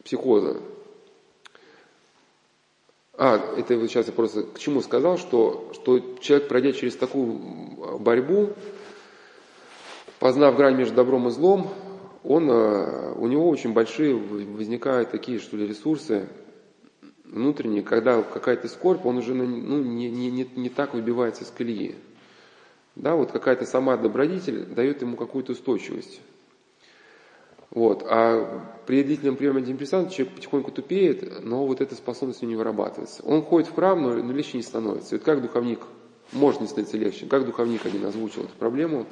психоза. 0.05 0.57
А, 3.15 3.37
это 3.57 3.77
вот 3.77 3.89
сейчас 3.89 4.07
я 4.07 4.13
просто 4.13 4.45
к 4.45 4.59
чему 4.59 4.81
сказал, 4.81 5.19
что, 5.19 5.73
что 5.75 5.99
человек, 6.21 6.49
пройдя 6.49 6.73
через 6.73 6.95
такую 6.95 7.99
борьбу, 7.99 8.51
познав 10.21 10.57
грань 10.57 10.77
между 10.77 10.95
добром 10.95 11.27
и 11.27 11.31
злом, 11.33 11.69
он, 12.23 12.49
э, 12.49 13.15
у 13.17 13.27
него 13.27 13.49
очень 13.49 13.73
большие 13.73 14.15
возникают 14.15 15.11
такие, 15.11 15.41
что 15.41 15.57
ли, 15.57 15.67
ресурсы 15.67 16.29
внутренние, 17.25 17.83
когда 17.83 18.23
какая-то 18.23 18.69
скорбь, 18.69 19.05
он 19.05 19.19
уже 19.19 19.35
ну, 19.35 19.83
не, 19.83 20.09
не, 20.09 20.31
не, 20.31 20.49
не 20.55 20.69
так 20.69 20.95
выбивается 20.95 21.43
из 21.43 21.51
колеи. 21.51 21.97
Да, 22.99 23.15
вот 23.15 23.31
какая-то 23.31 23.65
сама 23.65 23.97
добродетель 23.97 24.65
дает 24.67 25.03
ему 25.03 25.17
какую-то 25.17 25.53
устойчивость. 25.53 26.21
Вот. 27.71 28.03
А 28.05 28.67
при 28.87 29.05
длительном 29.05 29.37
приеме 29.37 29.59
антидепрессантов 29.59 30.13
человек 30.13 30.35
потихоньку 30.35 30.73
тупеет, 30.73 31.45
но 31.45 31.65
вот 31.65 31.81
эта 31.81 31.95
способность 31.95 32.43
у 32.43 32.47
него 32.47 32.55
не 32.55 32.57
вырабатывается. 32.57 33.23
Он 33.25 33.43
ходит 33.43 33.69
в 33.69 33.75
храм, 33.75 34.03
но, 34.03 34.15
но 34.15 34.33
легче 34.33 34.57
не 34.57 34.65
становится. 34.65 35.15
И 35.15 35.19
вот 35.19 35.25
как 35.25 35.43
духовник 35.43 35.79
может 36.33 36.61
не 36.61 36.67
становиться 36.67 36.97
легче, 36.97 37.27
как 37.27 37.47
духовник 37.47 37.87
один 37.87 38.05
озвучил 38.05 38.43
эту 38.43 38.55
проблему, 38.59 39.07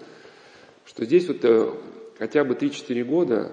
что 0.85 1.05
здесь 1.05 1.29
вот 1.29 1.45
э, 1.45 1.71
хотя 2.19 2.43
бы 2.43 2.55
3-4 2.55 3.05
года 3.05 3.53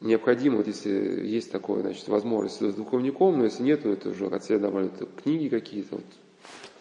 необходимо, 0.00 0.58
вот 0.58 0.66
если 0.66 1.26
есть 1.26 1.50
такое, 1.50 1.80
значит, 1.80 2.06
возможность 2.08 2.60
с 2.60 2.74
духовником, 2.74 3.38
но 3.38 3.44
если 3.44 3.62
нет, 3.62 3.84
то 3.84 3.88
это 3.88 4.10
уже 4.10 4.26
от 4.26 4.44
себя 4.44 4.58
добавляют 4.58 5.08
книги 5.22 5.48
какие-то, 5.48 5.96
вот, 5.96 6.04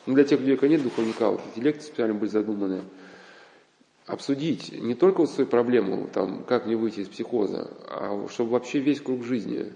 ну, 0.06 0.16
для 0.16 0.24
тех 0.24 0.40
людей, 0.40 0.56
у 0.56 0.58
кого 0.58 0.72
нет 0.72 0.84
духовника, 0.84 1.30
вот 1.30 1.42
эти 1.54 1.64
лекции 1.64 1.88
специально 1.88 2.16
были 2.16 2.30
задуманы, 2.30 2.82
обсудить 4.06 4.72
не 4.74 4.96
только 4.96 5.22
вот 5.22 5.30
свою 5.30 5.48
проблему, 5.48 6.10
там, 6.14 6.44
как 6.44 6.66
мне 6.66 6.76
выйти 6.76 7.02
из 7.02 7.08
психоза, 7.08 7.70
а 7.88 8.28
чтобы 8.30 8.52
вообще 8.52 8.80
весь 8.80 9.00
круг 9.00 9.24
жизни, 9.24 9.72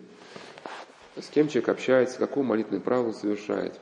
с 1.15 1.27
кем 1.29 1.47
человек 1.47 1.69
общается, 1.69 2.19
какое 2.19 2.43
молитвенное 2.43 2.81
право 2.81 3.11
совершает, 3.11 3.79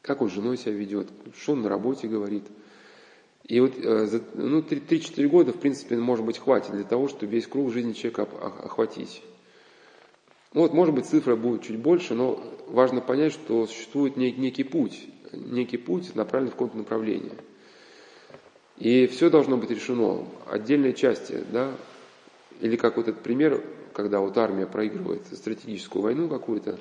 как 0.00 0.22
он 0.22 0.30
с 0.30 0.32
женой 0.32 0.56
себя 0.56 0.72
ведет, 0.72 1.08
что 1.36 1.52
он 1.52 1.62
на 1.62 1.68
работе 1.68 2.08
говорит. 2.08 2.44
И 3.44 3.60
вот 3.60 3.74
э, 3.76 4.20
ну, 4.34 4.60
3-4 4.60 5.28
года, 5.28 5.52
в 5.52 5.58
принципе, 5.58 5.96
может 5.96 6.24
быть, 6.24 6.38
хватит 6.38 6.72
для 6.72 6.84
того, 6.84 7.08
чтобы 7.08 7.32
весь 7.32 7.46
круг 7.46 7.72
жизни 7.72 7.92
человека 7.92 8.22
охватить. 8.22 9.22
Ну, 10.52 10.62
вот, 10.62 10.72
может 10.72 10.94
быть, 10.94 11.06
цифра 11.06 11.36
будет 11.36 11.62
чуть 11.62 11.78
больше, 11.78 12.14
но 12.14 12.42
важно 12.66 13.00
понять, 13.00 13.32
что 13.32 13.66
существует 13.66 14.16
некий 14.16 14.64
путь, 14.64 15.06
некий 15.36 15.76
путь, 15.76 16.14
направленный 16.14 16.50
в 16.50 16.54
каком-то 16.54 16.78
направлении. 16.78 17.32
И 18.78 19.06
все 19.06 19.30
должно 19.30 19.56
быть 19.56 19.70
решено. 19.70 20.26
Отдельные 20.46 20.92
части, 20.92 21.44
да, 21.50 21.72
или 22.60 22.76
как 22.76 22.96
вот 22.96 23.08
этот 23.08 23.22
пример, 23.22 23.62
когда 23.92 24.20
вот 24.20 24.36
армия 24.36 24.66
проигрывает 24.66 25.22
стратегическую 25.32 26.02
войну 26.02 26.28
какую-то, 26.28 26.78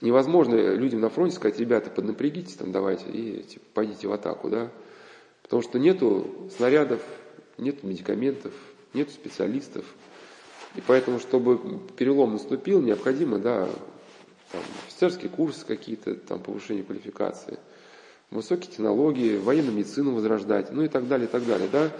невозможно 0.00 0.54
людям 0.74 1.00
на 1.00 1.10
фронте 1.10 1.36
сказать, 1.36 1.58
ребята, 1.58 1.90
поднапрягитесь 1.90 2.54
там, 2.54 2.72
давайте, 2.72 3.08
и 3.10 3.42
типа, 3.42 3.64
пойдите 3.74 4.08
в 4.08 4.12
атаку, 4.12 4.48
да, 4.48 4.70
потому 5.42 5.62
что 5.62 5.78
нету 5.78 6.50
снарядов, 6.56 7.00
нету 7.58 7.86
медикаментов, 7.86 8.52
нету 8.94 9.10
специалистов. 9.12 9.84
И 10.76 10.82
поэтому, 10.86 11.18
чтобы 11.18 11.58
перелом 11.96 12.32
наступил, 12.32 12.82
необходимо, 12.82 13.38
да, 13.38 13.68
там, 14.52 14.62
офицерские 14.86 15.30
курсы 15.30 15.64
какие-то, 15.66 16.14
там, 16.14 16.40
повышение 16.40 16.84
квалификации, 16.84 17.58
высокие 18.30 18.70
технологии, 18.70 19.36
военную 19.36 19.74
медицину 19.74 20.14
возрождать, 20.14 20.70
ну 20.72 20.82
и 20.82 20.88
так 20.88 21.08
далее, 21.08 21.26
и 21.26 21.30
так 21.30 21.46
далее, 21.46 21.68
да. 21.70 21.90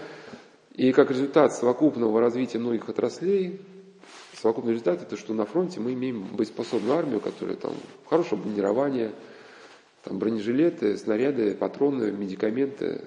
И 0.73 0.91
как 0.91 1.11
результат 1.11 1.53
совокупного 1.53 2.19
развития 2.21 2.59
многих 2.59 2.87
отраслей, 2.89 3.61
совокупный 4.39 4.73
результат 4.73 5.01
это, 5.01 5.17
что 5.17 5.33
на 5.33 5.45
фронте 5.45 5.79
мы 5.79 5.93
имеем 5.93 6.23
боеспособную 6.35 6.97
армию, 6.97 7.19
которая 7.19 7.57
там 7.57 7.73
хорошее 8.05 8.41
бронирование, 8.41 9.11
там 10.03 10.17
бронежилеты, 10.17 10.97
снаряды, 10.97 11.53
патроны, 11.55 12.11
медикаменты, 12.11 13.01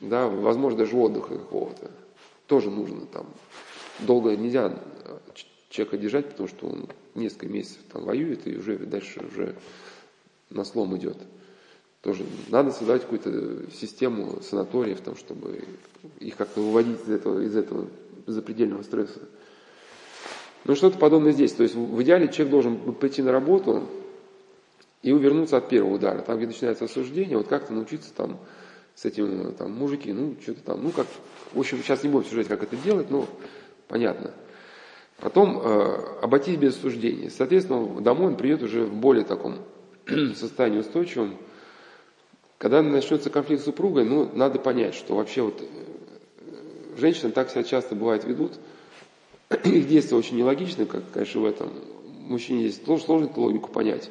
да, 0.00 0.28
возможно, 0.28 0.80
даже 0.80 0.96
отдыха 0.96 1.38
какого-то. 1.38 1.90
Тоже 2.46 2.70
нужно 2.70 3.06
там. 3.06 3.26
Долго 4.00 4.36
нельзя 4.36 4.76
человека 5.70 5.96
держать, 5.96 6.28
потому 6.30 6.48
что 6.48 6.66
он 6.66 6.88
несколько 7.14 7.48
месяцев 7.48 7.80
там 7.92 8.04
воюет 8.04 8.46
и 8.46 8.56
уже 8.56 8.78
дальше 8.78 9.24
уже 9.24 9.54
на 10.50 10.64
слом 10.64 10.96
идет. 10.96 11.16
Тоже 12.02 12.24
надо 12.48 12.72
создать 12.72 13.02
какую-то 13.02 13.70
систему 13.70 14.40
санаториев, 14.42 15.00
там, 15.00 15.16
чтобы 15.16 15.64
их 16.18 16.36
как-то 16.36 16.60
выводить 16.60 17.00
из 17.06 17.10
этого, 17.10 17.40
из 17.40 17.56
этого 17.56 17.88
запредельного 18.26 18.82
стресса. 18.82 19.20
Ну, 20.64 20.74
что-то 20.74 20.98
подобное 20.98 21.32
здесь. 21.32 21.52
То 21.52 21.62
есть 21.62 21.74
в 21.74 22.02
идеале 22.02 22.28
человек 22.28 22.50
должен 22.50 22.94
пойти 22.94 23.22
на 23.22 23.32
работу 23.32 23.88
и 25.02 25.12
увернуться 25.12 25.56
от 25.56 25.68
первого 25.68 25.94
удара. 25.94 26.22
Там, 26.22 26.38
где 26.38 26.46
начинается 26.46 26.84
осуждение, 26.84 27.36
вот 27.36 27.48
как-то 27.48 27.72
научиться 27.72 28.12
там 28.14 28.38
с 28.94 29.04
этим, 29.04 29.54
там, 29.54 29.72
мужики, 29.72 30.12
ну, 30.12 30.36
что-то 30.40 30.62
там, 30.62 30.82
ну, 30.82 30.90
как, 30.90 31.06
в 31.52 31.58
общем, 31.58 31.78
сейчас 31.78 32.02
не 32.02 32.10
будем 32.10 32.28
сужать, 32.28 32.48
как 32.48 32.62
это 32.62 32.76
делать, 32.76 33.10
но 33.10 33.26
понятно. 33.88 34.32
Потом 35.18 35.60
э, 35.62 36.18
обойтись 36.22 36.56
без 36.56 36.76
осуждения. 36.76 37.30
Соответственно, 37.30 38.00
домой 38.00 38.28
он 38.28 38.36
придет 38.36 38.62
уже 38.62 38.84
в 38.84 38.94
более 38.94 39.24
таком 39.24 39.58
состоянии 40.34 40.78
устойчивом, 40.78 41.36
когда 42.58 42.80
начнется 42.82 43.30
конфликт 43.30 43.62
с 43.62 43.64
супругой, 43.64 44.04
ну, 44.04 44.30
надо 44.34 44.58
понять, 44.58 44.94
что 44.94 45.16
вообще 45.16 45.42
вот 45.42 45.60
э, 45.60 45.66
женщины 46.96 47.32
так 47.32 47.50
себя 47.50 47.64
часто 47.64 47.94
бывает 47.94 48.24
ведут, 48.24 48.52
их 49.64 49.88
действия 49.88 50.16
очень 50.16 50.36
нелогичны, 50.36 50.86
как, 50.86 51.02
конечно, 51.12 51.40
в 51.40 51.44
этом. 51.44 51.70
Мужчине 52.20 52.68
здесь 52.68 52.84
сложно 52.84 53.26
эту 53.26 53.40
логику 53.40 53.68
понять. 53.70 54.10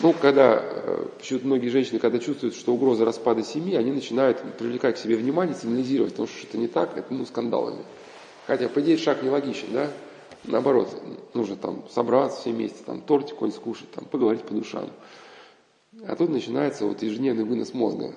Ну, 0.00 0.12
когда, 0.12 0.60
э, 0.62 1.06
почему 1.18 1.40
многие 1.44 1.68
женщины, 1.70 1.98
когда 1.98 2.18
чувствуют, 2.18 2.54
что 2.54 2.72
угроза 2.72 3.04
распада 3.04 3.42
семьи, 3.42 3.74
они 3.74 3.90
начинают 3.90 4.40
привлекать 4.56 4.94
к 4.94 4.98
себе 4.98 5.16
внимание, 5.16 5.56
сигнализировать, 5.56 6.12
потому 6.12 6.28
что 6.28 6.38
что-то 6.38 6.58
не 6.58 6.68
так, 6.68 6.96
это, 6.96 7.12
ну, 7.12 7.26
скандалами. 7.26 7.84
Хотя, 8.48 8.66
по 8.70 8.80
идее, 8.80 8.96
шаг 8.96 9.22
нелогичен, 9.22 9.68
да? 9.74 9.90
Наоборот, 10.44 10.88
нужно 11.34 11.56
там 11.56 11.84
собраться 11.90 12.40
все 12.40 12.50
вместе, 12.50 12.82
там 12.82 13.02
тортик 13.02 13.34
какой-нибудь 13.34 13.60
скушать, 13.60 13.90
там 13.90 14.06
поговорить 14.06 14.42
по 14.42 14.54
душам. 14.54 14.88
А 16.06 16.16
тут 16.16 16.30
начинается 16.30 16.86
вот 16.86 17.02
ежедневный 17.02 17.44
вынос 17.44 17.74
мозга. 17.74 18.14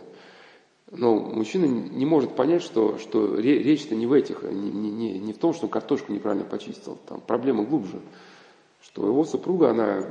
Но 0.89 1.15
мужчина 1.15 1.65
не 1.65 2.05
может 2.05 2.33
понять, 2.33 2.63
что, 2.63 2.97
что 2.97 3.37
речь-то 3.37 3.93
не 3.93 4.07
в 4.07 4.13
этих, 4.13 4.43
не, 4.43 4.71
не, 4.71 5.19
не 5.19 5.33
в 5.33 5.37
том, 5.37 5.53
что 5.53 5.65
он 5.65 5.69
картошку 5.69 6.13
неправильно 6.13 6.45
почистил. 6.45 6.97
Там 7.09 7.19
проблема 7.19 7.65
глубже. 7.65 7.99
Что 8.81 9.05
его 9.05 9.25
супруга, 9.25 9.71
она 9.71 10.05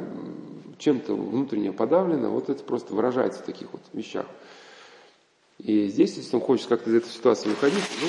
чем-то 0.77 1.15
внутренне 1.15 1.73
подавлена, 1.73 2.29
вот 2.29 2.51
это 2.51 2.63
просто 2.63 2.93
выражается 2.95 3.43
в 3.43 3.47
таких 3.47 3.73
вот 3.73 3.81
вещах. 3.95 4.27
И 5.57 5.87
здесь, 5.87 6.19
если 6.19 6.37
он 6.37 6.43
хочет 6.43 6.67
как-то 6.67 6.91
из 6.91 6.97
этой 6.97 7.09
ситуации 7.09 7.49
выходить, 7.49 7.85
ну, 8.03 8.09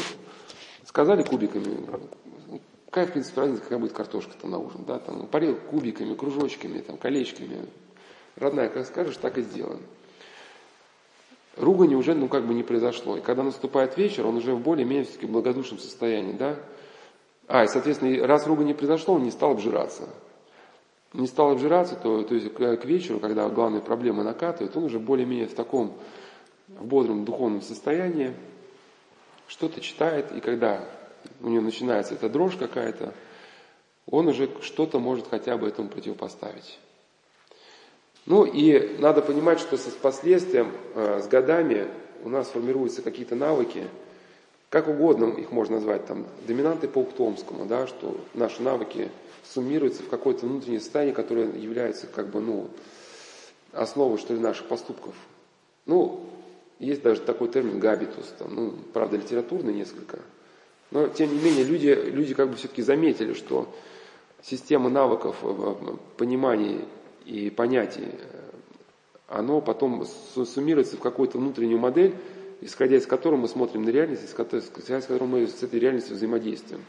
сказали 0.92 1.24
кубиками, 1.24 1.78
какая, 2.88 3.08
в 3.08 3.14
принципе, 3.14 3.40
разница, 3.40 3.64
какая 3.64 3.80
будет 3.80 3.94
картошка 3.94 4.34
там 4.40 4.52
на 4.52 4.58
ужин, 4.58 4.84
да, 4.86 5.00
там, 5.00 5.26
парил 5.28 5.56
кубиками, 5.56 6.14
кружочками, 6.16 6.80
там, 6.80 6.98
колечками, 6.98 7.66
Родная, 8.38 8.70
как 8.70 8.86
скажешь, 8.86 9.18
так 9.18 9.38
и 9.38 9.42
сделаем. 9.42 9.82
Ругань 11.58 11.96
уже, 11.96 12.16
ну, 12.16 12.30
как 12.30 12.46
бы 12.46 12.54
не 12.54 12.64
произошло. 12.64 13.18
И 13.18 13.22
когда 13.22 13.44
наступает 13.44 13.98
вечер, 13.98 14.26
он 14.26 14.38
уже 14.38 14.56
в 14.56 14.62
более-менее 14.62 15.04
все-таки 15.04 15.28
благодушном 15.28 15.80
состоянии, 15.80 16.32
да? 16.32 16.56
А, 17.48 17.66
и, 17.66 17.68
соответственно, 17.68 18.26
раз 18.26 18.48
ругань 18.48 18.68
не 18.68 18.74
произошло, 18.74 19.16
он 19.16 19.24
не 19.24 19.32
стал 19.32 19.52
обжираться. 19.52 20.08
Не 21.14 21.28
стал 21.28 21.52
обжираться, 21.52 21.96
то, 21.96 22.24
то 22.24 22.34
есть 22.34 22.54
к 22.54 22.86
вечеру, 22.86 23.20
когда 23.20 23.50
главные 23.50 23.82
проблемы 23.82 24.24
накатывают, 24.24 24.76
он 24.78 24.86
уже 24.86 24.98
более-менее 24.98 25.48
в 25.48 25.56
таком 25.56 25.94
в 26.70 26.86
бодром 26.86 27.26
духовном 27.26 27.62
состоянии, 27.62 28.34
что-то 29.52 29.82
читает, 29.82 30.32
и 30.32 30.40
когда 30.40 30.82
у 31.42 31.50
него 31.50 31.62
начинается 31.62 32.14
эта 32.14 32.30
дрожь 32.30 32.56
какая-то, 32.56 33.14
он 34.06 34.30
уже 34.30 34.50
что-то 34.62 34.98
может 34.98 35.28
хотя 35.30 35.58
бы 35.58 35.68
этому 35.68 35.90
противопоставить. 35.90 36.80
Ну 38.26 38.46
и 38.46 38.98
надо 39.00 39.22
понимать, 39.22 39.60
что 39.60 39.76
с 39.76 39.82
последствием, 40.02 40.72
э, 40.96 41.22
с 41.22 41.28
годами 41.28 41.90
у 42.24 42.30
нас 42.30 42.48
формируются 42.48 43.02
какие-то 43.02 43.36
навыки, 43.36 43.88
как 44.70 44.88
угодно 44.88 45.26
их 45.26 45.52
можно 45.52 45.76
назвать, 45.76 46.06
там, 46.06 46.28
доминанты 46.48 46.88
по 46.88 47.00
Ухтомскому, 47.00 47.66
да, 47.66 47.88
что 47.88 48.16
наши 48.34 48.62
навыки 48.62 49.10
суммируются 49.44 50.04
в 50.04 50.08
какое-то 50.08 50.46
внутреннее 50.46 50.80
состояние, 50.80 51.14
которое 51.14 51.52
является 51.58 52.08
как 52.08 52.30
бы, 52.30 52.40
ну, 52.40 52.70
основой, 53.74 54.18
что 54.18 54.34
ли, 54.34 54.40
наших 54.40 54.68
поступков. 54.68 55.14
Ну, 55.86 56.26
есть 56.82 57.04
даже 57.04 57.22
такой 57.22 57.48
термин 57.48 57.80
габитус, 57.80 58.34
там, 58.40 58.56
ну, 58.56 58.74
правда, 58.92 59.18
литературный 59.18 59.74
несколько. 59.74 60.20
Но, 60.90 61.08
тем 61.08 61.32
не 61.32 61.40
менее, 61.40 61.64
люди, 61.64 61.88
люди 61.88 62.34
как 62.34 62.50
бы 62.50 62.56
все-таки 62.56 62.82
заметили, 62.82 63.34
что 63.34 63.74
система 64.42 64.90
навыков, 64.90 65.38
э, 65.44 65.76
понимания 66.18 66.86
и 67.26 67.52
понятий, 67.52 68.08
оно 69.28 69.62
потом 69.62 70.06
суммируется 70.06 70.98
в 70.98 71.00
какую-то 71.00 71.38
внутреннюю 71.38 71.80
модель, 71.80 72.16
исходя 72.62 72.98
из 72.98 73.06
которой 73.06 73.36
мы 73.36 73.48
смотрим 73.48 73.84
на 73.84 73.90
реальность, 73.90 74.26
исходя 74.26 74.58
из 74.58 75.06
которой 75.06 75.28
мы 75.28 75.48
с 75.48 75.62
этой 75.62 75.80
реальностью 75.80 76.16
взаимодействуем. 76.16 76.84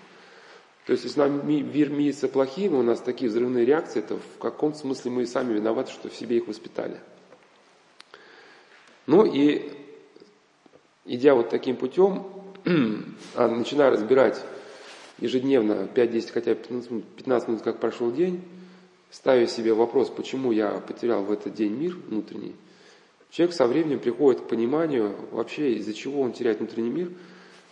То 0.86 0.92
есть, 0.92 1.04
если 1.04 1.20
нам 1.20 1.46
мир 1.46 1.90
мирится 1.90 2.28
плохим, 2.28 2.74
у 2.74 2.82
нас 2.82 2.98
такие 2.98 3.30
взрывные 3.30 3.66
реакции, 3.66 4.00
это 4.00 4.16
в 4.16 4.38
каком 4.40 4.74
смысле 4.74 5.10
мы 5.10 5.22
и 5.22 5.26
сами 5.26 5.52
виноваты, 5.52 5.92
что 5.92 6.08
в 6.08 6.14
себе 6.14 6.38
их 6.38 6.48
воспитали. 6.48 6.96
Ну 9.06 9.24
и 9.24 9.81
идя 11.04 11.34
вот 11.34 11.50
таким 11.50 11.76
путем, 11.76 12.26
а 13.34 13.48
начиная 13.48 13.90
разбирать 13.90 14.42
ежедневно 15.18 15.88
5-10, 15.94 16.32
хотя 16.32 16.54
15 16.54 16.90
минут, 16.90 17.04
15 17.16 17.48
минут, 17.48 17.62
как 17.62 17.78
прошел 17.80 18.12
день, 18.12 18.42
ставя 19.10 19.46
себе 19.46 19.74
вопрос, 19.74 20.10
почему 20.10 20.52
я 20.52 20.70
потерял 20.70 21.22
в 21.22 21.32
этот 21.32 21.54
день 21.54 21.72
мир 21.72 21.96
внутренний, 22.08 22.54
человек 23.30 23.54
со 23.54 23.66
временем 23.66 23.98
приходит 23.98 24.42
к 24.42 24.48
пониманию 24.48 25.14
вообще, 25.30 25.74
из-за 25.74 25.94
чего 25.94 26.22
он 26.22 26.32
теряет 26.32 26.58
внутренний 26.58 26.90
мир, 26.90 27.12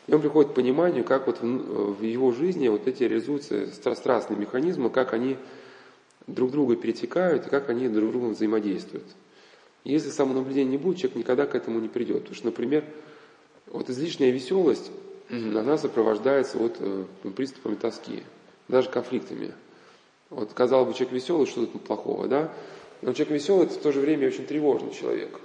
и 0.06 0.14
он 0.14 0.20
приходит 0.20 0.52
к 0.52 0.54
пониманию, 0.54 1.04
как 1.04 1.26
вот 1.26 1.40
в 1.40 2.02
его 2.02 2.32
жизни 2.32 2.68
вот 2.68 2.88
эти 2.88 3.04
реализуются 3.04 3.68
страстные 3.94 4.38
механизмы, 4.38 4.90
как 4.90 5.12
они 5.12 5.36
друг 6.26 6.50
друга 6.50 6.76
перетекают 6.76 7.46
и 7.46 7.50
как 7.50 7.70
они 7.70 7.88
друг 7.88 8.08
с 8.08 8.12
другом 8.12 8.32
взаимодействуют. 8.32 9.06
Если 9.84 10.10
самонаблюдения 10.10 10.72
не 10.72 10.78
будет, 10.78 10.98
человек 10.98 11.16
никогда 11.16 11.46
к 11.46 11.54
этому 11.54 11.80
не 11.80 11.88
придет. 11.88 12.20
Потому 12.20 12.34
что, 12.34 12.46
например, 12.46 12.84
вот 13.70 13.88
излишняя 13.88 14.30
веселость, 14.30 14.90
она 15.30 15.78
сопровождается 15.78 16.58
вот 16.58 16.76
э, 16.80 17.04
приступами 17.36 17.76
тоски, 17.76 18.22
даже 18.68 18.88
конфликтами. 18.88 19.52
Вот, 20.28 20.52
казалось 20.52 20.88
бы, 20.88 20.94
человек 20.94 21.14
веселый, 21.14 21.46
что 21.46 21.66
тут 21.66 21.84
плохого, 21.84 22.28
да? 22.28 22.52
Но 23.02 23.12
человек 23.12 23.34
веселый, 23.34 23.66
это 23.66 23.74
в 23.74 23.82
то 23.82 23.92
же 23.92 24.00
время 24.00 24.28
очень 24.28 24.46
тревожный 24.46 24.92
человек. 24.92 25.40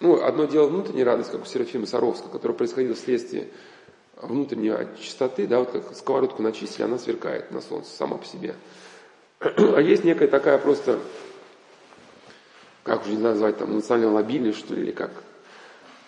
Ну, 0.00 0.22
одно 0.22 0.46
дело 0.46 0.66
внутренняя 0.68 1.04
радость, 1.04 1.30
как 1.30 1.42
у 1.42 1.44
Серафима 1.44 1.86
Саровского, 1.86 2.30
которая 2.30 2.56
происходила 2.56 2.94
вследствие 2.94 3.48
внутренней 4.16 4.72
чистоты, 5.00 5.46
да, 5.46 5.58
вот 5.58 5.70
как 5.70 5.94
сковородку 5.94 6.42
начистили, 6.42 6.84
она 6.84 6.98
сверкает 6.98 7.50
на 7.50 7.60
солнце 7.60 7.90
сама 7.90 8.16
по 8.16 8.24
себе. 8.24 8.54
А 9.40 9.80
есть 9.80 10.04
некая 10.04 10.28
такая 10.28 10.58
просто, 10.58 10.98
как 12.82 13.02
уже 13.02 13.14
не 13.14 13.22
назвать, 13.22 13.58
там, 13.58 13.72
эмоциональная 13.72 14.12
лобильность, 14.12 14.58
что 14.58 14.74
ли, 14.74 14.82
или 14.82 14.92
как. 14.92 15.10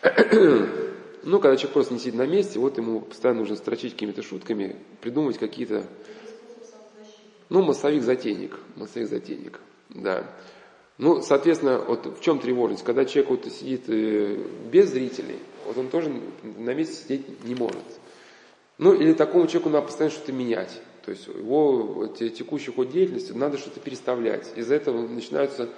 Ну, 1.24 1.38
когда 1.38 1.56
человек 1.56 1.74
просто 1.74 1.94
не 1.94 2.00
сидит 2.00 2.14
на 2.14 2.26
месте, 2.26 2.58
вот 2.58 2.78
ему 2.78 3.00
постоянно 3.00 3.40
нужно 3.40 3.56
строчить 3.56 3.92
какими-то 3.92 4.22
шутками, 4.22 4.76
придумывать 5.00 5.38
какие-то 5.38 5.86
ну, 7.48 7.62
массовик-затейник, 7.62 8.58
массовик-затейник, 8.76 9.60
да. 9.90 10.24
Ну, 10.98 11.20
соответственно, 11.22 11.78
вот 11.78 12.18
в 12.18 12.20
чем 12.22 12.38
тревожность? 12.38 12.84
Когда 12.84 13.04
человек 13.04 13.30
вот 13.30 13.52
сидит 13.52 13.84
э, 13.88 14.38
без 14.70 14.90
зрителей, 14.90 15.38
вот 15.66 15.76
он 15.78 15.88
тоже 15.88 16.12
на 16.42 16.74
месте 16.74 16.94
сидеть 16.94 17.44
не 17.44 17.54
может. 17.54 17.82
Ну, 18.78 18.94
или 18.94 19.12
такому 19.12 19.46
человеку 19.46 19.70
надо 19.70 19.86
постоянно 19.86 20.14
что-то 20.14 20.32
менять. 20.32 20.80
То 21.04 21.10
есть 21.10 21.26
его 21.26 22.06
текущий 22.16 22.70
ход 22.72 22.90
деятельности 22.90 23.32
надо 23.32 23.58
что-то 23.58 23.80
переставлять. 23.80 24.52
Из-за 24.56 24.74
этого 24.74 25.06
начинаются 25.06 25.68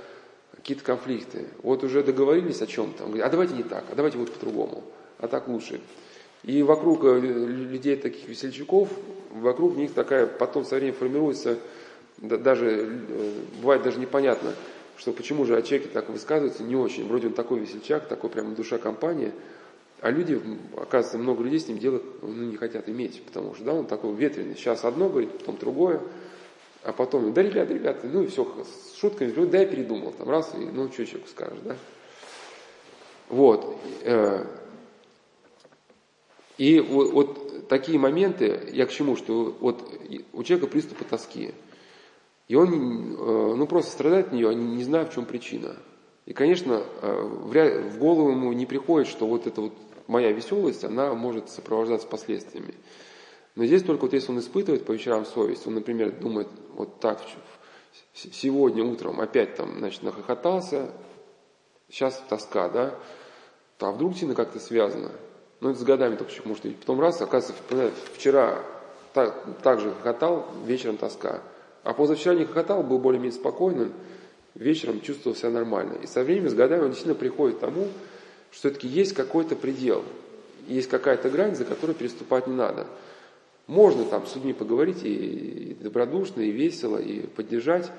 какие-то 0.54 0.84
конфликты. 0.84 1.46
Вот 1.62 1.82
уже 1.84 2.02
договорились 2.02 2.62
о 2.62 2.66
чем-то. 2.66 3.04
Он 3.04 3.10
говорит, 3.10 3.26
а 3.26 3.30
давайте 3.30 3.54
не 3.54 3.62
так, 3.62 3.84
а 3.90 3.94
давайте 3.94 4.18
вот 4.18 4.32
по-другому, 4.32 4.84
а 5.24 5.28
так 5.28 5.48
лучше. 5.48 5.80
И 6.42 6.62
вокруг 6.62 7.04
э, 7.04 7.18
людей 7.18 7.96
таких 7.96 8.28
весельчаков 8.28 8.90
вокруг 9.30 9.76
них 9.76 9.94
такая, 9.94 10.26
потом 10.26 10.64
со 10.64 10.76
временем 10.76 10.94
формируется, 10.94 11.58
даже, 12.18 12.66
э, 12.68 13.32
бывает 13.62 13.82
даже 13.82 13.98
непонятно, 13.98 14.54
что 14.96 15.12
почему 15.12 15.46
же 15.46 15.56
о 15.56 15.62
человеке 15.62 15.88
так 15.92 16.10
высказываются, 16.10 16.62
не 16.62 16.76
очень. 16.76 17.08
Вроде 17.08 17.28
он 17.28 17.32
такой 17.32 17.60
весельчак, 17.60 18.06
такой 18.06 18.28
прям 18.28 18.54
душа 18.54 18.76
компания, 18.76 19.32
а 20.02 20.10
люди, 20.10 20.38
оказывается, 20.76 21.16
много 21.16 21.42
людей 21.42 21.60
с 21.60 21.68
ним 21.68 21.78
делать 21.78 22.02
ну, 22.20 22.28
не 22.28 22.56
хотят 22.56 22.88
иметь, 22.90 23.22
потому 23.24 23.54
что 23.54 23.64
да, 23.64 23.72
он 23.72 23.86
такой 23.86 24.14
ветреный. 24.14 24.54
Сейчас 24.54 24.84
одно 24.84 25.08
говорит, 25.08 25.38
потом 25.38 25.56
другое, 25.56 26.02
а 26.82 26.92
потом, 26.92 27.32
да, 27.32 27.42
ребята, 27.42 27.72
ребята, 27.72 28.06
ну 28.06 28.22
и 28.22 28.26
все, 28.26 28.46
с 28.92 28.98
шутками, 28.98 29.32
да, 29.46 29.60
я 29.60 29.66
передумал, 29.66 30.12
там 30.12 30.28
раз, 30.28 30.52
и 30.54 30.58
ну 30.58 30.92
что 30.92 31.06
человеку 31.06 31.30
скажешь, 31.30 31.58
да. 31.64 31.76
Вот. 33.30 33.78
И 36.58 36.80
вот, 36.80 37.68
такие 37.68 37.98
моменты, 37.98 38.68
я 38.72 38.86
к 38.86 38.90
чему, 38.90 39.16
что 39.16 39.56
вот 39.60 39.82
у 40.32 40.42
человека 40.42 40.70
приступы 40.70 41.04
тоски. 41.04 41.52
И 42.46 42.54
он 42.54 43.14
э, 43.14 43.54
ну, 43.56 43.66
просто 43.66 43.90
страдает 43.90 44.28
от 44.28 44.32
нее, 44.32 44.54
не 44.54 44.84
зная, 44.84 45.06
в 45.06 45.14
чем 45.14 45.24
причина. 45.24 45.76
И, 46.26 46.32
конечно, 46.32 46.82
э, 47.02 47.22
в 47.22 47.98
голову 47.98 48.30
ему 48.30 48.52
не 48.52 48.66
приходит, 48.66 49.08
что 49.08 49.26
вот 49.26 49.46
эта 49.46 49.62
вот 49.62 49.72
моя 50.06 50.30
веселость, 50.32 50.84
она 50.84 51.14
может 51.14 51.48
сопровождаться 51.48 52.06
последствиями. 52.06 52.74
Но 53.54 53.64
здесь 53.64 53.82
только 53.82 54.02
вот 54.02 54.12
если 54.12 54.32
он 54.32 54.40
испытывает 54.40 54.84
по 54.84 54.92
вечерам 54.92 55.24
совесть, 55.24 55.66
он, 55.66 55.74
например, 55.74 56.12
думает 56.12 56.48
вот 56.74 57.00
так, 57.00 57.20
сегодня 58.12 58.84
утром 58.84 59.20
опять 59.20 59.54
там, 59.54 59.78
значит, 59.78 60.02
нахохотался, 60.02 60.90
сейчас 61.88 62.22
тоска, 62.28 62.68
да, 62.68 62.98
а 63.80 63.92
вдруг 63.92 64.10
действительно 64.10 64.34
как-то 64.34 64.58
связано. 64.58 65.12
Ну, 65.60 65.70
это 65.70 65.78
с 65.78 65.82
годами 65.82 66.16
только 66.16 66.32
может 66.44 66.64
быть. 66.64 66.76
Потом 66.76 67.00
раз, 67.00 67.20
оказывается, 67.22 67.62
вчера 68.14 68.62
так, 69.12 69.34
так 69.62 69.80
же 69.80 69.92
хохотал, 69.92 70.46
вечером 70.66 70.96
тоска. 70.96 71.40
А 71.84 71.94
позавчера 71.94 72.34
не 72.34 72.44
хохотал, 72.44 72.82
был 72.82 72.98
более-менее 72.98 73.38
спокойным, 73.38 73.92
вечером 74.54 75.00
чувствовал 75.00 75.36
себя 75.36 75.50
нормально. 75.50 75.94
И 76.02 76.06
со 76.06 76.22
временем, 76.22 76.50
с 76.50 76.54
годами 76.54 76.82
он 76.82 76.88
действительно 76.88 77.14
приходит 77.14 77.58
к 77.58 77.60
тому, 77.60 77.88
что 78.50 78.68
все-таки 78.68 78.88
есть 78.88 79.14
какой-то 79.14 79.56
предел, 79.56 80.04
есть 80.66 80.88
какая-то 80.88 81.30
грань, 81.30 81.54
за 81.54 81.64
которую 81.64 81.94
переступать 81.94 82.46
не 82.46 82.54
надо. 82.54 82.86
Можно 83.66 84.04
там 84.04 84.26
с 84.26 84.34
людьми 84.34 84.52
поговорить 84.52 85.02
и 85.02 85.76
добродушно, 85.80 86.40
и 86.42 86.50
весело, 86.50 86.98
и 86.98 87.26
поддержать, 87.26 87.90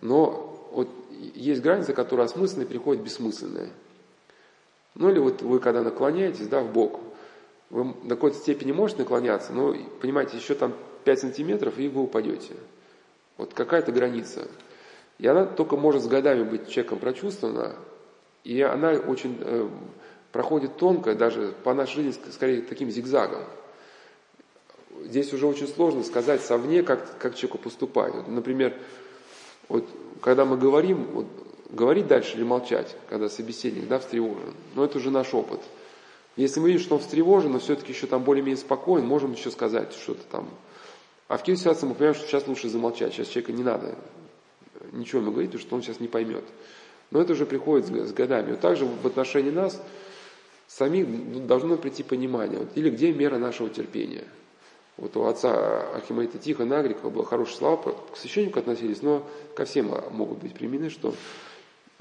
но 0.00 0.68
вот 0.72 0.88
есть 1.34 1.62
грань, 1.62 1.84
за 1.84 1.92
которой 1.92 2.24
осмысленное 2.26 2.66
переходит 2.66 3.02
в 3.02 3.04
бессмысленное. 3.04 3.70
Ну 4.94 5.10
или 5.10 5.18
вот 5.18 5.42
вы 5.42 5.58
когда 5.58 5.82
наклоняетесь, 5.82 6.48
да, 6.48 6.60
в 6.60 6.72
бок, 6.72 7.00
вы 7.70 7.94
до 8.02 8.16
какой-то 8.16 8.36
степени 8.36 8.72
можете 8.72 9.00
наклоняться, 9.02 9.52
но, 9.52 9.74
понимаете, 10.00 10.36
еще 10.36 10.54
там 10.54 10.74
5 11.04 11.20
сантиметров, 11.20 11.78
и 11.78 11.88
вы 11.88 12.02
упадете. 12.02 12.54
Вот 13.38 13.54
какая-то 13.54 13.92
граница. 13.92 14.46
И 15.18 15.26
она 15.26 15.46
только 15.46 15.76
может 15.76 16.02
с 16.02 16.06
годами 16.06 16.42
быть 16.42 16.68
человеком 16.68 16.98
прочувствована, 16.98 17.74
и 18.44 18.60
она 18.60 18.90
очень 18.90 19.38
э, 19.40 19.68
проходит 20.32 20.76
тонко, 20.76 21.14
даже 21.14 21.54
по 21.64 21.72
нашей 21.74 22.02
жизни, 22.02 22.20
скорее, 22.30 22.62
таким 22.62 22.90
зигзагом. 22.90 23.44
Здесь 25.04 25.32
уже 25.32 25.46
очень 25.46 25.68
сложно 25.68 26.04
сказать 26.04 26.42
совне, 26.42 26.82
как, 26.82 27.18
как 27.18 27.34
человеку 27.34 27.58
поступать. 27.58 28.14
Вот, 28.14 28.28
например, 28.28 28.74
вот, 29.68 29.88
когда 30.20 30.44
мы 30.44 30.58
говорим, 30.58 31.04
вот, 31.12 31.26
говорить 31.72 32.06
дальше 32.06 32.36
или 32.36 32.44
молчать, 32.44 32.96
когда 33.08 33.28
собеседник 33.28 33.88
да, 33.88 33.98
встревожен, 33.98 34.54
но 34.74 34.84
это 34.84 34.98
уже 34.98 35.10
наш 35.10 35.34
опыт. 35.34 35.60
Если 36.36 36.60
мы 36.60 36.68
видим, 36.68 36.82
что 36.82 36.94
он 36.94 37.00
встревожен, 37.00 37.52
но 37.52 37.58
все-таки 37.58 37.92
еще 37.92 38.06
там 38.06 38.22
более-менее 38.22 38.60
спокоен, 38.60 39.04
можем 39.04 39.32
еще 39.32 39.50
сказать 39.50 39.92
что-то 39.92 40.22
там 40.30 40.48
а 41.32 41.38
в 41.38 41.40
каких 41.40 41.56
ситуациях 41.56 41.88
мы 41.88 41.94
понимаем, 41.94 42.14
что 42.14 42.26
сейчас 42.26 42.46
лучше 42.46 42.68
замолчать, 42.68 43.14
сейчас 43.14 43.28
человека 43.28 43.52
не 43.52 43.62
надо 43.62 43.94
ничего 44.92 45.22
ему 45.22 45.30
говорить, 45.30 45.52
потому 45.52 45.66
что 45.66 45.76
он 45.76 45.82
сейчас 45.82 45.98
не 45.98 46.08
поймет. 46.08 46.44
Но 47.10 47.22
это 47.22 47.32
уже 47.32 47.46
приходит 47.46 47.86
с 47.86 48.12
годами. 48.12 48.50
Вот 48.50 48.60
также 48.60 48.84
в 48.84 49.06
отношении 49.06 49.50
нас 49.50 49.80
самих 50.66 51.46
должно 51.46 51.78
прийти 51.78 52.02
понимание. 52.02 52.58
Вот, 52.58 52.68
или 52.74 52.90
где 52.90 53.12
мера 53.12 53.38
нашего 53.38 53.70
терпения. 53.70 54.24
Вот 54.98 55.16
у 55.16 55.24
отца 55.24 55.94
Архимедита 55.94 56.36
Тихона 56.36 56.80
Агрикова 56.80 57.08
было 57.08 57.24
хорошие 57.24 57.56
слова, 57.56 57.78
к 58.12 58.18
священнику 58.18 58.58
относились, 58.58 59.00
но 59.00 59.26
ко 59.56 59.64
всем 59.64 59.90
могут 60.10 60.38
быть 60.38 60.52
применены, 60.52 60.90
что 60.90 61.14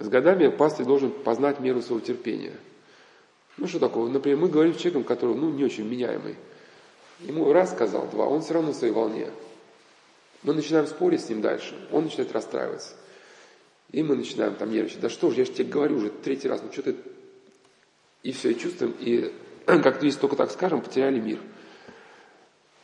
с 0.01 0.09
годами 0.09 0.47
пастырь 0.47 0.85
должен 0.85 1.11
познать 1.11 1.59
меру 1.59 1.81
своего 1.81 2.03
терпения. 2.03 2.53
Ну 3.57 3.67
что 3.67 3.79
такое? 3.79 4.09
Например, 4.09 4.39
мы 4.39 4.47
говорим 4.47 4.73
с 4.73 4.77
человеком, 4.77 5.03
который 5.03 5.35
ну, 5.35 5.51
не 5.51 5.63
очень 5.63 5.87
меняемый. 5.87 6.35
Ему 7.19 7.51
раз 7.53 7.71
сказал, 7.71 8.07
два, 8.07 8.25
он 8.25 8.41
все 8.41 8.55
равно 8.55 8.71
в 8.71 8.75
своей 8.75 8.93
волне. 8.93 9.27
Мы 10.41 10.53
начинаем 10.53 10.87
спорить 10.87 11.21
с 11.21 11.29
ним 11.29 11.41
дальше, 11.41 11.75
он 11.91 12.05
начинает 12.05 12.31
расстраиваться. 12.31 12.95
И 13.91 14.01
мы 14.01 14.15
начинаем 14.15 14.55
там 14.55 14.71
нервничать. 14.71 15.01
Да 15.01 15.09
что 15.09 15.29
же, 15.29 15.37
я 15.37 15.45
же 15.45 15.51
тебе 15.51 15.69
говорю 15.69 15.97
уже 15.97 16.09
третий 16.09 16.47
раз, 16.47 16.61
ну 16.63 16.71
что 16.71 16.81
ты... 16.81 16.95
И 18.23 18.31
все, 18.31 18.51
и 18.51 18.57
чувствуем, 18.57 18.95
и 18.99 19.31
как-то 19.65 20.05
если 20.05 20.19
только 20.19 20.35
так 20.35 20.51
скажем, 20.51 20.81
потеряли 20.81 21.19
мир. 21.19 21.39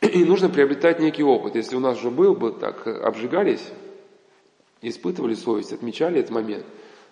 И 0.00 0.24
нужно 0.24 0.48
приобретать 0.48 1.00
некий 1.00 1.24
опыт. 1.24 1.56
Если 1.56 1.74
у 1.74 1.80
нас 1.80 1.98
уже 1.98 2.10
был 2.10 2.34
бы 2.34 2.52
так, 2.52 2.86
обжигались, 2.86 3.64
испытывали 4.80 5.34
совесть, 5.34 5.72
отмечали 5.72 6.20
этот 6.20 6.30
момент. 6.30 6.64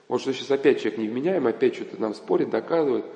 Вот 0.08 0.20
что 0.20 0.32
сейчас 0.32 0.50
опять 0.50 0.80
человек 0.80 1.00
невменяем, 1.00 1.46
опять 1.46 1.74
что-то 1.74 2.00
нам 2.00 2.14
спорит, 2.14 2.50
доказывает– 2.50 3.04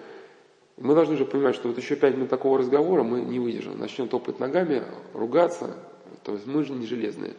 мы 0.80 0.94
должны 0.94 1.18
же 1.18 1.26
понимать, 1.26 1.54
что 1.54 1.68
вот 1.68 1.76
еще 1.76 1.94
пять 1.94 2.16
минут 2.16 2.30
такого 2.30 2.58
разговора 2.58 3.02
мы 3.02 3.20
не 3.20 3.38
выдержим. 3.38 3.78
Начнем 3.78 4.08
топать 4.08 4.40
ногами, 4.40 4.82
ругаться. 5.12 5.76
То 6.24 6.32
есть 6.32 6.46
мы 6.46 6.64
же 6.64 6.72
не 6.72 6.86
железные. 6.86 7.34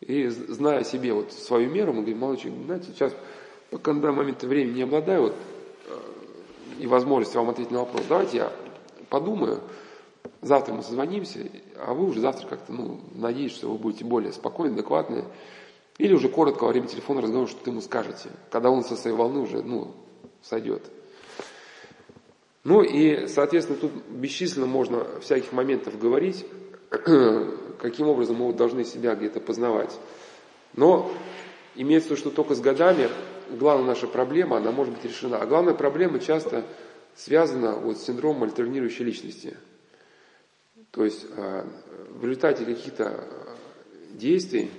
И 0.00 0.28
зная 0.28 0.84
себе 0.84 1.12
вот 1.12 1.32
свою 1.32 1.68
меру, 1.68 1.92
мы 1.92 2.02
говорим, 2.02 2.18
молодой 2.18 2.52
знаете, 2.64 2.86
сейчас, 2.92 3.16
пока 3.70 3.92
на 3.92 4.00
данный 4.00 4.18
момент 4.18 4.44
времени 4.44 4.76
не 4.76 4.82
обладаю 4.82 5.22
вот, 5.22 5.34
э, 5.88 5.98
и 6.80 6.86
возможности 6.86 7.36
вам 7.36 7.50
ответить 7.50 7.72
на 7.72 7.80
вопрос, 7.80 8.04
давайте 8.08 8.36
я 8.36 8.52
подумаю, 9.08 9.60
завтра 10.42 10.74
мы 10.74 10.82
созвонимся, 10.82 11.50
а 11.78 11.94
вы 11.94 12.10
уже 12.10 12.20
завтра 12.20 12.46
как-то, 12.46 12.72
ну, 12.72 13.00
надеюсь, 13.14 13.52
что 13.52 13.70
вы 13.70 13.78
будете 13.78 14.04
более 14.04 14.32
спокойны, 14.32 14.74
адекватны, 14.74 15.24
или 15.98 16.12
уже 16.12 16.28
коротко 16.28 16.64
во 16.64 16.70
время 16.70 16.86
телефона 16.86 17.22
разговора 17.22 17.48
что-то 17.48 17.70
ему 17.70 17.80
скажете, 17.80 18.30
когда 18.50 18.70
он 18.70 18.84
со 18.84 18.96
своей 18.96 19.16
волны 19.16 19.40
уже, 19.40 19.62
ну, 19.62 19.94
сойдет. 20.42 20.82
Ну 22.64 22.82
и, 22.82 23.28
соответственно, 23.28 23.78
тут 23.78 23.92
бесчисленно 24.08 24.66
можно 24.66 25.20
всяких 25.20 25.52
моментов 25.52 25.98
говорить, 25.98 26.44
каким 26.90 28.08
образом 28.08 28.36
мы 28.36 28.52
должны 28.52 28.84
себя 28.84 29.14
где-то 29.14 29.40
познавать. 29.40 29.96
Но 30.74 31.10
имеется 31.74 32.08
в 32.08 32.10
виду, 32.12 32.20
что 32.20 32.30
только 32.30 32.54
с 32.54 32.60
годами 32.60 33.08
главная 33.50 33.88
наша 33.88 34.06
проблема, 34.06 34.56
она 34.58 34.72
может 34.72 34.94
быть 34.94 35.04
решена. 35.04 35.38
А 35.38 35.46
главная 35.46 35.74
проблема 35.74 36.18
часто 36.18 36.64
связана 37.14 37.76
вот 37.76 37.98
с 37.98 38.04
синдромом 38.04 38.44
альтернирующей 38.44 39.04
личности. 39.04 39.56
То 40.90 41.04
есть 41.04 41.26
а, 41.36 41.66
в 42.10 42.24
результате 42.24 42.64
каких-то 42.64 43.28
действий 44.10 44.70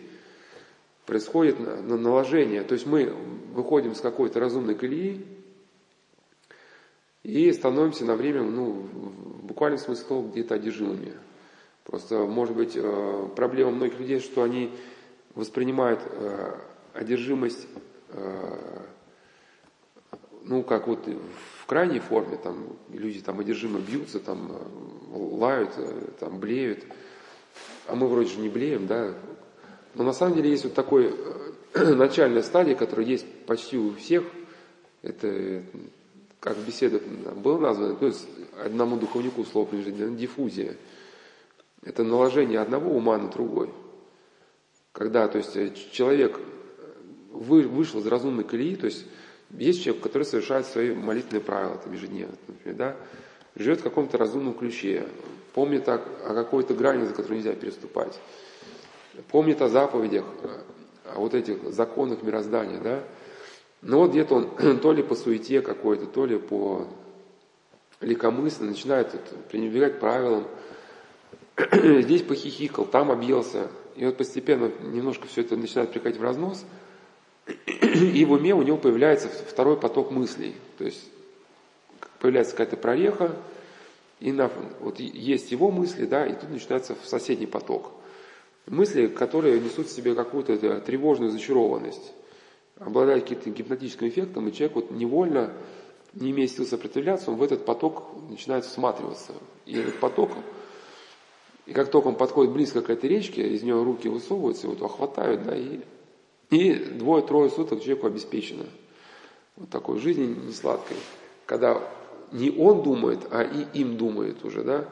происходит 1.08 1.58
наложение. 1.60 2.63
То 2.63 2.74
есть 2.74 2.86
мы 2.86 3.12
выходим 3.54 3.96
с 3.96 4.02
какой-то 4.02 4.39
разумной 4.39 4.76
колеи, 4.76 5.26
и 7.24 7.52
становимся 7.52 8.06
на 8.06 8.15
время, 8.15 8.43
ну, 8.43 8.72
в 8.72 9.46
буквальном 9.46 9.80
смысле 9.80 10.06
слова, 10.06 10.28
где-то 10.30 10.56
одержимыми. 10.56 11.13
Просто, 11.84 12.20
может 12.26 12.56
быть, 12.56 12.74
э, 12.76 13.30
проблема 13.36 13.72
многих 13.72 14.00
людей, 14.00 14.20
что 14.20 14.43
они 14.43 14.72
воспринимают 15.34 16.02
э, 16.04 16.56
одержимость, 16.93 17.67
э, 18.10 18.82
ну, 20.43 20.63
как 20.63 20.88
вот 20.88 21.08
в 21.08 21.65
крайней 21.65 22.00
форме, 22.00 22.38
там, 22.38 22.78
люди 22.89 23.22
там 23.22 23.39
одержимо 23.39 23.80
бьются, 23.80 24.20
там, 24.20 24.52
лают, 25.12 25.72
там, 26.20 26.39
блеют, 26.39 26.86
а 27.88 27.96
мы 27.96 28.08
вроде 28.08 28.30
же 28.30 28.39
не 28.39 28.50
блеем, 28.50 28.88
да, 28.88 29.13
но 29.97 30.03
на 30.03 30.13
самом 30.13 30.36
деле 30.36 30.51
есть 30.51 30.63
вот 30.63 30.73
такой 30.73 31.13
начальная 31.75 32.43
стадия, 32.43 32.75
которая 32.75 33.05
есть 33.05 33.25
почти 33.45 33.77
у 33.77 33.93
всех, 33.95 34.23
это 35.01 35.63
как 36.39 36.55
в 36.55 36.65
беседах 36.65 37.01
было 37.36 37.59
названо, 37.59 37.95
то 37.95 38.05
есть 38.05 38.28
одному 38.63 38.97
духовнику 38.97 39.43
слово 39.43 39.65
принадлежит, 39.65 40.17
диффузия. 40.17 40.76
Это 41.84 42.03
наложение 42.03 42.59
одного 42.59 42.91
ума 42.91 43.17
на 43.17 43.30
другой. 43.30 43.69
Когда, 44.91 45.28
то 45.28 45.38
есть, 45.38 45.55
э, 45.55 45.72
человек 45.91 46.39
вы, 47.32 47.63
вышел 47.63 47.99
из 47.99 48.07
разумной 48.07 48.43
колеи, 48.43 48.76
то 48.76 48.86
есть, 48.86 49.05
есть 49.51 49.84
человек, 49.84 50.03
который 50.03 50.24
совершает 50.24 50.65
свои 50.65 50.93
молитвенные 50.93 51.41
правила, 51.41 51.78
там, 51.78 51.93
ежедневно, 51.93 52.36
например, 52.47 52.78
да, 52.78 52.95
живет 53.55 53.80
в 53.80 53.84
каком-то 53.84 54.17
разумном 54.17 54.53
ключе, 54.53 55.07
помнит 55.53 55.88
о, 55.88 55.95
о 55.95 56.34
какой-то 56.34 56.74
грани, 56.74 57.05
за 57.05 57.13
которую 57.13 57.38
нельзя 57.38 57.53
переступать, 57.53 58.19
помнит 59.30 59.61
о 59.61 59.70
заповедях, 59.70 60.26
о 61.05 61.20
вот 61.20 61.34
этих 61.34 61.72
законах 61.74 62.22
мироздания, 62.24 62.80
да, 62.80 63.03
но 63.82 63.99
вот 63.99 64.11
где-то 64.11 64.36
он 64.36 64.80
то 64.82 64.91
ли 64.91 65.03
по 65.03 65.15
суете 65.15 65.61
какой-то, 65.61 66.05
то 66.05 66.26
ли 66.26 66.38
по 66.38 66.88
легкомысленно 68.01 68.70
начинает 68.70 69.13
пренебрегать 69.49 69.99
правилам, 69.99 70.47
здесь 71.72 72.22
похихикал, 72.22 72.86
там 72.86 73.11
объелся. 73.11 73.70
И 73.95 74.05
вот 74.05 74.18
постепенно 74.18 74.72
немножко 74.82 75.28
все 75.28 75.41
это 75.41 75.55
начинает 75.57 75.91
приходить 75.91 76.20
в 76.20 76.24
разнос, 76.24 76.63
и 77.47 78.26
в 78.26 78.32
уме 78.32 78.53
у 78.53 78.61
него 78.61 78.78
появляется 78.78 79.28
второй 79.28 79.78
поток 79.78 80.11
мыслей. 80.11 80.55
То 80.78 80.86
есть 80.86 81.03
появляется 82.20 82.53
какая-то 82.53 82.78
прореха, 82.78 83.36
и 84.20 84.32
на, 84.32 84.51
вот 84.80 84.99
есть 84.99 85.51
его 85.51 85.72
мысли, 85.72 86.05
да, 86.05 86.26
и 86.26 86.34
тут 86.34 86.49
начинается 86.49 86.95
соседний 87.03 87.47
поток. 87.47 87.91
Мысли, 88.68 89.07
которые 89.07 89.59
несут 89.59 89.88
в 89.88 89.91
себе 89.91 90.13
какую-то 90.13 90.57
тревожную 90.82 91.32
зачарованность, 91.32 92.13
обладают 92.78 93.24
каким-то 93.24 93.49
гипнотическим 93.49 94.09
эффектом, 94.09 94.47
и 94.47 94.53
человек 94.53 94.76
вот 94.76 94.91
невольно, 94.91 95.53
не 96.13 96.32
имея 96.32 96.47
сил 96.47 96.65
сопротивляться, 96.65 97.32
он 97.32 97.38
в 97.38 97.43
этот 97.43 97.65
поток 97.65 98.03
начинает 98.30 98.65
всматриваться. 98.65 99.34
И 99.65 99.78
этот 99.78 99.99
поток, 99.99 100.32
и 101.65 101.74
как 101.74 101.91
только 101.91 102.07
он 102.07 102.15
подходит 102.15 102.53
близко 102.53 102.82
к 102.82 102.89
этой 102.89 103.09
речке, 103.09 103.47
из 103.47 103.63
нее 103.63 103.82
руки 103.84 104.07
высовываются, 104.07 104.68
вот 104.68 104.78
его 104.78 104.88
хватают, 104.88 105.43
да, 105.43 105.55
и, 105.55 105.82
и 106.49 106.74
двое-трое 106.74 107.49
суток 107.49 107.82
человеку 107.82 108.07
обеспечено. 108.07 108.65
Вот 109.55 109.70
такой 109.70 109.99
жизни 109.99 110.26
не 110.26 110.53
сладкой. 110.53 110.97
Когда 111.45 111.82
не 112.32 112.51
он 112.51 112.84
думает, 112.84 113.20
а 113.32 113.43
и 113.43 113.65
им 113.80 113.97
думает 113.97 114.43
уже, 114.45 114.63
да. 114.63 114.86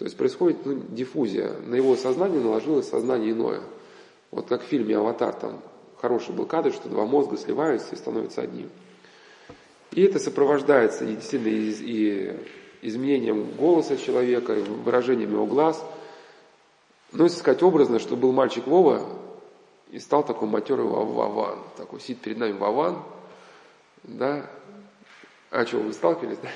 То 0.00 0.06
есть 0.06 0.16
происходит 0.16 0.64
ну, 0.64 0.80
диффузия. 0.88 1.58
На 1.66 1.74
его 1.74 1.94
сознание 1.94 2.40
наложилось 2.40 2.88
сознание 2.88 3.32
иное. 3.32 3.60
Вот 4.30 4.48
как 4.48 4.62
в 4.62 4.64
фильме 4.64 4.96
«Аватар», 4.96 5.34
там 5.34 5.60
хороший 6.00 6.34
был 6.34 6.46
кадр, 6.46 6.72
что 6.72 6.88
два 6.88 7.04
мозга 7.04 7.36
сливаются 7.36 7.94
и 7.94 7.98
становятся 7.98 8.40
одним. 8.40 8.70
И 9.90 10.00
это 10.00 10.18
сопровождается 10.18 11.04
действительно 11.04 11.48
и, 11.50 11.74
и 11.82 12.36
изменением 12.80 13.50
голоса 13.58 13.98
человека, 13.98 14.54
и 14.54 14.62
выражением 14.62 15.32
его 15.32 15.44
глаз. 15.44 15.84
Ну, 17.12 17.24
если 17.24 17.36
сказать 17.36 17.62
образно, 17.62 17.98
что 17.98 18.16
был 18.16 18.32
мальчик 18.32 18.66
Вова, 18.66 19.06
и 19.90 19.98
стал 19.98 20.24
такой 20.24 20.48
матерый 20.48 20.86
Вован. 20.86 21.58
Такой 21.76 22.00
сидит 22.00 22.22
перед 22.22 22.38
нами 22.38 22.52
Вован, 22.52 23.02
да, 24.04 24.46
а 25.50 25.66
что, 25.66 25.76
вы 25.76 25.92
сталкивались, 25.92 26.38
да? 26.38 26.48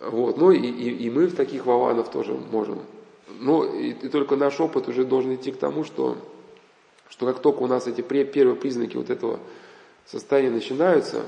Вот, 0.00 0.36
ну 0.36 0.50
и, 0.50 0.58
и, 0.58 1.06
и 1.06 1.10
мы 1.10 1.26
в 1.26 1.36
таких 1.36 1.66
ваванов 1.66 2.10
тоже 2.10 2.32
можем. 2.32 2.80
Ну 3.28 3.64
и, 3.64 3.90
и 3.90 4.08
только 4.08 4.36
наш 4.36 4.60
опыт 4.60 4.88
уже 4.88 5.04
должен 5.04 5.34
идти 5.34 5.52
к 5.52 5.58
тому, 5.58 5.84
что, 5.84 6.16
что 7.08 7.26
как 7.26 7.40
только 7.40 7.62
у 7.62 7.66
нас 7.66 7.86
эти 7.86 8.00
первые 8.00 8.56
признаки 8.56 8.96
вот 8.96 9.10
этого 9.10 9.40
состояния 10.06 10.50
начинаются, 10.50 11.24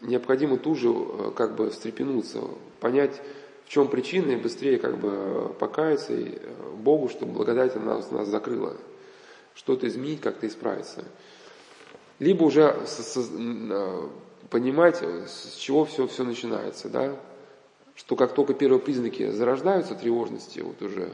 необходимо 0.00 0.58
тут 0.58 0.78
же 0.78 0.88
э, 0.90 1.30
как 1.34 1.56
бы 1.56 1.70
встрепенуться, 1.70 2.42
понять, 2.80 3.20
в 3.64 3.68
чем 3.70 3.88
причина, 3.88 4.32
и 4.32 4.36
быстрее 4.36 4.78
как 4.78 4.98
бы 4.98 5.52
покаяться 5.58 6.12
и 6.14 6.36
э, 6.36 6.38
Богу, 6.76 7.08
чтобы 7.08 7.32
благодать 7.32 7.74
нас, 7.76 8.10
нас 8.10 8.28
закрыла. 8.28 8.76
Что-то 9.54 9.86
изменить, 9.86 10.20
как-то 10.20 10.46
исправиться. 10.46 11.04
Либо 12.18 12.44
уже 12.44 12.76
э, 12.76 14.08
понимать, 14.50 15.02
с 15.02 15.56
чего 15.56 15.84
все, 15.84 16.06
все 16.06 16.24
начинается, 16.24 16.88
да, 16.88 17.16
что 17.96 18.16
как 18.16 18.34
только 18.34 18.54
первые 18.54 18.80
признаки 18.80 19.30
зарождаются 19.30 19.94
тревожности, 19.94 20.60
вот 20.60 20.80
уже, 20.82 21.12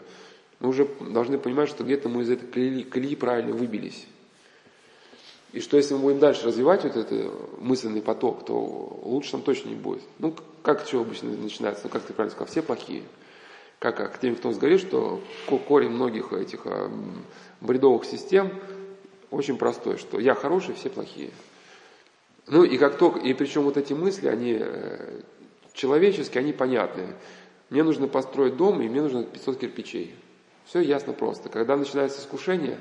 мы 0.60 0.68
уже 0.68 0.88
должны 1.00 1.38
понимать, 1.38 1.68
что 1.68 1.84
где-то 1.84 2.08
мы 2.08 2.22
из 2.22 2.30
этой 2.30 2.46
колеи, 2.46 2.82
колеи 2.82 3.16
правильно 3.16 3.52
выбились. 3.52 4.06
И 5.52 5.60
что 5.60 5.76
если 5.76 5.94
мы 5.94 6.00
будем 6.00 6.18
дальше 6.20 6.46
развивать 6.46 6.84
вот 6.84 6.96
этот 6.96 7.60
мысленный 7.60 8.02
поток, 8.02 8.44
то 8.46 9.00
лучше 9.02 9.32
нам 9.32 9.42
точно 9.42 9.70
не 9.70 9.74
будет. 9.74 10.02
Ну, 10.18 10.34
как 10.62 10.86
что 10.86 11.00
обычно 11.00 11.30
начинается? 11.30 11.84
Ну, 11.84 11.90
как 11.90 12.02
ты 12.02 12.12
правильно 12.12 12.32
сказал, 12.32 12.50
все 12.50 12.62
плохие. 12.62 13.02
Как 13.80 13.98
академик 13.98 14.40
Томс 14.40 14.58
говорит, 14.58 14.80
что 14.80 15.20
корень 15.66 15.88
многих 15.88 16.32
этих 16.32 16.60
а, 16.66 16.90
бредовых 17.60 18.04
систем 18.04 18.52
очень 19.30 19.56
простой, 19.56 19.96
что 19.96 20.20
я 20.20 20.34
хороший, 20.34 20.74
все 20.74 20.90
плохие. 20.90 21.30
Ну 22.46 22.62
и 22.62 22.78
как 22.78 22.98
только, 22.98 23.20
и 23.20 23.32
причем 23.32 23.62
вот 23.62 23.76
эти 23.76 23.92
мысли, 23.92 24.28
они 24.28 24.62
э, 25.72 25.76
человеческие, 25.76 26.40
они 26.40 26.52
понятные. 26.52 27.14
Мне 27.70 27.82
нужно 27.82 28.08
построить 28.08 28.56
дом, 28.56 28.82
и 28.82 28.88
мне 28.88 29.02
нужно 29.02 29.24
500 29.24 29.58
кирпичей. 29.58 30.14
Все 30.66 30.80
ясно 30.80 31.12
просто. 31.12 31.48
Когда 31.48 31.76
начинается 31.76 32.20
искушение, 32.20 32.78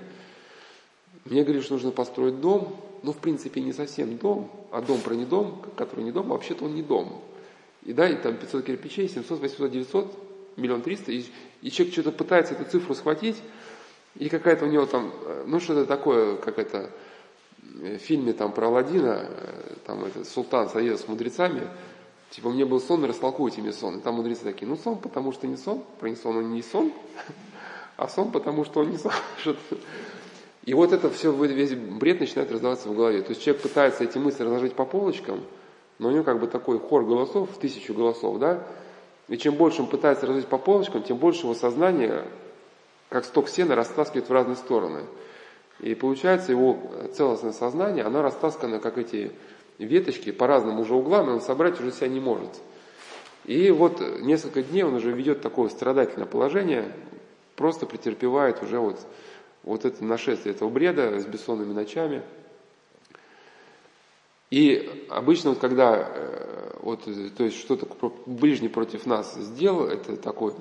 мне 1.26 1.44
говорят, 1.44 1.64
что 1.64 1.74
нужно 1.74 1.92
построить 1.92 2.40
дом, 2.40 2.76
ну, 3.04 3.14
в 3.14 3.18
принципе, 3.18 3.62
не 3.62 3.74
совсем 3.74 4.18
дом, 4.18 4.52
а 4.72 4.82
дом 4.82 5.00
про 5.00 5.14
не 5.14 5.26
дом, 5.26 5.64
который 5.78 6.04
не 6.04 6.12
дом, 6.12 6.32
а 6.32 6.36
вообще-то 6.36 6.66
он 6.66 6.76
не 6.76 6.84
дом. 6.84 7.22
И 7.84 7.94
да, 7.94 8.10
и 8.10 8.16
там 8.16 8.36
500 8.36 8.66
кирпичей, 8.66 9.08
700, 9.08 9.40
800, 9.40 9.72
900, 9.72 10.30
миллион 10.58 10.82
триста, 10.82 11.12
и, 11.12 11.24
и 11.62 11.72
человек 11.72 11.94
что-то 11.94 12.12
пытается 12.12 12.54
эту 12.54 12.70
цифру 12.70 12.94
схватить, 12.94 13.38
и 14.16 14.30
какая-то 14.30 14.66
у 14.66 14.68
него 14.68 14.86
там, 14.86 15.14
э, 15.26 15.44
ну, 15.48 15.60
что-то 15.60 15.86
такое, 15.86 16.36
как 16.36 16.60
это, 16.60 16.90
в 17.62 17.98
фильме 17.98 18.34
там 18.34 18.52
про 18.52 18.68
Алладина, 18.68 19.26
э, 19.30 19.74
там 19.86 20.04
этот 20.06 20.28
султан 20.28 20.70
садится 20.70 21.06
с 21.06 21.08
мудрецами, 21.08 21.68
типа 22.32 22.49
мне 22.49 22.65
был 22.65 22.80
сон, 22.80 23.03
растолкуйте 23.05 23.61
мне 23.61 23.73
сон. 23.73 23.97
И 23.97 24.01
там 24.01 24.15
мудрецы 24.15 24.43
такие, 24.43 24.67
ну 24.67 24.75
сон, 24.75 24.97
потому 24.97 25.32
что 25.32 25.47
не 25.47 25.57
сон, 25.57 25.84
про 25.99 26.09
не 26.09 26.15
сон 26.15 26.38
он 26.38 26.53
не 26.53 26.61
сон, 26.61 26.91
а 27.97 28.07
сон, 28.07 28.32
потому 28.32 28.65
что 28.65 28.82
он 28.82 28.91
не 28.91 28.97
сон. 28.97 29.11
И 30.65 30.73
вот 30.73 30.91
это 30.91 31.09
все, 31.09 31.32
весь 31.32 31.73
бред 31.73 32.19
начинает 32.19 32.51
раздаваться 32.51 32.89
в 32.89 32.95
голове. 32.95 33.21
То 33.21 33.30
есть 33.30 33.41
человек 33.41 33.63
пытается 33.63 34.03
эти 34.03 34.17
мысли 34.17 34.43
разложить 34.43 34.73
по 34.73 34.86
полочкам, 34.86 35.41
но 35.97 36.09
у 36.09 36.11
него 36.11 36.23
как 36.23 36.39
бы 36.39 36.47
такой 36.47 36.80
хор 36.80 37.05
голосов, 37.05 37.49
в 37.49 37.57
тысячу 37.59 37.93
голосов, 37.93 38.38
да, 38.38 38.63
и 39.30 39.38
чем 39.38 39.55
больше 39.55 39.82
он 39.82 39.88
пытается 39.88 40.25
разложить 40.25 40.47
по 40.47 40.57
полочкам, 40.57 41.03
тем 41.03 41.17
больше 41.17 41.41
его 41.41 41.53
сознание, 41.53 42.25
как 43.09 43.25
сток 43.25 43.47
сена, 43.47 43.75
растаскивает 43.75 44.27
в 44.27 44.34
разные 44.34 44.55
стороны. 44.55 45.01
И 45.80 45.95
получается 45.95 46.51
его 46.51 46.77
целостное 47.15 47.53
сознание, 47.53 48.03
оно 48.03 48.21
растаскано, 48.21 48.80
как 48.80 48.97
эти 48.97 49.32
веточки, 49.86 50.32
по 50.32 50.47
разным 50.47 50.80
уже 50.80 50.93
углам, 50.93 51.30
и 51.30 51.34
он 51.34 51.41
собрать 51.41 51.80
уже 51.80 51.91
себя 51.91 52.07
не 52.07 52.19
может. 52.19 52.49
И 53.45 53.71
вот 53.71 54.01
несколько 54.21 54.61
дней 54.61 54.84
он 54.84 54.95
уже 54.95 55.11
ведет 55.11 55.41
такое 55.41 55.69
страдательное 55.69 56.27
положение, 56.27 56.91
просто 57.55 57.86
претерпевает 57.86 58.61
уже 58.61 58.80
вот, 58.80 58.99
вот 59.63 59.86
это 59.86 60.03
нашествие 60.03 60.53
этого 60.53 60.69
бреда 60.69 61.19
с 61.19 61.25
бессонными 61.25 61.73
ночами. 61.73 62.21
И 64.51 65.05
обычно, 65.09 65.51
вот 65.51 65.59
когда 65.59 66.09
э, 66.09 66.73
вот, 66.82 67.03
то 67.38 67.43
есть 67.43 67.57
что-то 67.57 67.88
ближний 68.25 68.69
против 68.69 69.05
нас 69.05 69.36
сделал, 69.36 69.86
это 69.86 70.17
такой 70.17 70.53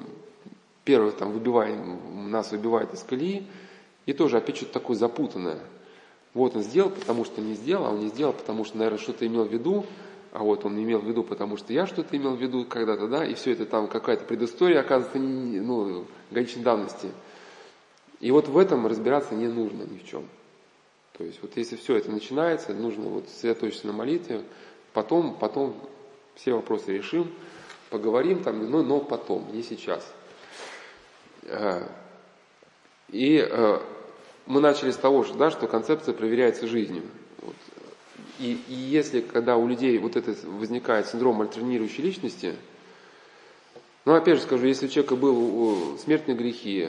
первый 0.84 1.12
там 1.12 1.32
выбиваем, 1.32 2.30
нас 2.30 2.50
выбивает 2.50 2.92
из 2.94 3.02
колеи, 3.02 3.46
и 4.06 4.12
тоже 4.12 4.38
опять 4.38 4.56
что-то 4.56 4.72
такое 4.72 4.96
запутанное. 4.96 5.58
Вот 6.34 6.56
он 6.56 6.62
сделал, 6.62 6.90
потому 6.90 7.24
что 7.24 7.40
не 7.40 7.54
сделал, 7.54 7.86
а 7.86 7.90
он 7.90 8.00
не 8.00 8.08
сделал, 8.08 8.32
потому 8.32 8.64
что, 8.64 8.76
наверное, 8.78 8.98
что-то 8.98 9.26
имел 9.26 9.44
в 9.44 9.52
виду, 9.52 9.86
а 10.32 10.40
вот 10.40 10.64
он 10.64 10.78
имел 10.82 11.00
в 11.00 11.06
виду, 11.06 11.24
потому 11.24 11.56
что 11.56 11.72
я 11.72 11.86
что-то 11.86 12.16
имел 12.16 12.36
в 12.36 12.40
виду 12.40 12.64
когда-то, 12.64 13.08
да, 13.08 13.24
и 13.24 13.34
все 13.34 13.52
это 13.52 13.64
там 13.66 13.88
какая-то 13.88 14.24
предыстория, 14.24 14.80
оказывается, 14.80 15.18
ну, 15.18 16.04
годичной 16.30 16.62
давности. 16.62 17.10
И 18.20 18.30
вот 18.30 18.48
в 18.48 18.58
этом 18.58 18.86
разбираться 18.86 19.34
не 19.34 19.46
нужно 19.46 19.84
ни 19.84 19.98
в 19.98 20.06
чем. 20.06 20.28
То 21.16 21.24
есть 21.24 21.40
вот 21.42 21.56
если 21.56 21.76
все 21.76 21.96
это 21.96 22.10
начинается, 22.10 22.74
нужно 22.74 23.08
вот 23.08 23.28
сосредоточиться 23.28 23.86
на 23.86 23.92
молитве, 23.92 24.42
потом, 24.92 25.34
потом 25.34 25.74
все 26.34 26.52
вопросы 26.52 26.92
решим, 26.92 27.32
поговорим 27.90 28.42
там, 28.42 28.70
но, 28.70 28.82
но 28.82 29.00
потом, 29.00 29.48
не 29.52 29.62
сейчас. 29.62 30.06
Э, 31.42 31.88
и 33.08 33.44
э, 33.48 33.80
мы 34.48 34.60
начали 34.60 34.90
с 34.90 34.96
того, 34.96 35.24
что, 35.24 35.36
да, 35.36 35.50
что 35.50 35.68
концепция 35.68 36.14
проверяется 36.14 36.66
жизнью. 36.66 37.02
Вот. 37.42 37.54
И, 38.38 38.58
и 38.68 38.74
если, 38.74 39.20
когда 39.20 39.56
у 39.56 39.68
людей 39.68 39.98
вот 39.98 40.16
это 40.16 40.34
возникает 40.46 41.06
синдром 41.06 41.42
альтернирующей 41.42 42.02
личности, 42.02 42.54
ну, 44.06 44.14
опять 44.14 44.36
же 44.36 44.42
скажу, 44.42 44.66
если 44.66 44.86
у 44.86 44.88
человека 44.88 45.16
был 45.16 45.98
смертные 45.98 46.34
грехи, 46.34 46.88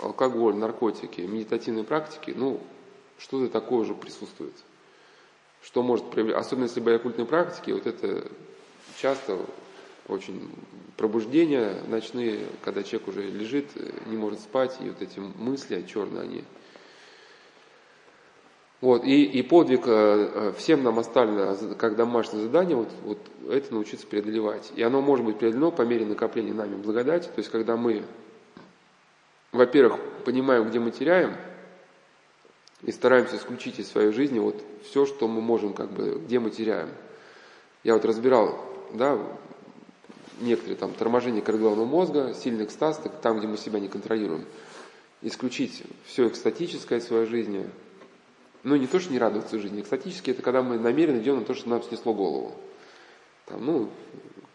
алкоголь, 0.00 0.56
наркотики, 0.56 1.20
медитативные 1.20 1.84
практики, 1.84 2.34
ну, 2.36 2.60
что-то 3.16 3.48
такое 3.48 3.80
уже 3.80 3.94
присутствует. 3.94 4.54
Что 5.62 5.84
может 5.84 6.10
проявлять, 6.10 6.36
особенно 6.36 6.64
если 6.64 6.80
были 6.80 6.98
практики, 6.98 7.70
вот 7.70 7.86
это 7.86 8.28
часто 9.00 9.38
очень 10.08 10.50
пробуждения 10.96 11.76
ночные, 11.88 12.40
когда 12.62 12.82
человек 12.82 13.08
уже 13.08 13.22
лежит, 13.22 13.66
не 14.06 14.16
может 14.16 14.40
спать, 14.40 14.76
и 14.80 14.88
вот 14.88 15.00
эти 15.00 15.20
мысли 15.20 15.84
черные, 15.88 16.22
они... 16.22 16.44
Вот, 18.86 19.02
и, 19.02 19.24
и 19.24 19.42
подвиг 19.42 19.80
э, 19.88 19.90
э, 20.32 20.52
всем 20.56 20.84
нам 20.84 21.00
оставлено 21.00 21.56
как 21.74 21.96
домашнее 21.96 22.44
задание, 22.44 22.76
вот, 22.76 22.88
вот 23.02 23.18
это 23.50 23.74
научиться 23.74 24.06
преодолевать. 24.06 24.70
И 24.76 24.82
оно 24.84 25.00
может 25.00 25.26
быть 25.26 25.38
преодолено 25.38 25.72
по 25.72 25.82
мере 25.82 26.06
накопления 26.06 26.52
нами 26.52 26.76
благодати, 26.76 27.24
то 27.24 27.38
есть 27.38 27.50
когда 27.50 27.76
мы, 27.76 28.04
во-первых, 29.50 29.98
понимаем, 30.24 30.68
где 30.68 30.78
мы 30.78 30.92
теряем, 30.92 31.34
и 32.82 32.92
стараемся 32.92 33.38
исключить 33.38 33.80
из 33.80 33.88
своей 33.88 34.12
жизни 34.12 34.38
вот 34.38 34.62
все, 34.84 35.04
что 35.04 35.26
мы 35.26 35.40
можем, 35.40 35.74
как 35.74 35.90
бы, 35.90 36.20
где 36.24 36.38
мы 36.38 36.50
теряем. 36.50 36.90
Я 37.82 37.94
вот 37.94 38.04
разбирал, 38.04 38.56
да, 38.94 39.18
некоторые 40.38 40.76
там 40.76 40.92
торможение 40.92 41.42
коры 41.42 41.58
головного 41.58 41.86
мозга, 41.86 42.34
сильный 42.34 42.66
экстаз, 42.66 43.02
там, 43.20 43.38
где 43.38 43.48
мы 43.48 43.56
себя 43.56 43.80
не 43.80 43.88
контролируем. 43.88 44.44
Исключить 45.22 45.82
все 46.04 46.28
экстатическое 46.28 47.00
в 47.00 47.02
своей 47.02 47.26
жизни. 47.26 47.68
Ну, 48.62 48.76
не 48.76 48.86
то, 48.86 48.98
что 48.98 49.12
не 49.12 49.18
радоваться 49.18 49.58
жизни. 49.58 49.80
Экстатически 49.80 50.30
это 50.30 50.42
когда 50.42 50.62
мы 50.62 50.78
намеренно 50.78 51.18
идем 51.18 51.38
на 51.38 51.44
то, 51.44 51.54
что 51.54 51.68
нам 51.68 51.82
снесло 51.82 52.14
голову. 52.14 52.54
Там, 53.46 53.64
ну, 53.64 53.90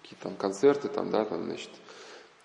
какие-то 0.01 0.23
там 0.23 0.35
концерты, 0.35 0.89
там, 0.89 1.11
да, 1.11 1.25
там, 1.25 1.45
значит, 1.45 1.69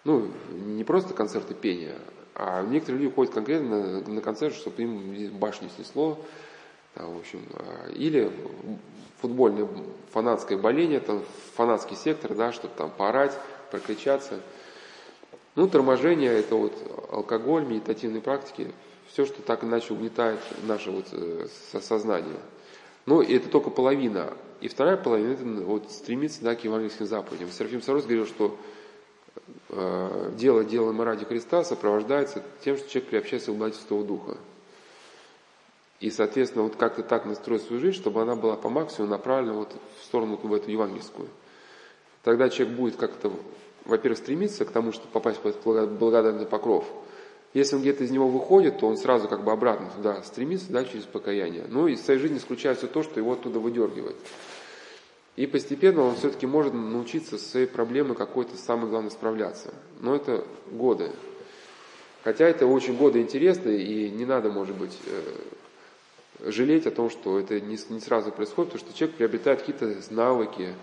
ну, 0.04 0.30
не 0.50 0.84
просто 0.84 1.14
концерты 1.14 1.54
пения, 1.54 1.96
а 2.34 2.62
некоторые 2.62 3.02
люди 3.02 3.14
ходят 3.14 3.34
конкретно 3.34 4.00
на, 4.00 4.08
на 4.08 4.20
концерт, 4.20 4.54
чтобы 4.54 4.82
им 4.82 5.38
башню 5.38 5.68
снесло, 5.74 6.18
там, 6.94 7.14
в 7.14 7.18
общем, 7.18 7.42
а, 7.54 7.90
или 7.90 8.30
футбольное 9.20 9.68
фанатское 10.12 10.56
боление, 10.56 11.00
там, 11.00 11.22
фанатский 11.54 11.96
сектор, 11.96 12.34
да, 12.34 12.52
чтобы 12.52 12.74
там 12.76 12.90
поорать, 12.90 13.32
прокричаться. 13.70 14.40
Ну, 15.56 15.68
торможение– 15.68 16.32
это 16.38 16.54
вот 16.54 16.74
алкоголь, 17.10 17.64
медитативные 17.64 18.20
практики, 18.20 18.72
все, 19.08 19.26
что 19.26 19.42
так 19.42 19.64
иначе 19.64 19.92
угнетает 19.92 20.40
наше 20.64 20.90
вот 20.90 21.06
э, 21.12 21.46
сознание. 21.80 22.40
Но 23.06 23.22
это 23.22 23.48
только 23.48 23.70
половина. 23.70 24.32
И 24.60 24.68
вторая 24.68 24.96
половина– 24.96 25.32
это 25.34 25.44
вот 25.44 25.90
стремиться 25.90 26.42
да, 26.42 26.54
к 26.54 26.64
евангельским 26.64 27.06
заповедям. 27.06 27.50
Серафим 27.50 27.82
Сарос 27.82 28.04
говорил, 28.04 28.26
что 28.26 28.56
э, 29.68 30.32
дело, 30.36 30.64
делаемое 30.64 31.04
ради 31.04 31.24
Христа 31.24 31.62
сопровождается 31.62 32.42
тем, 32.64 32.76
что 32.76 32.88
человек 32.88 33.10
приобщается 33.10 33.52
к 33.52 33.54
благодати 33.54 33.80
Святого 33.80 34.04
Духа. 34.04 34.36
И, 36.00 36.10
соответственно, 36.10 36.64
вот 36.64 36.76
как-то 36.76 37.02
так 37.02 37.24
настроить 37.24 37.62
свою 37.62 37.80
жизнь, 37.80 37.96
чтобы 37.96 38.20
она 38.20 38.34
была 38.34 38.56
по 38.56 38.68
максимуму 38.68 39.10
направлена 39.10 39.54
вот 39.54 39.74
в 40.00 40.04
сторону 40.04 40.38
в 40.42 40.52
эту 40.52 40.70
евангельскую. 40.70 41.28
Тогда 42.22 42.50
человек 42.50 42.76
будет 42.76 42.96
как-то, 42.96 43.32
во-первых, 43.84 44.18
стремиться 44.18 44.64
к 44.64 44.70
тому, 44.70 44.92
чтобы 44.92 45.08
попасть 45.12 45.38
этот 45.42 45.92
благодатный 45.92 46.44
покров. 46.44 46.84
Если 47.54 47.76
он 47.76 47.82
где-то 47.82 48.04
из 48.04 48.10
него 48.10 48.28
выходит, 48.28 48.78
то 48.78 48.86
он 48.86 48.96
сразу 48.96 49.28
как 49.28 49.44
бы 49.44 49.52
обратно 49.52 49.90
туда 49.94 50.22
стремится, 50.22 50.70
да, 50.70 50.84
через 50.84 51.04
покаяние. 51.04 51.64
Ну 51.68 51.88
и 51.88 51.94
в 51.94 52.00
своей 52.00 52.20
жизни 52.20 52.38
исключается 52.38 52.86
то, 52.86 53.02
что 53.02 53.18
его 53.18 53.32
оттуда 53.32 53.58
выдергивает. 53.58 54.16
И 55.36 55.46
постепенно 55.46 56.02
он 56.02 56.16
все-таки 56.16 56.46
может 56.46 56.72
научиться 56.72 57.38
с 57.38 57.46
своей 57.46 57.66
проблемой 57.66 58.16
какой-то 58.16 58.56
самое 58.56 58.88
главное 58.88 59.10
справляться. 59.10 59.72
Но 60.00 60.14
это 60.16 60.44
годы. 60.70 61.10
Хотя 62.24 62.46
это 62.46 62.66
очень 62.66 62.96
годы 62.96 63.20
интересно, 63.20 63.68
и 63.68 64.10
не 64.10 64.24
надо, 64.24 64.50
может 64.50 64.76
быть, 64.76 64.98
э, 65.06 66.50
жалеть 66.50 66.86
о 66.86 66.90
том, 66.90 67.10
что 67.10 67.38
это 67.38 67.60
не, 67.60 67.78
не 67.90 68.00
сразу 68.00 68.32
происходит, 68.32 68.72
потому 68.72 68.90
что 68.90 68.98
человек 68.98 69.16
приобретает 69.16 69.60
какие-то 69.60 69.94
навыки, 70.10 70.74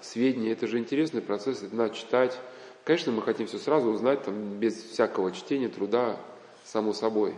сведения. 0.00 0.52
Это 0.52 0.66
же 0.66 0.78
интересный 0.78 1.22
процесс, 1.22 1.62
это 1.62 1.74
надо 1.74 1.94
читать. 1.94 2.38
Конечно, 2.84 3.12
мы 3.12 3.22
хотим 3.22 3.46
все 3.46 3.58
сразу 3.58 3.90
узнать, 3.90 4.22
там, 4.22 4.58
без 4.58 4.74
всякого 4.74 5.32
чтения, 5.32 5.68
труда, 5.68 6.16
само 6.64 6.92
собой. 6.92 7.34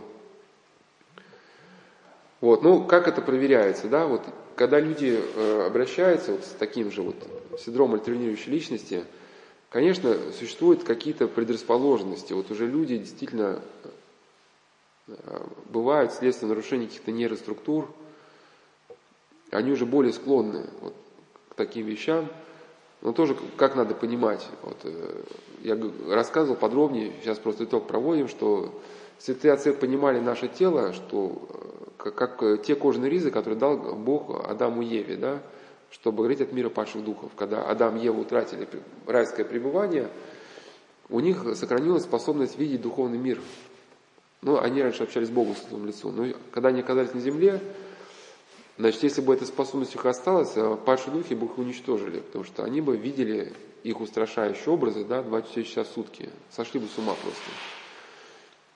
Вот, 2.41 2.61
ну, 2.63 2.83
как 2.83 3.07
это 3.07 3.21
проверяется, 3.21 3.87
да, 3.87 4.05
вот, 4.05 4.21
когда 4.55 4.79
люди 4.79 5.19
э, 5.19 5.65
обращаются 5.65 6.33
вот 6.33 6.43
с 6.43 6.49
таким 6.49 6.91
же 6.91 7.01
вот 7.01 7.15
синдромом 7.59 7.95
альтернирующей 7.95 8.51
личности, 8.51 9.05
конечно, 9.69 10.15
существуют 10.37 10.83
какие-то 10.83 11.27
предрасположенности. 11.27 12.33
Вот 12.33 12.51
уже 12.51 12.67
люди 12.67 12.97
действительно 12.97 13.61
Э, 15.07 15.45
бывают 15.69 16.11
вследствие 16.11 16.49
нарушения 16.49 16.87
каких-то 16.87 17.11
нейроструктур, 17.11 17.89
они 19.51 19.71
уже 19.71 19.85
более 19.85 20.11
склонны 20.11 20.65
вот, 20.81 20.93
к 21.49 21.55
таким 21.55 21.85
вещам, 21.85 22.29
но 23.07 23.13
тоже 23.13 23.37
как 23.55 23.77
надо 23.77 23.95
понимать. 23.95 24.45
Вот, 24.63 24.79
э, 24.83 25.23
я 25.61 25.77
рассказывал 26.09 26.57
подробнее, 26.57 27.13
сейчас 27.21 27.39
просто 27.39 27.63
итог 27.63 27.87
проводим, 27.87 28.27
что 28.27 28.77
святые 29.17 29.53
отцы 29.53 29.71
понимали 29.71 30.19
наше 30.19 30.49
тело, 30.49 30.91
что 30.91 31.47
э, 32.03 32.09
как, 32.11 32.35
как 32.37 32.61
те 32.63 32.75
кожаные 32.75 33.09
ризы, 33.09 33.31
которые 33.31 33.57
дал 33.57 33.77
Бог 33.77 34.45
Адаму 34.45 34.81
и 34.81 34.87
Еве, 34.87 35.15
да, 35.15 35.39
чтобы 35.89 36.17
говорить 36.17 36.41
от 36.41 36.51
мира 36.51 36.67
падших 36.67 37.01
духов. 37.05 37.31
Когда 37.37 37.63
Адам 37.63 37.95
и 37.95 38.01
Ева 38.03 38.19
утратили 38.19 38.67
райское 39.05 39.45
пребывание, 39.45 40.09
у 41.09 41.21
них 41.21 41.45
сохранилась 41.55 42.03
способность 42.03 42.59
видеть 42.59 42.81
духовный 42.81 43.17
мир– 43.17 43.39
ну, 44.41 44.59
они 44.59 44.83
раньше 44.83 45.03
общались 45.03 45.29
с 45.29 45.31
Богом 45.31 45.55
в 45.55 45.57
своем 45.57 45.87
лицу. 45.87 46.11
Но 46.11 46.27
когда 46.51 46.69
они 46.69 46.81
оказались 46.81 47.13
на 47.13 47.19
земле, 47.19 47.59
значит, 48.77 49.03
если 49.03 49.21
бы 49.21 49.33
эта 49.33 49.45
способность 49.45 49.95
их 49.95 50.05
осталась, 50.05 50.53
а 50.55 50.75
падшие 50.75 51.13
духи 51.13 51.35
бы 51.35 51.47
их 51.47 51.57
уничтожили, 51.57 52.19
потому 52.19 52.43
что 52.43 52.63
они 52.63 52.81
бы 52.81 52.97
видели 52.97 53.53
их 53.83 54.01
устрашающие 54.01 54.73
образы, 54.73 55.05
да, 55.05 55.23
24 55.23 55.65
часа 55.65 55.83
в 55.83 55.87
сутки. 55.87 56.29
Сошли 56.51 56.79
бы 56.79 56.87
с 56.87 56.97
ума 56.97 57.13
просто. 57.21 57.43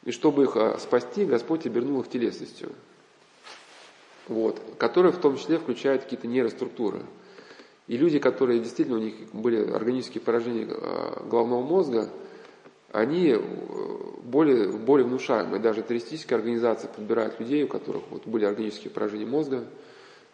И 0.04 0.12
чтобы 0.12 0.44
их 0.44 0.56
а, 0.56 0.78
спасти, 0.80 1.26
Господь 1.26 1.66
обернул 1.66 2.02
их 2.02 2.10
телесностью. 2.10 2.72
Вот, 4.28 4.62
которая 4.78 5.12
в 5.12 5.18
том 5.18 5.38
числе 5.38 5.60
включает 5.60 6.04
какие-то 6.04 6.28
нейроструктуры. 6.28 7.02
И 7.88 7.98
люди, 7.98 8.20
которые 8.20 8.60
действительно 8.60 8.98
у 8.98 9.02
них 9.02 9.16
были 9.34 9.70
органические 9.70 10.22
поражения 10.22 10.68
а, 10.70 11.24
головного 11.26 11.62
мозга, 11.62 12.10
они 12.92 13.30
э, 13.30 13.40
более, 14.24 14.70
более 14.70 15.06
внушаемые. 15.08 15.62
Даже 15.62 15.82
террористические 15.82 16.38
организации 16.38 16.88
подбирают 16.94 17.40
людей, 17.40 17.64
у 17.64 17.68
которых 17.68 18.04
вот 18.10 18.28
были 18.28 18.46
органические 18.46 18.92
поражения 18.92 19.26
мозга. 19.26 19.66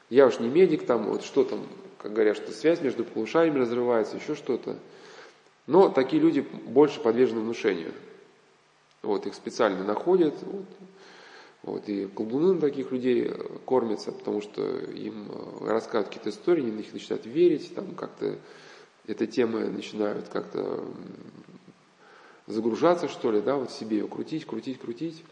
Я 0.09 0.27
уж 0.27 0.39
не 0.39 0.47
медик, 0.47 0.85
там 0.85 1.07
вот 1.07 1.23
что 1.23 1.43
там, 1.43 1.67
как 1.99 2.13
говорят, 2.13 2.37
что 2.37 2.51
связь 2.51 2.81
между 2.81 3.03
полушариями 3.03 3.59
разрывается, 3.59 4.17
еще 4.17 4.35
что-то. 4.35 4.77
Но 5.65 5.89
такие 5.89 6.21
люди 6.21 6.41
больше 6.41 7.01
подвержены 7.01 7.41
внушению. 7.41 7.91
Вот, 9.01 9.27
их 9.27 9.35
специально 9.35 9.83
находят, 9.83 10.33
вот, 10.41 10.65
вот, 11.63 11.89
и 11.89 12.07
колдуны 12.07 12.53
на 12.53 12.61
таких 12.61 12.91
людей 12.91 13.31
кормятся, 13.65 14.11
потому 14.11 14.41
что 14.41 14.61
им 14.61 15.29
э, 15.29 15.67
рассказывают 15.67 16.07
какие-то 16.07 16.29
истории, 16.29 16.63
они 16.63 16.71
на 16.71 16.77
них 16.77 16.93
начинают 16.93 17.25
верить, 17.25 17.75
там 17.75 17.93
как-то 17.95 18.37
эта 19.05 19.27
тема 19.27 19.59
начинают 19.59 20.27
как-то 20.29 20.83
загружаться, 22.47 23.07
что 23.07 23.31
ли, 23.31 23.41
да, 23.41 23.55
вот 23.55 23.71
себе 23.71 23.97
ее 23.97 24.07
крутить, 24.07 24.45
крутить, 24.45 24.79
крутить. 24.79 25.23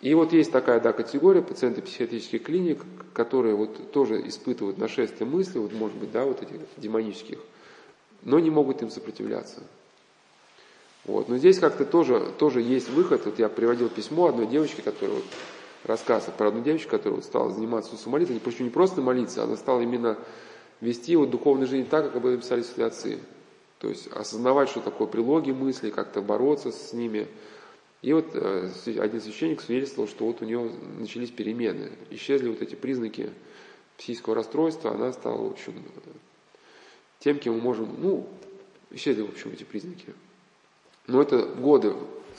И 0.00 0.12
вот 0.14 0.32
есть 0.32 0.52
такая, 0.52 0.80
да, 0.80 0.92
категория 0.92 1.40
пациенты 1.40 1.80
психиатрических 1.80 2.42
клиник, 2.42 2.82
которые 3.14 3.54
вот 3.54 3.90
тоже 3.92 4.26
испытывают 4.28 4.78
нашествие 4.78 5.28
мыслей, 5.28 5.60
вот 5.60 5.72
может 5.72 5.96
быть, 5.96 6.12
да, 6.12 6.24
вот 6.24 6.42
этих 6.42 6.56
демонических, 6.76 7.38
но 8.22 8.38
не 8.38 8.50
могут 8.50 8.82
им 8.82 8.90
сопротивляться. 8.90 9.62
Вот. 11.04 11.28
Но 11.28 11.38
здесь 11.38 11.58
как-то 11.58 11.84
тоже, 11.84 12.26
тоже 12.38 12.60
есть 12.62 12.88
выход. 12.88 13.26
Вот 13.26 13.38
я 13.38 13.48
приводил 13.48 13.88
письмо 13.88 14.28
одной 14.28 14.46
девочки, 14.46 14.80
которая 14.80 15.16
вот 15.16 15.24
рассказ 15.84 16.28
про 16.36 16.48
одну 16.48 16.62
девочку, 16.62 16.90
которая 16.90 17.16
вот 17.16 17.24
стала 17.24 17.50
заниматься 17.50 17.96
молитвой, 18.08 18.40
почему 18.40 18.64
не 18.64 18.70
просто 18.70 19.00
молиться, 19.00 19.44
она 19.44 19.56
стала 19.56 19.80
именно 19.82 20.16
вести 20.80 21.16
вот 21.16 21.30
духовную 21.30 21.68
жизнь 21.68 21.88
так, 21.88 22.06
как 22.06 22.16
об 22.16 22.26
этом 22.26 22.40
писали 22.40 22.62
святые 22.62 22.86
отцы. 22.86 23.18
То 23.78 23.88
есть 23.88 24.08
осознавать, 24.12 24.70
что 24.70 24.80
такое 24.80 25.06
прилоги 25.06 25.50
мыслей, 25.50 25.90
как-то 25.90 26.22
бороться 26.22 26.72
с 26.72 26.92
ними. 26.92 27.28
И 28.04 28.12
вот 28.12 28.32
э, 28.34 28.68
один 28.98 29.18
священник 29.18 29.62
свидетельствовал, 29.62 30.06
что 30.06 30.26
вот 30.26 30.42
у 30.42 30.44
него 30.44 30.70
начались 30.98 31.30
перемены. 31.30 31.90
Исчезли 32.10 32.50
вот 32.50 32.60
эти 32.60 32.74
признаки 32.74 33.30
психического 33.96 34.34
расстройства, 34.34 34.90
она 34.90 35.10
стала, 35.14 35.42
в 35.42 35.52
общем, 35.52 35.72
тем, 37.20 37.38
кем 37.38 37.54
мы 37.54 37.62
можем, 37.62 37.96
ну, 37.98 38.28
исчезли, 38.90 39.22
в 39.22 39.30
общем, 39.30 39.52
эти 39.54 39.64
признаки. 39.64 40.12
Но 41.06 41.22
это 41.22 41.46
годы, 41.46 41.94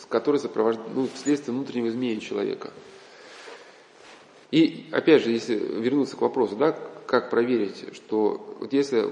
которые 0.07 0.39
сопровождают, 0.39 0.93
ну, 0.93 1.09
вследствие 1.15 1.55
внутреннего 1.55 1.87
изменения 1.87 2.21
человека. 2.21 2.71
И, 4.51 4.85
опять 4.91 5.23
же, 5.23 5.31
если 5.31 5.55
вернуться 5.55 6.15
к 6.15 6.21
вопросу, 6.21 6.55
да, 6.55 6.77
как 7.07 7.31
проверить, 7.31 7.85
что 7.95 8.55
вот 8.59 8.71
если 8.71 9.11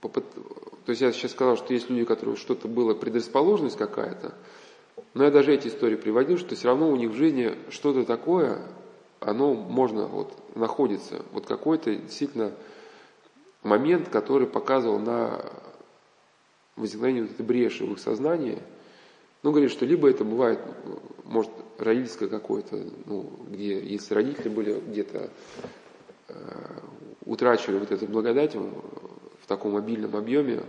то 0.00 0.90
есть 0.90 1.00
я 1.00 1.12
сейчас 1.12 1.30
сказал, 1.30 1.56
что 1.56 1.72
есть 1.72 1.88
люди, 1.88 2.02
у 2.02 2.06
которых 2.06 2.36
что-то 2.36 2.66
было, 2.66 2.94
предрасположенность 2.94 3.78
какая-то, 3.78 4.34
но 5.14 5.24
я 5.24 5.30
даже 5.30 5.52
эти 5.52 5.68
истории 5.68 5.96
приводил, 5.96 6.38
что 6.38 6.54
все 6.54 6.68
равно 6.68 6.90
у 6.90 6.96
них 6.96 7.10
в 7.10 7.14
жизни 7.14 7.54
что-то 7.70 8.04
такое, 8.04 8.60
оно 9.20 9.54
можно, 9.54 10.06
вот, 10.06 10.32
находится. 10.56 11.22
Вот 11.32 11.46
какой-то 11.46 11.94
действительно 11.94 12.52
момент, 13.62 14.08
который 14.08 14.46
показывал 14.46 14.98
на 14.98 15.44
возникновение 16.76 17.24
вот 17.24 17.32
этой 17.32 17.44
бреши 17.44 17.84
в 17.84 17.92
их 17.92 17.98
сознании. 17.98 18.58
Ну, 19.42 19.50
говорит, 19.50 19.70
что 19.70 19.84
либо 19.84 20.08
это 20.08 20.24
бывает, 20.24 20.60
может, 21.24 21.50
родительское 21.78 22.28
какое-то, 22.28 22.82
ну, 23.06 23.30
где, 23.50 23.80
если 23.80 24.14
родители 24.14 24.48
были 24.48 24.80
где-то 24.80 25.30
э, 26.28 26.34
утрачивали 27.24 27.78
вот 27.78 27.90
эту 27.90 28.06
благодать 28.06 28.54
в 28.54 29.46
таком 29.46 29.76
обильном 29.76 30.16
объеме, 30.16 30.62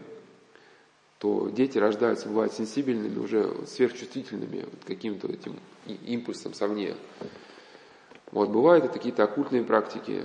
то 1.24 1.48
дети 1.48 1.78
рождаются, 1.78 2.28
бывают 2.28 2.52
сенсибельными, 2.52 3.18
уже 3.18 3.66
сверхчувствительными 3.66 4.66
вот 4.70 4.84
каким-то 4.86 5.30
этим 5.30 5.58
импульсом 6.06 6.54
совне. 6.54 6.96
Вот, 8.34 8.50
бывают 8.50 8.84
это 8.84 8.96
какие-то 8.96 9.24
оккультные 9.24 9.64
практики. 9.64 10.24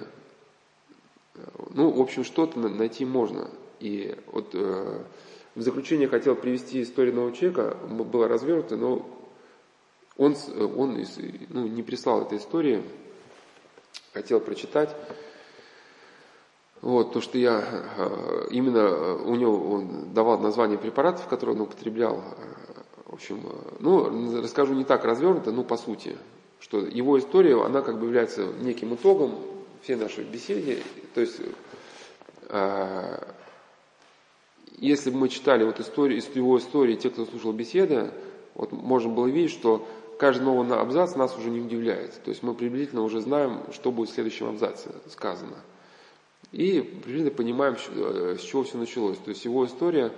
Ну, 1.71 1.91
в 1.91 2.01
общем, 2.01 2.25
что-то 2.25 2.59
найти 2.59 3.05
можно. 3.05 3.49
И 3.79 4.17
вот 4.33 4.51
э, 4.55 5.05
В 5.55 5.63
заключение 5.63 6.09
хотел 6.09 6.35
привести 6.35 6.83
историю 6.83 7.15
нового 7.15 7.33
человека, 7.33 7.77
была 7.87 8.27
развернута, 8.27 8.77
но 8.77 9.09
он, 10.17 10.35
он 10.57 11.01
ну, 11.51 11.69
не 11.69 11.85
прислал 11.85 12.23
этой 12.23 12.39
истории, 12.39 12.83
хотел 14.15 14.41
прочитать. 14.41 14.97
Вот, 16.81 17.13
то, 17.13 17.21
что 17.21 17.39
я 17.39 17.65
э, 17.97 18.47
именно 18.51 18.79
э, 18.79 19.23
у 19.25 19.35
него 19.35 19.73
он 19.73 20.13
давал 20.15 20.39
название 20.39 20.79
препаратов, 20.79 21.27
которые 21.27 21.57
он 21.57 21.63
употреблял. 21.63 22.23
В 23.07 23.15
общем, 23.15 23.41
ну, 23.81 24.41
расскажу 24.43 24.75
не 24.75 24.85
так 24.85 25.05
развернуто, 25.05 25.51
но 25.51 25.65
по 25.65 25.77
сути, 25.77 26.17
что 26.61 26.79
его 26.79 27.19
история, 27.19 27.61
она 27.65 27.83
как 27.83 27.99
бы 27.99 28.07
является 28.07 28.45
неким 28.61 28.95
итогом 28.95 29.35
всей 29.83 29.97
нашей 29.97 30.25
беседы. 30.25 30.79
То 31.15 31.21
есть 31.21 31.41
если 34.79 35.11
бы 35.11 35.19
мы 35.19 35.29
читали 35.29 35.65
вот 35.65 35.81
историю, 35.81 36.23
его 36.35 36.59
истории, 36.59 36.95
те, 36.95 37.11
кто 37.11 37.27
слушал 37.27 37.53
беседы, 37.53 38.11
вот 38.55 38.73
можно 38.73 39.11
было 39.13 39.27
видеть, 39.27 39.53
что 39.53 39.87
каждый 40.19 40.43
новый 40.43 40.69
абзац 40.77 41.15
нас 41.15 41.37
уже 41.37 41.51
не 41.51 41.61
удивляет. 41.61 42.23
То 42.23 42.31
есть 42.31 42.43
мы 42.43 42.55
приблизительно 42.55 43.03
уже 43.03 43.21
знаем, 43.21 43.63
что 43.73 43.91
будет 43.91 44.11
в 44.11 44.15
следующем 44.15 44.49
абзаце 44.49 44.91
сказано. 45.11 45.57
И 46.53 46.81
приблизительно 46.81 47.31
понимаем, 47.31 47.77
э, 47.89 48.37
с 48.39 48.43
чего 48.43 48.65
все 48.65 48.79
началось. 48.79 49.19
То 49.19 49.31
есть 49.31 49.45
его 49.45 49.67
история, 49.67 50.13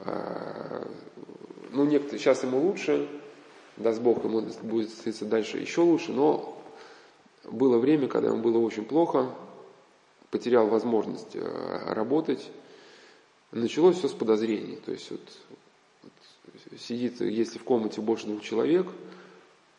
э, 0.00 0.86
ну, 1.70 1.84
некоторые, 1.84 2.20
сейчас 2.20 2.42
ему 2.42 2.60
лучше, 2.60 3.08
даст 3.76 4.00
Бог, 4.00 4.24
ему 4.24 4.42
будет 4.62 4.90
становиться 4.90 5.26
дальше 5.26 5.58
еще 5.58 5.82
лучше, 5.82 6.12
но 6.12 6.58
было 7.44 7.78
время, 7.78 8.08
когда 8.08 8.28
ему 8.28 8.42
было 8.42 8.58
очень 8.58 8.84
плохо, 8.84 9.30
потерял 10.30 10.68
возможность 10.68 11.34
э, 11.34 11.92
работать, 11.92 12.50
Началось 13.52 13.98
все 13.98 14.08
с 14.08 14.12
подозрений. 14.12 14.78
То 14.84 14.92
есть 14.92 15.10
вот 15.10 15.20
сидит, 16.80 17.20
если 17.20 17.58
в 17.58 17.64
комнате 17.64 18.00
больше 18.00 18.26
двух 18.26 18.42
человек, 18.42 18.86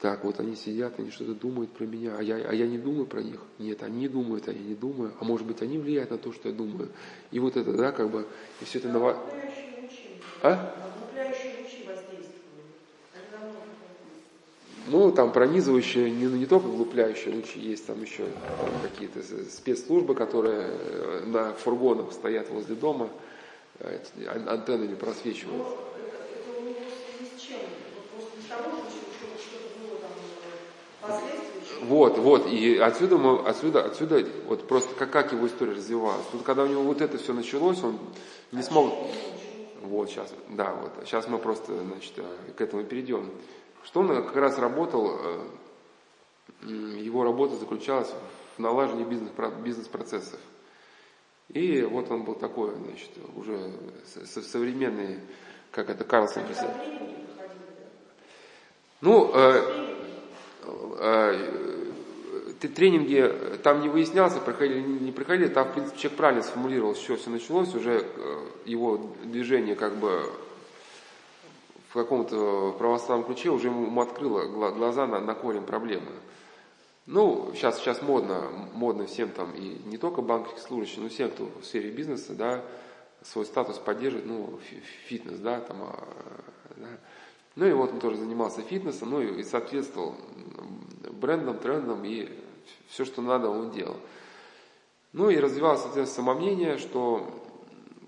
так, 0.04 0.26
вот 0.26 0.42
они 0.42 0.58
сидят, 0.58 1.00
они 1.00 1.12
что-то 1.12 1.34
думают 1.34 1.72
про 1.72 1.86
меня, 1.86 2.18
а 2.20 2.22
я, 2.22 2.36
а 2.36 2.54
я 2.54 2.68
не 2.68 2.78
думаю 2.78 3.06
про 3.06 3.24
них. 3.24 3.40
Нет, 3.58 3.84
они 3.84 4.10
думают, 4.10 4.50
а 4.50 4.52
я 4.52 4.60
не 4.60 4.76
думаю. 4.76 5.14
А 5.18 5.24
может 5.24 5.48
быть, 5.48 5.62
они 5.62 5.78
влияют 5.78 6.12
на 6.12 6.18
то, 6.18 6.34
что 6.34 6.50
я 6.50 6.54
думаю. 6.54 6.90
И 7.32 7.40
вот 7.40 7.56
это, 7.56 7.72
да, 7.72 7.94
как 7.94 8.10
бы, 8.10 8.28
и 8.60 8.66
все 8.66 8.80
это... 8.80 8.90
Нова... 8.90 9.18
А? 10.42 10.76
Ну, 14.88 15.14
там 15.14 15.32
пронизывающие, 15.32 16.12
не, 16.12 16.26
не 16.26 16.48
только 16.48 16.68
глупляющие 16.68 17.34
лучи, 17.34 17.62
есть 17.62 17.88
там 17.88 18.02
еще 18.02 18.26
какие-то 18.82 19.24
спецслужбы, 19.50 20.16
которые 20.16 20.68
э, 20.68 21.24
на 21.28 21.54
фургонах 21.54 22.12
стоят 22.12 22.50
возле 22.50 22.76
дома, 22.76 23.10
антенны 23.80 24.84
не 24.84 24.96
просвечивают. 24.96 25.93
Вот, 31.82 32.18
вот, 32.18 32.48
и 32.48 32.78
отсюда 32.78 33.18
мы, 33.18 33.46
отсюда, 33.46 33.84
отсюда, 33.84 34.26
вот 34.48 34.68
просто 34.68 34.96
как, 34.96 35.12
как 35.12 35.34
его 35.34 35.48
история 35.48 35.74
развивалась. 35.74 36.26
Тут, 36.32 36.44
когда 36.44 36.64
у 36.64 36.68
него 36.68 36.84
вот 36.84 37.02
это 37.02 37.18
все 37.18 37.34
началось, 37.34 37.84
он 37.84 38.00
не 38.52 38.62
а 38.62 38.64
смог... 38.64 38.94
Вот, 39.82 40.10
сейчас, 40.10 40.34
да, 40.50 40.74
вот, 40.74 40.92
сейчас 41.06 41.28
мы 41.28 41.40
просто, 41.40 41.74
значит, 41.76 42.14
э, 42.16 42.52
к 42.56 42.62
этому 42.62 42.86
перейдем. 42.86 43.30
Что 43.84 44.00
он 44.00 44.08
как 44.08 44.36
раз 44.38 44.58
работал, 44.58 45.20
э, 45.20 45.40
его 47.00 47.26
работа 47.26 47.58
заключалась 47.58 48.10
в 48.56 48.60
налаживании 48.60 49.04
бизнес-процессов. 49.04 50.40
И 51.50 51.82
вот 51.82 52.10
он 52.10 52.24
был 52.24 52.36
такой, 52.36 52.72
значит, 52.76 53.10
уже 53.36 53.74
современный, 54.26 55.20
как 55.72 55.90
это 55.90 56.06
Карлсон 56.06 56.48
писал. 56.48 56.72
Ну, 59.02 59.32
э, 59.34 59.83
тренинги 62.68 63.32
там 63.64 63.82
не 63.82 63.90
выяснялся, 63.90 64.40
проходили, 64.40 64.82
не 64.82 65.12
проходили, 65.12 65.48
там, 65.48 65.68
в 65.68 65.74
принципе, 65.74 66.00
человек 66.00 66.18
правильно 66.18 66.44
сформулировал, 66.44 66.96
чего 66.96 67.18
все 67.18 67.30
началось, 67.30 67.74
уже 67.76 68.06
э, 68.06 68.46
его 68.66 69.12
движение 69.24 69.76
как 69.76 69.96
бы 69.96 70.30
в 71.90 71.94
каком-то 71.94 72.76
православном 72.78 73.26
ключе 73.26 73.50
уже 73.50 73.68
ему 73.68 74.02
открыло 74.02 74.48
глаза 74.72 75.06
на, 75.06 75.20
на 75.20 75.36
корень 75.36 75.64
проблемы. 75.64 76.12
Ну, 77.06 77.52
сейчас, 77.54 77.80
сейчас 77.80 78.02
модно, 78.02 78.50
модно 78.74 79.06
всем 79.06 79.30
там, 79.30 79.52
и 79.54 79.78
не 79.86 79.98
только 79.98 80.22
банковских 80.22 80.62
служащих, 80.62 81.00
но 81.00 81.10
всем, 81.10 81.30
кто 81.32 81.50
в 81.62 81.66
сфере 81.66 81.92
бизнеса, 81.92 82.34
да, 82.34 82.64
свой 83.22 83.46
статус 83.46 83.78
поддерживает, 83.78 84.26
ну, 84.26 84.60
фитнес, 85.08 85.38
да, 85.40 85.60
там, 85.60 85.78
а, 85.82 86.04
да. 86.78 86.88
Ну 87.56 87.68
и 87.68 87.74
вот 87.74 87.92
он 87.92 88.00
тоже 88.00 88.18
занимался 88.18 88.62
фитнесом, 88.62 89.12
ну 89.12 89.22
и 89.22 89.44
соответствовал 89.44 90.16
брендам, 91.12 91.58
трендам, 91.60 92.04
и 92.04 92.30
все, 92.88 93.06
что 93.06 93.22
надо, 93.22 93.50
он 93.50 93.72
делал. 93.72 93.98
Ну 95.14 95.30
и 95.30 95.38
развивалось, 95.38 95.82
соответственно, 95.82 96.26
самомнение, 96.26 96.78
что 96.80 97.28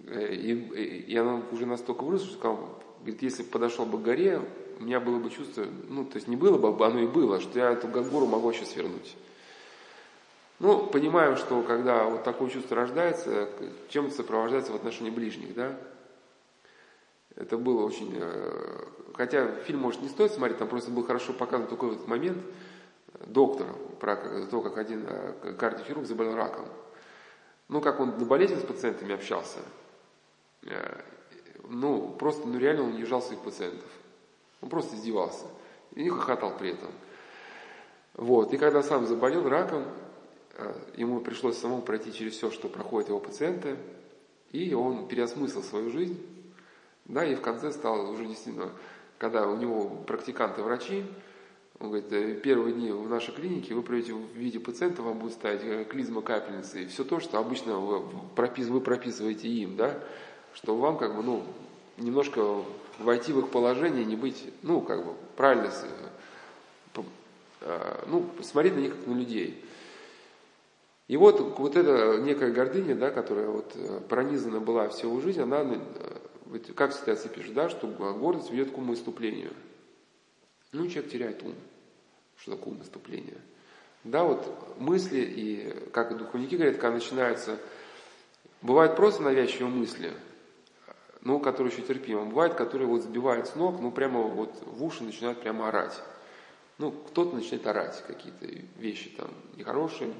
э, 0.07 0.33
и, 0.33 0.53
и 0.53 1.15
оно 1.15 1.43
уже 1.51 1.65
настолько 1.67 2.03
выросло, 2.03 2.27
что 2.27 2.37
сказал, 2.37 2.81
говорит, 3.01 3.21
если 3.21 3.43
бы 3.43 3.49
подошел 3.49 3.85
бы 3.85 3.99
к 3.99 4.01
горе, 4.01 4.41
у 4.79 4.83
меня 4.83 4.99
было 4.99 5.19
бы 5.19 5.29
чувство, 5.29 5.65
ну, 5.87 6.03
то 6.03 6.15
есть 6.15 6.27
не 6.27 6.35
было 6.35 6.57
бы, 6.57 6.85
оно 6.85 6.99
и 6.99 7.07
было, 7.07 7.39
что 7.39 7.59
я 7.59 7.71
эту 7.71 7.87
гору 7.87 8.25
могу 8.25 8.51
сейчас 8.51 8.71
свернуть. 8.71 9.15
Ну, 10.59 10.87
понимаем, 10.87 11.37
что 11.37 11.61
когда 11.63 12.05
вот 12.05 12.23
такое 12.23 12.49
чувство 12.49 12.77
рождается, 12.77 13.49
чем 13.89 14.07
это 14.07 14.15
сопровождается 14.15 14.71
в 14.71 14.75
отношении 14.75 15.11
ближних, 15.11 15.53
да? 15.53 15.77
Это 17.35 17.57
было 17.57 17.85
очень... 17.85 18.13
Э, 18.17 18.85
хотя 19.13 19.51
фильм, 19.63 19.79
может, 19.79 20.01
не 20.01 20.09
стоит 20.09 20.31
смотреть, 20.31 20.57
там 20.57 20.67
просто 20.67 20.91
был 20.91 21.03
хорошо 21.03 21.33
показан 21.33 21.67
только 21.67 21.85
в 21.85 21.93
этот 21.93 22.07
момент 22.07 22.37
доктор, 23.27 23.67
про 23.99 24.15
то, 24.49 24.61
как 24.61 24.77
один 24.77 25.05
э, 25.07 25.53
кардиохирург 25.57 26.05
заболел 26.05 26.35
раком. 26.35 26.65
Ну, 27.67 27.81
как 27.81 27.99
он 27.99 28.11
болезненно 28.25 28.61
с 28.61 28.65
пациентами 28.65 29.15
общался. 29.15 29.59
Э, 30.63 31.01
ну, 31.67 32.15
просто, 32.17 32.47
ну, 32.47 32.57
реально 32.57 32.83
он 32.83 32.95
не 32.95 33.03
ужал 33.03 33.21
своих 33.21 33.41
пациентов. 33.41 33.89
Он 34.61 34.69
просто 34.69 34.95
издевался. 34.95 35.45
И 35.93 36.07
хохотал 36.09 36.57
при 36.57 36.71
этом. 36.71 36.91
Вот. 38.13 38.53
И 38.53 38.57
когда 38.57 38.81
сам 38.81 39.07
заболел 39.07 39.47
раком, 39.49 39.85
ему 40.95 41.19
пришлось 41.19 41.57
самому 41.57 41.81
пройти 41.81 42.13
через 42.13 42.33
все, 42.33 42.49
что 42.49 42.69
проходят 42.69 43.09
его 43.09 43.19
пациенты, 43.19 43.77
и 44.51 44.73
он 44.73 45.07
переосмыслил 45.07 45.63
свою 45.63 45.89
жизнь, 45.89 46.17
да, 47.05 47.25
и 47.25 47.35
в 47.35 47.41
конце 47.41 47.71
стал 47.71 48.09
уже 48.09 48.25
действительно, 48.25 48.71
когда 49.17 49.47
у 49.47 49.55
него 49.55 49.89
практиканты-врачи, 50.07 51.05
он 51.79 51.87
говорит, 51.89 52.11
«Э, 52.11 52.35
первые 52.35 52.73
дни 52.73 52.91
в 52.91 53.09
нашей 53.09 53.33
клинике 53.33 53.73
вы 53.73 53.81
придете 53.81 54.13
в 54.13 54.35
виде 54.35 54.59
пациента, 54.59 55.01
вам 55.01 55.19
будут 55.19 55.33
ставить 55.33 55.61
э, 55.63 55.85
клизма 55.85 56.21
капельницы, 56.21 56.83
и 56.83 56.87
все 56.87 57.03
то, 57.03 57.19
что 57.19 57.37
обычно 57.37 57.79
вы, 57.79 58.01
прописываете 58.81 59.47
им, 59.47 59.75
да, 59.75 59.99
что 60.53 60.75
вам 60.75 60.97
как 60.97 61.15
бы, 61.15 61.23
ну, 61.23 61.43
немножко 61.97 62.63
войти 62.99 63.33
в 63.33 63.39
их 63.39 63.49
положение, 63.49 64.05
не 64.05 64.15
быть, 64.15 64.43
ну, 64.63 64.81
как 64.81 65.05
бы, 65.05 65.13
правильно, 65.35 65.69
э, 67.61 68.03
ну, 68.07 68.29
смотреть 68.41 68.75
на 68.75 68.79
них 68.79 68.95
как 68.95 69.07
на 69.07 69.13
людей. 69.13 69.63
И 71.07 71.17
вот, 71.17 71.39
вот 71.59 71.75
эта 71.75 72.19
некая 72.21 72.51
гордыня, 72.51 72.95
да, 72.95 73.11
которая 73.11 73.47
вот 73.47 73.73
э, 73.75 74.01
пронизана 74.09 74.59
была 74.59 74.89
всю 74.89 75.09
его 75.09 75.21
жизнь, 75.21 75.41
она, 75.41 75.61
э, 75.61 75.79
как 76.75 76.91
в 76.91 76.95
ситуации 76.95 77.29
пишет, 77.29 77.53
да, 77.53 77.69
что 77.69 77.87
гордость 77.87 78.51
ведет 78.51 78.71
к 78.71 78.77
умыступлению. 78.77 79.53
Ну, 80.71 80.87
человек 80.87 81.11
теряет 81.11 81.43
ум. 81.43 81.55
Что 82.37 82.55
такое 82.55 82.73
умыступление? 82.73 83.37
Да, 84.03 84.23
вот 84.23 84.79
мысли, 84.79 85.19
и 85.19 85.89
как 85.91 86.17
духовники 86.17 86.55
говорят, 86.55 86.75
когда 86.75 86.95
начинаются, 86.95 87.57
бывают 88.61 88.95
просто 88.95 89.23
навязчивые 89.23 89.69
мысли– 89.69 90.11
ну, 91.25 91.39
которые 91.39 91.73
еще 91.73 91.81
терпимо. 91.81 92.25
Бывает, 92.25 92.53
которые 92.53 92.87
вот 92.87 93.01
сбивают 93.01 93.47
с 93.47 93.55
ног, 93.55 93.81
ну, 93.81 93.91
прямо 93.91 94.21
вот 94.21 94.53
в 94.61 94.83
уши 94.83 95.03
начинают 95.03 95.41
прямо 95.41 95.67
орать. 95.67 95.99
Ну, 96.77 96.91
кто-то 96.91 97.35
начинает 97.35 97.65
орать, 97.65 98.03
какие-то 98.05 98.45
вещи 98.77 99.09
там 99.09 99.29
нехорошие. 99.55 100.13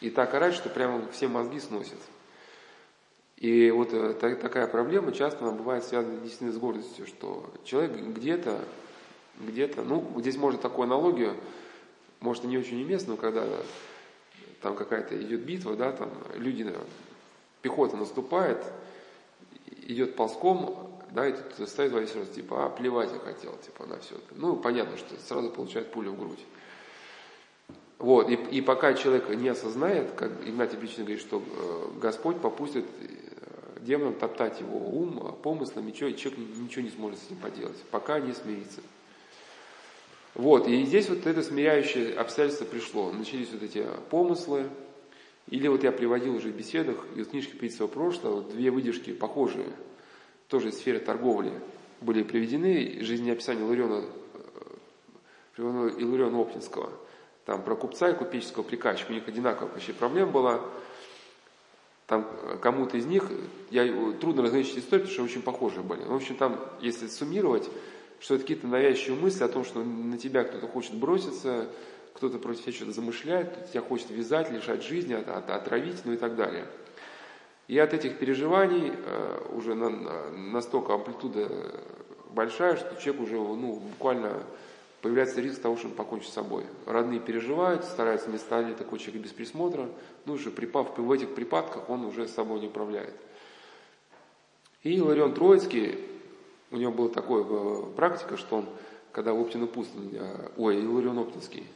И 0.00 0.10
так 0.10 0.32
орать, 0.32 0.54
что 0.54 0.68
прямо 0.68 1.06
все 1.10 1.26
мозги 1.26 1.58
сносят. 1.58 1.98
И 3.36 3.70
вот 3.70 3.92
э, 3.92 4.14
такая 4.14 4.66
проблема 4.66 5.12
часто 5.12 5.44
она 5.44 5.52
бывает 5.52 5.84
связана 5.84 6.18
действительно 6.20 6.52
с 6.52 6.58
гордостью, 6.58 7.06
что 7.06 7.50
человек 7.64 7.92
где-то, 7.92 8.58
где-то, 9.38 9.82
ну, 9.82 10.10
здесь 10.16 10.36
можно 10.36 10.58
такую 10.58 10.84
аналогию, 10.84 11.34
может, 12.20 12.44
не 12.44 12.56
очень 12.56 12.82
уместно, 12.82 13.12
но 13.12 13.16
когда 13.18 13.46
там 14.62 14.74
какая-то 14.74 15.20
идет 15.20 15.40
битва, 15.40 15.76
да, 15.76 15.92
там 15.92 16.10
люди, 16.34 16.66
пехота 17.60 17.96
наступает, 17.96 18.64
идет 19.82 20.16
ползком, 20.16 20.90
да, 21.10 21.28
и 21.28 21.32
тут 21.32 21.68
стоит 21.68 21.92
во 21.92 22.00
весь 22.00 22.14
рост, 22.14 22.34
типа, 22.34 22.66
а, 22.66 22.70
плевать 22.70 23.10
я 23.12 23.18
хотел, 23.18 23.54
типа, 23.58 23.86
на 23.86 23.98
все. 23.98 24.16
Ну, 24.32 24.56
понятно, 24.56 24.96
что 24.96 25.14
сразу 25.20 25.50
получает 25.50 25.90
пулю 25.92 26.12
в 26.12 26.18
грудь. 26.18 26.44
Вот, 27.98 28.28
и, 28.28 28.34
и 28.34 28.60
пока 28.60 28.94
человек 28.94 29.28
не 29.30 29.48
осознает, 29.48 30.12
как 30.12 30.30
Игнатий 30.44 30.76
Пличин 30.76 31.04
говорит, 31.04 31.20
что 31.20 31.42
э, 31.42 31.98
Господь 31.98 32.40
попустит 32.40 32.84
э, 33.00 33.06
демоном, 33.86 34.14
топтать 34.14 34.60
его 34.60 34.78
ум, 34.78 35.34
помыслы, 35.42 35.82
ничего, 35.82 36.10
и 36.10 36.16
человек 36.16 36.40
ничего 36.58 36.82
не 36.82 36.90
сможет 36.90 37.18
с 37.18 37.26
этим 37.26 37.36
поделать, 37.36 37.76
пока 37.90 38.20
не 38.20 38.32
смирится. 38.34 38.80
Вот, 40.34 40.68
и 40.68 40.84
здесь 40.84 41.08
вот 41.08 41.26
это 41.26 41.42
смиряющее 41.42 42.14
обстоятельство 42.14 42.66
пришло. 42.66 43.10
Начались 43.10 43.50
вот 43.52 43.62
эти 43.62 43.86
помыслы, 44.10 44.68
или 45.48 45.68
вот 45.68 45.82
я 45.82 45.92
приводил 45.92 46.34
уже 46.34 46.50
в 46.50 46.56
беседах 46.56 46.96
из 47.14 47.28
книжки 47.28 47.56
«Пить 47.56 47.78
прошлого», 47.90 48.42
две 48.42 48.70
выдержки 48.70 49.14
похожие, 49.14 49.68
тоже 50.48 50.68
из 50.68 50.76
сферы 50.76 50.98
торговли, 50.98 51.52
были 52.02 52.22
приведены, 52.22 52.98
жизнеописание 53.00 53.64
Лариона, 53.64 54.04
Илариона 55.56 56.38
Оптинского, 56.38 56.92
там 57.46 57.62
про 57.62 57.76
купца 57.76 58.10
и 58.10 58.14
купеческого 58.14 58.62
приказчика, 58.62 59.12
у 59.12 59.14
них 59.14 59.26
одинаковая 59.26 59.72
вообще 59.72 59.92
проблема 59.94 60.32
была, 60.32 60.60
там 62.06 62.26
кому-то 62.62 62.96
из 62.96 63.06
них, 63.06 63.30
я, 63.70 63.84
трудно 64.20 64.42
разграничить 64.42 64.78
историю, 64.78 65.06
потому 65.06 65.12
что 65.12 65.22
очень 65.24 65.42
похожие 65.42 65.82
были. 65.82 66.02
В 66.04 66.14
общем, 66.14 66.36
там, 66.36 66.60
если 66.80 67.08
суммировать, 67.08 67.68
что 68.20 68.34
это 68.34 68.42
какие-то 68.44 68.68
навязчивые 68.68 69.20
мысли 69.20 69.42
о 69.44 69.48
том, 69.48 69.64
что 69.64 69.82
на 69.82 70.16
тебя 70.16 70.44
кто-то 70.44 70.68
хочет 70.68 70.94
броситься, 70.94 71.66
кто-то 72.14 72.38
против 72.38 72.62
тебя 72.62 72.72
что-то 72.72 72.92
замышляет, 72.92 73.50
кто-то 73.50 73.68
тебя 73.72 73.80
хочет 73.82 74.10
вязать, 74.10 74.50
лишать 74.50 74.84
жизни, 74.84 75.14
от, 75.14 75.28
от, 75.28 75.50
отравить, 75.50 76.02
ну 76.04 76.12
и 76.12 76.16
так 76.16 76.36
далее. 76.36 76.66
И 77.68 77.76
от 77.78 77.92
этих 77.92 78.18
переживаний 78.18 78.92
э, 78.94 79.48
уже 79.52 79.74
на, 79.74 79.90
на, 79.90 80.30
настолько 80.30 80.94
амплитуда 80.94 81.50
большая, 82.30 82.76
что 82.76 82.94
человек 83.02 83.22
уже 83.22 83.34
ну, 83.34 83.80
буквально 83.80 84.44
появляется 85.06 85.40
риск 85.40 85.62
того, 85.62 85.76
что 85.76 85.86
он 85.86 85.94
покончит 85.94 86.30
с 86.30 86.32
собой. 86.32 86.64
Родные 86.84 87.20
переживают, 87.20 87.84
стараются 87.84 88.28
не 88.28 88.38
стать 88.38 88.76
такой 88.76 88.98
человек 88.98 89.22
без 89.22 89.30
присмотра, 89.30 89.88
ну 90.24 90.32
уже 90.32 90.50
припав 90.50 90.98
в 90.98 91.12
этих 91.12 91.32
припадках 91.32 91.88
он 91.88 92.04
уже 92.04 92.26
с 92.26 92.34
собой 92.34 92.58
не 92.58 92.66
управляет. 92.66 93.14
И 94.82 95.00
Ларион 95.00 95.32
Троицкий, 95.32 96.00
у 96.72 96.76
него 96.76 96.90
была 96.90 97.08
такая 97.08 97.44
э, 97.48 97.82
практика, 97.94 98.36
что 98.36 98.56
он, 98.56 98.66
когда 99.12 99.32
в 99.32 99.40
Оптину 99.40 99.68
пустынь, 99.68 100.10
э, 100.12 100.48
ой, 100.56 100.82
Иларион 100.82 101.20
Оптинский, 101.20 101.68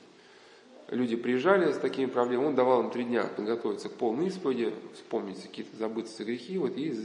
люди 0.89 1.15
приезжали 1.15 1.71
с 1.73 1.77
такими 1.77 2.07
проблемами, 2.07 2.49
он 2.49 2.55
давал 2.57 2.83
им 2.83 2.91
три 2.91 3.05
дня 3.05 3.27
подготовиться 3.37 3.89
к 3.91 3.93
полной 3.93 4.27
исповеди, 4.27 4.75
вспомнить 4.95 5.41
какие-то 5.41 5.77
забытые 5.77 6.27
грехи 6.27 6.59
вот, 6.59 6.77
и 6.77 6.99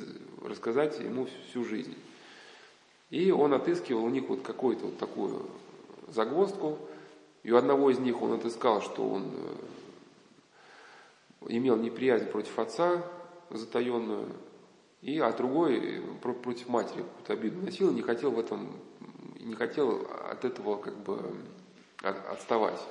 рассказать 0.44 1.00
ему 1.00 1.28
всю 1.52 1.64
жизнь. 1.64 1.94
И 3.12 3.30
он 3.30 3.54
отыскивал 3.54 4.04
у 4.04 4.10
них 4.10 4.28
вот 4.28 4.42
какую-то 4.42 4.86
вот 4.86 4.98
такую 4.98 5.46
загвоздку, 6.16 6.80
и 7.44 7.52
у 7.52 7.58
одного 7.58 7.92
из 7.92 8.00
них 8.00 8.22
он 8.22 8.34
отыскал, 8.34 8.82
что 8.82 9.08
он 9.08 9.32
э, 11.42 11.48
имел 11.50 11.78
неприязнь 11.78 12.26
против 12.26 12.58
отца 12.58 13.04
затаенную, 13.52 14.26
и, 15.02 15.20
а 15.20 15.32
другой 15.32 16.02
против 16.22 16.68
матери 16.68 17.04
какую-то 17.04 17.34
обиду 17.34 17.62
носил, 17.62 17.92
не 17.92 18.02
хотел 18.02 18.32
в 18.32 18.40
этом, 18.40 18.72
не 19.40 19.54
хотел 19.54 20.08
от 20.32 20.44
этого 20.44 20.78
как 20.78 20.98
бы 20.98 21.20
отставать. 22.02 22.82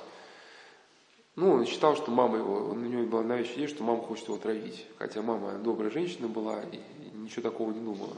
Ну, 1.35 1.51
он 1.51 1.65
считал, 1.65 1.97
что 1.97 2.11
мама 2.11 2.37
его, 2.37 2.69
у 2.69 2.75
него 2.75 3.03
была 3.03 3.23
навязчивая 3.23 3.57
идея, 3.57 3.67
что 3.67 3.83
мама 3.83 4.01
хочет 4.01 4.29
его 4.29 4.37
травить. 4.37 4.85
Хотя 4.97 5.21
мама 5.21 5.55
добрая 5.55 5.91
женщина 5.91 6.29
была 6.29 6.61
и 6.71 6.79
ничего 7.13 7.41
такого 7.41 7.73
не 7.73 7.81
думала. 7.81 8.15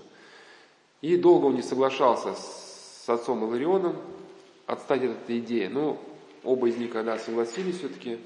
И 1.02 1.18
долго 1.18 1.46
он 1.46 1.56
не 1.56 1.64
соглашался 1.64 2.36
с 2.36 3.10
отцом 3.10 3.44
Иларионом 3.44 3.96
отстать 4.68 5.04
от 5.04 5.12
этой 5.24 5.40
идеи. 5.40 5.66
Но 5.68 6.00
оба 6.44 6.70
из 6.70 6.78
них, 6.78 6.92
когда 6.92 7.18
согласились 7.18 7.80
все-таки 7.80 8.20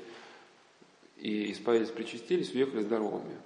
и 1.17 1.53
исповедались, 1.53 1.91
причастились, 1.91 2.53
уехали 2.53 2.81
здоровыми. 2.81 3.37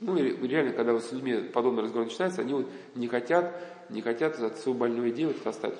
Ну 0.00 0.16
и 0.16 0.48
реально, 0.48 0.72
когда 0.72 0.92
вот 0.92 1.04
с 1.04 1.12
людьми 1.12 1.34
подобный 1.52 1.84
разговор 1.84 2.08
начинается, 2.08 2.40
они 2.40 2.54
вот 2.54 2.68
не 2.96 3.06
хотят, 3.06 3.54
не 3.90 4.02
хотят 4.02 4.38
от 4.40 4.58
свою 4.58 4.76
больную 4.76 5.10
идею 5.10 5.28
вот 5.28 5.46
оставить. 5.46 5.78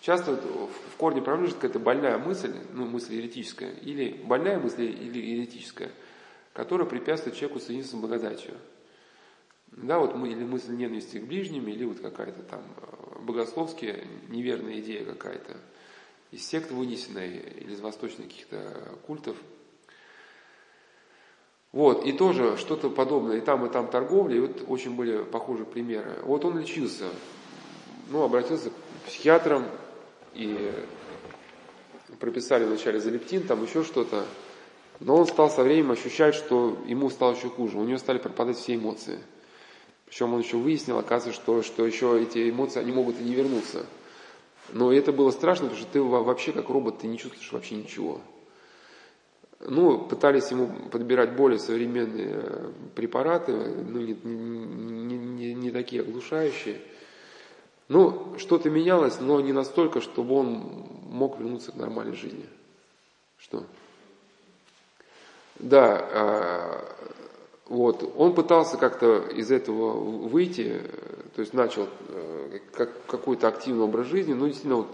Часто 0.00 0.36
в 0.36 0.96
корне 0.96 1.20
проблемы 1.20 1.46
лежит 1.46 1.58
какая-то 1.58 1.80
больная 1.80 2.18
мысль, 2.18 2.54
ну, 2.72 2.86
мысль 2.86 3.14
еретическая, 3.14 3.72
или 3.72 4.12
больная 4.24 4.60
мысль, 4.60 4.84
или 4.84 5.18
еретическая, 5.18 5.90
которая 6.52 6.86
препятствует 6.86 7.36
человеку 7.36 7.58
соединиться 7.58 7.96
с 7.96 8.00
благодатью. 8.00 8.54
Да, 9.72 9.98
вот 9.98 10.14
мы, 10.14 10.28
или 10.28 10.44
мысль 10.44 10.74
ненависти 10.74 11.18
к 11.18 11.26
ближним, 11.26 11.66
или 11.66 11.84
вот 11.84 11.98
какая-то 11.98 12.42
там 12.44 12.62
богословская 13.20 14.04
неверная 14.28 14.80
идея 14.80 15.04
какая-то 15.04 15.56
из 16.32 16.46
сект 16.46 16.70
вынесенная, 16.70 17.26
или 17.26 17.72
из 17.72 17.80
восточных 17.80 18.28
каких-то 18.28 18.98
культов. 19.06 19.36
Вот, 21.72 22.04
и 22.04 22.12
тоже 22.12 22.56
что-то 22.56 22.90
подобное, 22.90 23.38
и 23.38 23.40
там, 23.40 23.66
и 23.66 23.70
там 23.70 23.88
торговля, 23.88 24.36
и 24.36 24.40
вот 24.40 24.64
очень 24.66 24.94
были 24.96 25.22
похожие 25.22 25.66
примеры. 25.66 26.16
Вот 26.22 26.44
он 26.44 26.58
лечился, 26.58 27.04
ну, 28.08 28.22
обратился 28.22 28.70
к 28.70 28.72
психиатрам, 29.06 29.66
и 30.36 30.72
прописали 32.20 32.64
вначале 32.64 33.00
залептин, 33.00 33.46
там 33.46 33.64
еще 33.64 33.82
что-то. 33.82 34.26
Но 35.00 35.16
он 35.16 35.26
стал 35.26 35.50
со 35.50 35.62
временем 35.62 35.92
ощущать, 35.92 36.34
что 36.34 36.78
ему 36.86 37.10
стало 37.10 37.34
еще 37.34 37.48
хуже. 37.48 37.78
У 37.78 37.84
него 37.84 37.98
стали 37.98 38.18
пропадать 38.18 38.56
все 38.56 38.76
эмоции. 38.76 39.18
Причем 40.06 40.34
он 40.34 40.40
еще 40.40 40.56
выяснил, 40.56 40.98
оказывается, 40.98 41.42
что, 41.42 41.62
что 41.62 41.86
еще 41.86 42.20
эти 42.22 42.48
эмоции, 42.48 42.80
они 42.80 42.92
могут 42.92 43.20
и 43.20 43.24
не 43.24 43.34
вернуться. 43.34 43.86
Но 44.72 44.92
это 44.92 45.12
было 45.12 45.30
страшно, 45.30 45.66
потому 45.66 45.80
что 45.80 45.92
ты 45.92 46.02
вообще 46.02 46.52
как 46.52 46.68
робот, 46.68 46.98
ты 46.98 47.06
не 47.06 47.18
чувствуешь 47.18 47.52
вообще 47.52 47.76
ничего. 47.76 48.20
Ну, 49.60 49.98
пытались 49.98 50.50
ему 50.50 50.68
подбирать 50.90 51.34
более 51.34 51.58
современные 51.58 52.72
препараты, 52.94 53.52
ну, 53.52 54.00
не, 54.00 54.16
не, 54.22 55.18
не, 55.18 55.54
не 55.54 55.70
такие 55.70 56.02
оглушающие. 56.02 56.80
Ну, 57.88 58.34
что-то 58.38 58.68
менялось, 58.68 59.20
но 59.20 59.40
не 59.40 59.52
настолько, 59.52 60.00
чтобы 60.00 60.34
он 60.34 60.48
мог 61.08 61.38
вернуться 61.38 61.72
к 61.72 61.76
нормальной 61.76 62.16
жизни. 62.16 62.46
Что? 63.38 63.64
Да, 65.58 66.06
а, 66.12 66.96
вот, 67.68 68.12
он 68.16 68.34
пытался 68.34 68.76
как-то 68.76 69.18
из 69.18 69.50
этого 69.50 69.92
выйти, 70.28 70.80
то 71.34 71.40
есть 71.40 71.52
начал 71.52 71.88
э, 72.08 72.60
как, 72.72 72.90
какой-то 73.06 73.48
активный 73.48 73.84
образ 73.84 74.06
жизни, 74.06 74.34
но 74.34 74.46
действительно, 74.46 74.76
вот, 74.76 74.88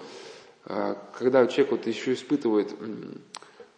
а, 0.65 0.97
когда 1.19 1.47
человек 1.47 1.73
вот 1.73 1.87
еще 1.87 2.15
испытывает 2.15 2.75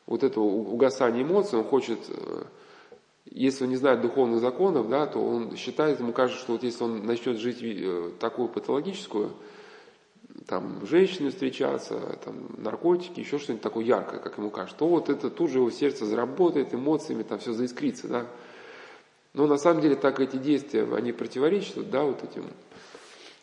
вот 0.07 0.23
это 0.23 0.41
угасание 0.41 1.23
эмоций, 1.23 1.59
он 1.59 1.65
хочет 1.65 1.99
э, 2.09 2.43
если 3.27 3.65
он 3.65 3.71
не 3.71 3.77
знает 3.77 4.01
духовных 4.01 4.41
законов, 4.41 4.89
да, 4.89 5.07
то 5.07 5.19
он 5.19 5.57
считает, 5.57 5.99
ему 5.99 6.13
кажется, 6.13 6.41
что 6.41 6.53
вот 6.53 6.63
если 6.63 6.85
он 6.85 7.05
начнет 7.05 7.39
жить 7.39 7.59
э, 7.63 8.11
такую 8.21 8.49
патологическую, 8.49 9.33
там, 10.47 10.87
женщины 10.87 11.31
встречаться, 11.31 12.19
там, 12.25 12.49
наркотики, 12.59 13.21
еще 13.21 13.39
что-нибудь 13.39 13.63
такое 13.63 13.85
яркое, 13.85 14.21
как 14.21 14.39
ему 14.39 14.51
кажется, 14.51 14.79
то 14.79 14.89
вот 14.89 15.09
это 15.09 15.31
тут 15.31 15.51
же 15.51 15.59
его 15.59 15.71
сердце 15.71 16.07
заработает 16.07 16.75
эмоциями, 16.75 17.23
там 17.23 17.39
все 17.39 17.53
заискрится, 17.53 18.09
да. 18.09 18.27
Но 19.35 19.47
на 19.47 19.59
самом 19.59 19.82
деле 19.82 19.97
так 19.97 20.20
эти 20.20 20.37
действия, 20.37 20.89
они 20.95 21.12
противоречат, 21.12 21.91
да, 21.91 22.05
вот 22.05 22.22
этим 22.22 22.47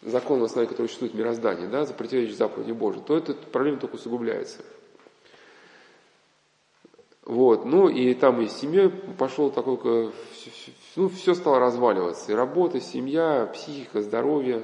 законам, 0.02 0.46
основе 0.46 0.68
которые 0.68 0.88
существует 0.88 1.14
в 1.14 1.18
мироздании, 1.18 1.68
да, 1.68 1.86
за 1.86 1.94
противоречие 1.94 2.36
заповеди 2.36 2.72
Божьей, 2.72 3.02
то 3.06 3.18
эта 3.18 3.34
проблема 3.34 3.78
только 3.78 3.96
усугубляется. 3.96 4.62
Вот, 7.24 7.66
ну 7.66 7.88
и 7.88 8.14
там 8.14 8.42
и 8.42 8.48
с 8.48 8.54
семьей 8.54 8.90
пошел 8.90 9.52
такой, 9.52 10.12
ну 10.96 11.10
все 11.10 11.36
стало 11.36 11.60
разваливаться, 11.60 12.32
и 12.32 12.36
работа, 12.36 12.80
семья, 12.82 13.50
психика, 13.54 14.02
здоровье. 14.02 14.64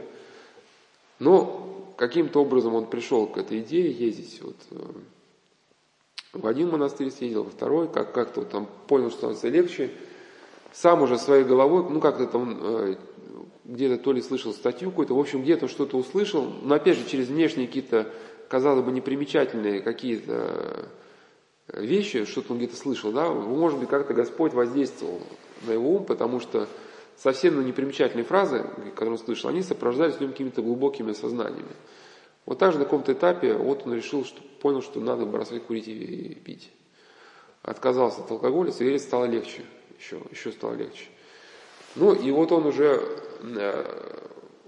Но 1.19 1.93
каким-то 1.97 2.41
образом 2.41 2.73
он 2.73 2.87
пришел 2.87 3.27
к 3.27 3.37
этой 3.37 3.59
идее 3.59 3.91
ездить 3.91 4.41
вот, 4.41 4.55
э, 4.71 4.77
в 6.33 6.47
один 6.47 6.69
монастырь 6.69 7.11
съездил, 7.11 7.43
во 7.43 7.49
второй, 7.49 7.87
как, 7.87 8.11
как-то 8.11 8.41
вот 8.41 8.49
там 8.49 8.67
понял, 8.87 9.09
что 9.09 9.17
становится 9.17 9.49
легче. 9.49 9.91
Сам 10.77 11.01
уже 11.01 11.17
своей 11.17 11.43
головой, 11.43 11.83
ну 11.89 11.99
как-то 11.99 12.27
там 12.27 12.59
э, 12.61 12.95
где-то 13.65 13.97
то 13.97 14.11
ли 14.11 14.21
слышал 14.21 14.53
статью 14.53 14.91
какую-то, 14.91 15.15
в 15.15 15.19
общем, 15.19 15.41
где-то 15.41 15.67
что-то 15.67 15.97
услышал, 15.97 16.53
но 16.61 16.75
опять 16.75 16.97
же 16.97 17.09
через 17.09 17.29
внешние 17.29 17.65
какие-то, 17.65 18.13
казалось 18.47 18.85
бы, 18.85 18.91
непримечательные 18.91 19.81
какие-то 19.81 20.89
вещи, 21.73 22.25
что-то 22.25 22.53
он 22.53 22.59
где-то 22.59 22.75
слышал, 22.75 23.11
да, 23.11 23.27
может 23.27 23.79
быть, 23.79 23.89
как-то 23.89 24.13
Господь 24.13 24.53
воздействовал 24.53 25.19
на 25.65 25.71
его 25.71 25.95
ум, 25.95 26.05
потому 26.05 26.39
что 26.39 26.67
совсем 27.15 27.55
ну, 27.55 27.63
непримечательные 27.63 28.23
фразы, 28.23 28.63
которые 28.93 29.13
он 29.13 29.17
слышал, 29.17 29.49
они 29.49 29.63
сопровождались 29.63 30.17
какими-то 30.17 30.61
глубокими 30.61 31.13
сознаниями. 31.13 31.75
Вот 32.45 32.59
так 32.59 32.73
же 32.73 32.77
на 32.77 32.85
каком-то 32.85 33.13
этапе 33.13 33.55
вот 33.55 33.87
он 33.87 33.95
решил, 33.95 34.23
что 34.25 34.43
понял, 34.61 34.83
что 34.83 34.99
надо 34.99 35.25
бросать 35.25 35.63
курить 35.63 35.87
и 35.87 36.35
пить. 36.35 36.71
Отказался 37.63 38.21
от 38.21 38.29
алкоголя, 38.29 38.71
сигарет 38.71 39.01
стало 39.01 39.25
легче, 39.25 39.63
еще, 39.99 40.21
еще 40.31 40.51
стало 40.51 40.73
легче. 40.73 41.05
Ну 41.95 42.13
и 42.13 42.31
вот 42.31 42.51
он 42.51 42.65
уже 42.65 43.01
э, 43.41 44.19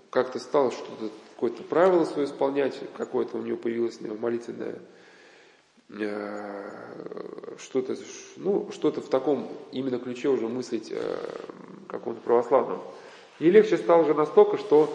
как-то 0.09 0.39
стал 0.39 0.71
что-то, 0.71 1.09
какое-то 1.35 1.63
правило 1.63 2.05
свое 2.05 2.27
исполнять, 2.27 2.79
какое-то 2.97 3.37
у 3.37 3.41
него 3.41 3.57
появилось 3.57 3.99
молитвенное 4.01 4.79
Э, 5.91 7.55
что-то, 7.57 7.95
ну, 8.37 8.69
что-то 8.71 9.01
в 9.01 9.09
таком 9.09 9.49
именно 9.71 9.97
ключе 9.97 10.29
уже 10.29 10.47
мыслить 10.47 10.91
э, 10.91 11.17
каком-то 11.87 12.21
православном 12.21 12.79
И 13.39 13.49
легче 13.49 13.75
стало 13.77 14.03
уже 14.03 14.13
настолько, 14.13 14.57
что 14.57 14.93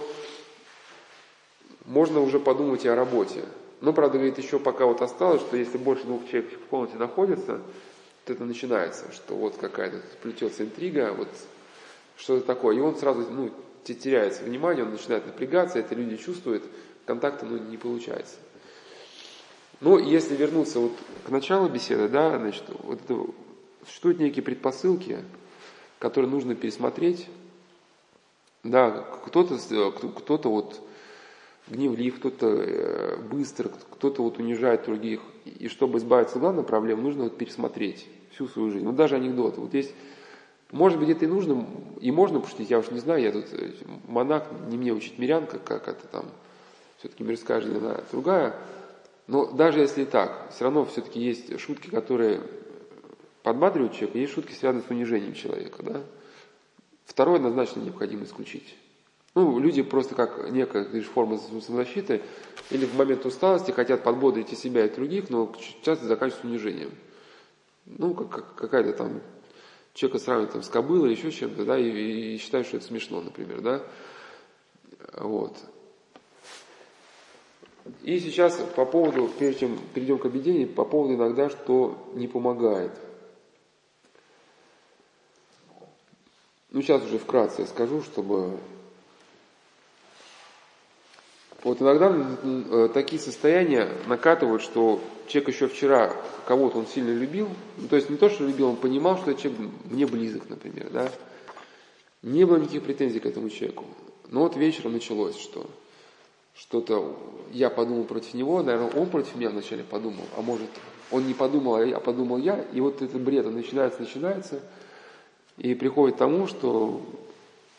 можно 1.85 2.21
уже 2.21 2.39
подумать 2.39 2.85
и 2.85 2.89
о 2.89 2.95
работе. 2.95 3.43
Но, 3.81 3.93
правда, 3.93 4.19
говорит, 4.19 4.39
еще 4.39 4.61
пока 4.61 4.87
вот 4.87 5.03
осталось, 5.03 5.41
что 5.41 5.57
если 5.57 5.79
больше 5.79 6.05
двух 6.05 6.29
человек 6.29 6.53
в 6.53 6.67
комнате 6.69 6.97
находится, 6.97 7.61
то 8.25 8.33
это 8.33 8.45
начинается, 8.45 9.13
что 9.13 9.35
вот 9.35 9.57
какая-то 9.57 10.01
плетется 10.23 10.65
интрига, 10.65 11.13
вот 11.13 11.29
что-то 12.17 12.47
такое. 12.47 12.77
И 12.77 12.81
он 12.81 12.97
сразу 12.97 13.29
ну, 13.31 13.51
теряется 13.85 14.45
внимание, 14.45 14.85
он 14.85 14.93
начинает 14.93 15.27
напрягаться, 15.27 15.79
это 15.79 15.95
люди 15.95 16.17
чувствуют, 16.17 16.65
контакта 17.05 17.45
ну, 17.45 17.59
не 17.59 17.77
получается. 17.77 18.37
Но 19.81 19.99
если 19.99 20.35
вернуться 20.37 20.79
вот 20.79 20.93
к 21.27 21.29
началу 21.29 21.69
беседы, 21.69 22.09
да, 22.09 22.39
значит, 22.39 22.65
вот 22.69 23.01
это, 23.05 23.27
существуют 23.87 24.19
некие 24.19 24.43
предпосылки, 24.43 25.19
которые 25.99 26.31
нужно 26.31 26.55
пересмотреть. 26.55 27.29
Да, 28.63 29.05
кто-то, 29.27 29.59
кто-то 30.17 30.49
вот 30.49 30.81
гневлив, 31.69 32.19
кто-то 32.19 32.47
э, 32.47 33.17
быстро, 33.31 33.71
кто-то 33.91 34.23
вот 34.23 34.39
унижает 34.39 34.85
других. 34.85 35.21
И 35.45 35.69
чтобы 35.69 35.99
избавиться 35.99 36.37
от 36.37 36.41
главной 36.41 36.65
проблемы, 36.65 37.03
нужно 37.03 37.25
вот 37.25 37.39
пересмотреть 37.39 38.07
всю 38.33 38.49
свою 38.49 38.71
жизнь. 38.71 38.87
Вот 38.87 38.97
даже 38.97 39.17
анекдоты. 39.17 39.61
Вот 39.61 39.75
есть, 39.75 39.95
может 40.71 40.99
быть, 40.99 41.09
это 41.09 41.25
и 41.25 41.29
нужно, 41.29 41.67
и 42.01 42.11
можно 42.11 42.41
пошутить, 42.41 42.71
я 42.71 42.79
уж 42.79 42.91
не 42.91 42.99
знаю, 42.99 43.23
я 43.23 43.33
тут 43.33 43.47
э, 43.53 43.73
монах, 44.07 44.45
не 44.69 44.77
мне 44.77 44.93
учить 44.93 45.19
мирянка, 45.19 45.59
как 45.59 45.89
это 45.89 46.07
там, 46.07 46.27
все-таки 46.99 47.25
мирская 47.25 47.61
жизнь, 47.61 47.79
она 47.79 48.01
другая. 48.11 48.55
Но 49.27 49.47
даже 49.47 49.81
если 49.81 50.03
и 50.03 50.07
так, 50.07 50.51
все 50.55 50.65
равно 50.65 50.85
все-таки 50.85 51.19
есть 51.19 51.59
шутки, 51.59 51.89
которые 51.89 52.41
подбадривают 53.43 53.95
человека, 53.95 54.19
есть 54.19 54.35
шутки, 54.35 54.53
связанные 54.53 54.85
с 54.87 54.91
унижением 54.91 55.35
человека. 55.35 55.83
Да? 55.83 56.01
Второе 57.07 57.37
однозначно 57.37 57.81
необходимо 57.81 58.25
исключить. 58.25 58.75
Ну, 59.35 59.59
люди 59.59 59.83
просто 59.83 60.15
как 60.15 60.51
некая 60.51 60.87
лишь 60.89 61.07
форма 61.07 61.39
самозащиты 61.39 62.23
или 62.71 62.87
в 62.87 62.95
момент 62.95 63.27
усталости 63.27 63.73
хотят 63.73 64.05
подбодрить 64.05 64.53
и 64.53 64.57
себя, 64.57 64.87
и 64.87 64.95
других, 64.95 65.29
но 65.29 65.53
часто 65.83 66.07
заканчиваются 66.07 66.47
унижением. 66.47 66.93
Ну, 67.87 68.15
как, 68.15 68.31
как 68.31 68.55
какая-то 68.55 68.93
там 68.93 69.21
человека 69.93 70.19
сравнивает 70.23 70.53
там, 70.53 70.63
с 70.63 70.69
кобылой, 70.69 71.11
еще 71.11 71.33
чем-то, 71.33 71.65
да, 71.65 71.79
и, 71.79 72.35
и 72.35 72.39
считают, 72.39 72.69
что 72.69 72.77
это 72.77 72.87
смешно, 72.87 73.21
например, 73.21 73.61
да. 73.61 73.83
Вот. 75.15 75.57
И 78.03 78.19
сейчас 78.21 78.57
по 78.77 78.87
поводу, 78.87 79.29
прежде 79.37 79.61
чем 79.61 79.79
перейдем 79.95 80.19
к 80.19 80.27
объединению, 80.27 80.69
по 80.69 80.85
поводу 80.85 81.15
иногда, 81.15 81.51
что 81.51 82.11
не 82.15 82.29
помогает. 82.29 82.93
Ну, 86.71 86.83
сейчас 86.83 87.05
уже 87.05 87.19
вкратце 87.19 87.67
скажу, 87.67 88.03
чтобы 88.03 88.59
вот 91.65 91.81
иногда 91.81 92.15
э, 92.43 92.89
такие 92.93 93.21
состояния 93.21 93.89
накатывают, 94.07 94.63
что 94.63 95.01
человек 95.27 95.49
еще 95.49 95.69
вчера 95.69 96.15
кого-то 96.47 96.79
он 96.79 96.87
сильно 96.87 97.11
любил, 97.11 97.49
ну, 97.79 97.89
то 97.89 97.97
есть 97.97 98.11
не 98.11 98.17
то, 98.17 98.29
что 98.29 98.47
любил, 98.47 98.69
он 98.69 98.77
понимал, 98.77 99.17
что 99.17 99.33
человек 99.33 99.61
мне 99.87 100.07
близок, 100.07 100.49
например, 100.51 100.91
да, 100.91 101.11
не 102.23 102.45
было 102.45 102.59
никаких 102.59 102.83
претензий 102.83 103.19
к 103.19 103.27
этому 103.27 103.49
человеку. 103.49 103.87
Но 104.29 104.41
вот 104.41 104.57
вечером 104.57 104.93
началось, 104.93 105.39
что 105.39 105.67
что-то 106.55 107.17
я 107.51 107.71
подумал 107.71 108.05
против 108.05 108.35
него, 108.35 108.63
наверное, 108.63 108.91
он 108.93 109.09
против 109.09 109.35
меня 109.35 109.49
вначале 109.49 109.85
подумал, 109.85 110.25
а 110.37 110.43
может, 110.43 110.69
он 111.11 111.27
не 111.27 111.35
подумал, 111.35 111.77
а 111.77 112.01
подумал 112.01 112.37
я, 112.37 112.61
и 112.75 112.81
вот 112.81 113.01
этот 113.01 113.23
бред, 113.23 113.47
он 113.47 113.55
начинается, 113.55 114.03
начинается, 114.03 114.61
и 115.57 115.75
приходит 115.75 116.17
к 116.17 116.19
тому, 116.19 116.47
что 116.47 117.01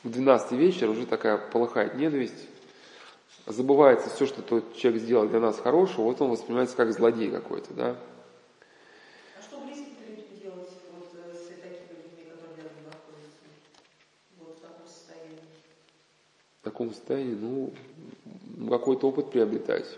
в 0.04 0.10
12 0.10 0.54
вечера 0.54 0.90
уже 0.90 1.06
такая 1.06 1.38
полыхает 1.38 1.96
ненависть, 1.96 2.48
забывается 3.48 4.10
все, 4.10 4.26
что 4.26 4.42
тот 4.42 4.76
человек 4.76 5.02
сделал 5.02 5.28
для 5.28 5.40
нас 5.40 5.60
хорошего, 5.60 6.06
вот 6.06 6.22
он 6.22 6.32
воспринимается 6.32 6.76
как 6.76 6.92
злодей 6.92 7.30
какой-то, 7.30 7.74
да. 7.74 7.96
А 9.38 9.42
что 9.42 9.60
близкие 9.60 9.94
люди 10.10 10.42
делать 10.42 10.70
вот 10.92 11.10
э, 11.14 11.34
с 11.34 11.48
такими 11.48 12.04
людьми, 12.04 12.26
которые 12.30 12.56
рядом 12.58 12.84
находятся? 12.86 13.46
Вот 14.40 14.58
в 14.58 14.62
таком 14.62 14.88
состоянии. 14.88 15.40
В 16.62 16.64
таком 16.64 16.92
состоянии, 16.92 17.36
ну, 17.36 17.74
какой-то 18.70 19.08
опыт 19.10 19.30
приобретать. 19.32 19.98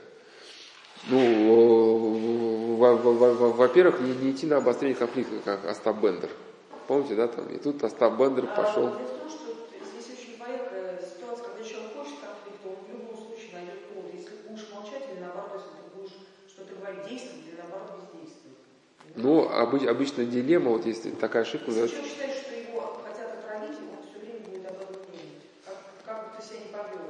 Ну, 1.10 2.76
во-первых, 2.76 4.02
не, 4.02 4.14
не 4.16 4.32
идти 4.32 4.45
на 4.45 4.58
обострение 4.58 4.98
конфликта, 4.98 5.39
как 5.45 5.66
Остап 5.66 6.02
Бендер. 6.02 6.30
Помните, 6.88 7.16
да, 7.16 7.28
там, 7.28 7.48
и 7.50 7.58
тут 7.60 7.82
Остап 7.84 8.18
Бендер 8.20 8.45
А, 8.45 8.56
пошел. 8.56 8.88
дело 8.89 8.95
в 8.95 9.20
том, 9.20 9.30
что 9.30 9.45
здесь 9.86 10.20
очень 10.20 10.36
двоякая 10.38 11.00
ситуация, 11.00 11.45
когда 11.48 11.64
человек 11.64 11.93
хочет 11.95 12.16
конфликта, 12.20 12.68
он 12.68 12.76
в 12.76 12.89
любом 12.91 13.16
случае 13.16 13.52
найдет 13.54 13.86
повод. 13.88 14.12
Если 14.14 14.30
ты 14.30 14.50
будешь 14.50 14.68
молчать 14.74 15.04
или 15.14 15.20
наоборот, 15.22 15.52
если 15.56 15.72
ты 15.80 15.84
будешь 15.95 16.18
что-то 16.50 16.76
говорить, 16.76 17.08
действовать 17.08 17.45
или 17.48 17.56
наоборот 17.56 17.91
бездействовать. 18.12 18.58
Ну, 19.18 19.49
обы- 19.49 19.88
обычно 19.88 20.26
дилемма, 20.26 20.70
вот 20.70 20.86
есть 20.86 21.20
такая 21.20 21.41
ошибка, 21.41 21.72
Если 21.72 21.88
человек 21.88 22.05
считает, 22.05 22.34
что 22.36 22.53
его 22.53 23.01
хотят 23.03 23.34
отравить, 23.34 23.78
он 23.82 23.97
все 24.05 24.20
время 24.22 24.39
будет 24.45 24.65
об 24.70 24.78
этом 24.78 24.93
думать. 24.93 25.41
Как, 25.65 25.78
как 26.05 26.18
бы 26.26 26.38
ты 26.38 26.45
себя 26.45 26.59
не 26.59 26.72
повел. 26.72 27.09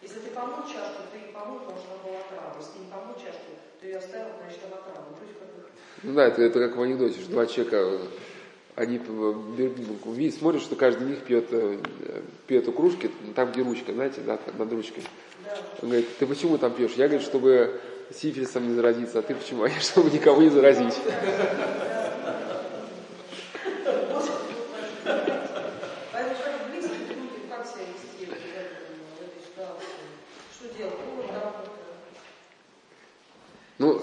Если 0.00 0.20
ты 0.20 0.30
помыл 0.30 0.62
чашку, 0.62 1.02
ты 1.10 1.18
ее 1.18 1.32
помыл, 1.34 1.58
потому 1.58 1.78
что 1.78 1.88
она 1.90 2.02
была 2.06 2.18
отрава. 2.22 2.54
Если 2.56 2.72
ты 2.72 2.78
не 2.78 2.90
помыл 2.90 3.14
чашку, 3.18 3.50
ты 3.80 3.86
ее 3.88 3.98
оставил, 3.98 4.30
значит, 4.38 4.60
она 4.64 4.76
отрава. 4.78 5.06
Как 5.10 5.48
бы 5.50 5.62
Ну 6.04 6.14
да, 6.14 6.26
это, 6.28 6.42
это 6.42 6.58
как 6.68 6.76
в 6.76 6.82
анекдоте, 6.82 7.18
что 7.20 7.30
два 7.32 7.46
человека, 7.46 7.98
они 8.76 8.98
видят, 9.56 10.34
смотрят, 10.38 10.62
что 10.62 10.76
каждый 10.76 11.02
из 11.02 11.08
них 11.10 11.18
пьет, 11.24 11.48
э, 11.50 11.78
пьет 12.46 12.68
у 12.68 12.72
кружки, 12.72 13.10
там 13.34 13.50
где 13.50 13.62
ручка, 13.62 13.92
знаете, 13.92 14.20
да, 14.24 14.38
над 14.56 14.72
ручкой. 14.72 15.02
Да. 15.02 15.56
Он 15.82 15.88
говорит, 15.88 16.06
ты 16.16 16.26
почему 16.26 16.58
там 16.58 16.72
пьешь? 16.72 16.92
Я, 16.92 17.08
говорю, 17.08 17.24
чтобы 17.24 17.80
сифилисом 18.14 18.68
не 18.68 18.74
заразиться, 18.74 19.18
а 19.18 19.22
ты 19.22 19.34
почему? 19.34 19.64
А 19.64 19.68
я, 19.70 19.80
чтобы 19.80 20.10
никого 20.10 20.42
не 20.42 20.50
заразить. 20.50 20.94
Ну. 33.78 34.02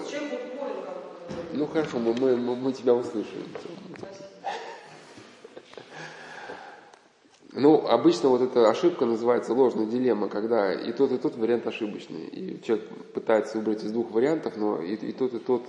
ну 1.52 1.66
хорошо, 1.66 1.98
мы, 1.98 2.12
мы, 2.14 2.56
мы 2.56 2.72
тебя 2.72 2.94
услышали. 2.94 3.44
Ну, 7.52 7.86
обычно 7.86 8.28
вот 8.28 8.42
эта 8.42 8.68
ошибка 8.68 9.06
называется 9.06 9.54
ложная 9.54 9.86
дилемма, 9.86 10.28
когда 10.28 10.72
и 10.72 10.92
тот, 10.92 11.12
и 11.12 11.18
тот 11.18 11.36
вариант 11.36 11.66
ошибочный. 11.66 12.26
И 12.26 12.62
человек 12.62 12.86
пытается 13.14 13.56
выбрать 13.58 13.82
из 13.82 13.90
двух 13.90 14.10
вариантов, 14.10 14.56
но 14.56 14.82
и, 14.82 14.94
и 14.94 15.12
тот, 15.12 15.32
и 15.32 15.38
тот 15.38 15.62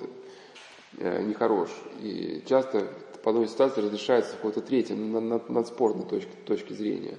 э, 0.97 1.23
нехорош. 1.23 1.69
И 2.01 2.43
часто 2.47 2.86
подобные 3.23 3.47
ситуации 3.49 3.82
разрешается 3.82 4.36
какой-то 4.36 4.61
третьей, 4.61 4.97
на- 4.97 5.21
на- 5.21 5.41
надспорной 5.47 6.05
точке, 6.05 6.32
точке 6.45 6.73
зрения. 6.73 7.17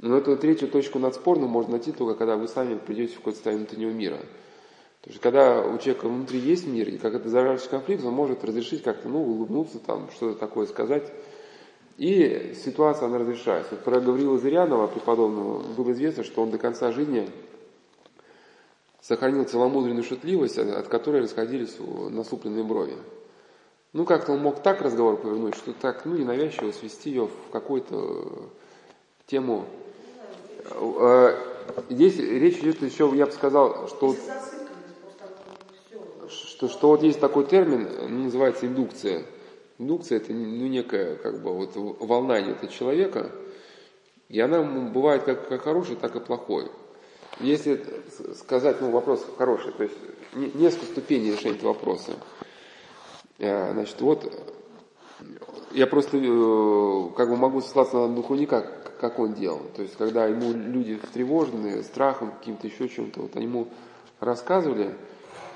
Но 0.00 0.18
эту 0.18 0.36
третью 0.36 0.68
точку 0.68 0.98
надспорную 0.98 1.48
можно 1.48 1.72
найти 1.72 1.92
только 1.92 2.18
когда 2.18 2.36
вы 2.36 2.48
сами 2.48 2.76
придете 2.76 3.14
в 3.14 3.18
какое-то 3.18 3.36
состояние 3.36 3.66
внутреннего 3.66 3.90
мира. 3.90 4.18
То 5.02 5.10
есть, 5.10 5.20
когда 5.20 5.62
у 5.62 5.78
человека 5.78 6.08
внутри 6.08 6.40
есть 6.40 6.66
мир, 6.66 6.88
и 6.88 6.98
как 6.98 7.14
это 7.14 7.28
зарождается 7.28 7.68
конфликт, 7.68 8.04
он 8.04 8.14
может 8.14 8.42
разрешить 8.42 8.82
как-то, 8.82 9.08
ну, 9.08 9.22
улыбнуться, 9.22 9.78
там, 9.78 10.10
что-то 10.10 10.38
такое 10.38 10.66
сказать. 10.66 11.12
И 11.96 12.54
ситуация, 12.64 13.06
она 13.06 13.18
разрешается. 13.18 13.74
Вот 13.74 13.84
про 13.84 14.00
Гаврила 14.00 14.38
Зырянова, 14.38 14.88
преподобного, 14.88 15.62
было 15.62 15.92
известно, 15.92 16.24
что 16.24 16.42
он 16.42 16.50
до 16.50 16.58
конца 16.58 16.90
жизни 16.90 17.28
сохранил 19.00 19.44
целомудренную 19.44 20.02
шутливость, 20.02 20.58
от 20.58 20.68
от 20.68 20.88
которой 20.88 21.22
расходились 21.22 21.76
насупленные 22.10 22.64
брови. 22.64 22.96
Ну, 23.92 24.04
как-то 24.04 24.32
он 24.32 24.40
мог 24.40 24.60
так 24.62 24.82
разговор 24.82 25.16
повернуть, 25.16 25.54
что 25.54 25.72
так, 25.72 26.04
ну, 26.04 26.16
ненавязчиво 26.16 26.72
свести 26.72 27.10
ее 27.10 27.26
в 27.26 27.52
какую-то 27.52 28.50
тему. 29.26 29.66
Э, 30.70 31.36
Здесь 31.88 32.18
речь 32.18 32.58
идет 32.58 32.82
еще, 32.82 33.10
я 33.14 33.26
бы 33.26 33.32
сказал, 33.32 33.88
что 33.88 34.14
что, 36.28 36.68
что 36.68 36.88
вот 36.88 37.02
есть 37.02 37.20
такой 37.20 37.44
термин, 37.44 38.22
называется 38.24 38.66
индукция. 38.66 39.24
Индукция 39.78 40.18
это 40.18 40.32
ну, 40.32 40.66
некая 40.66 41.16
как 41.16 41.42
бы 41.42 41.52
вот 41.52 41.72
волна 41.74 42.40
идет 42.40 42.62
от 42.62 42.70
человека, 42.70 43.32
и 44.28 44.40
она 44.40 44.62
бывает 44.62 45.24
как, 45.24 45.48
как 45.48 45.62
хорошей, 45.62 45.96
так 45.96 46.14
и 46.16 46.20
плохой. 46.20 46.70
Если 47.40 47.84
сказать, 48.36 48.80
ну 48.80 48.90
вопрос 48.90 49.26
хороший, 49.36 49.72
то 49.72 49.82
есть 49.82 49.96
не- 50.34 50.52
несколько 50.54 50.86
ступеней 50.86 51.32
решения 51.32 51.56
этого 51.56 51.72
вопроса. 51.72 52.12
Э, 53.38 53.72
Значит, 53.72 54.00
вот 54.00 54.32
я 55.72 55.86
просто 55.88 56.18
э, 56.18 57.08
как 57.16 57.28
бы 57.28 57.36
могу 57.36 57.60
ссылаться 57.60 57.96
на 57.96 58.14
духовника, 58.14 58.64
как 59.00 59.18
он 59.18 59.34
делал. 59.34 59.62
То 59.74 59.82
есть, 59.82 59.96
когда 59.96 60.26
ему 60.26 60.52
люди 60.52 60.98
встревожены 61.02 61.82
страхом, 61.82 62.30
каким-то 62.30 62.68
еще 62.68 62.88
чем-то, 62.88 63.22
вот 63.22 63.36
они 63.36 63.46
ему 63.46 63.68
рассказывали, 64.20 64.94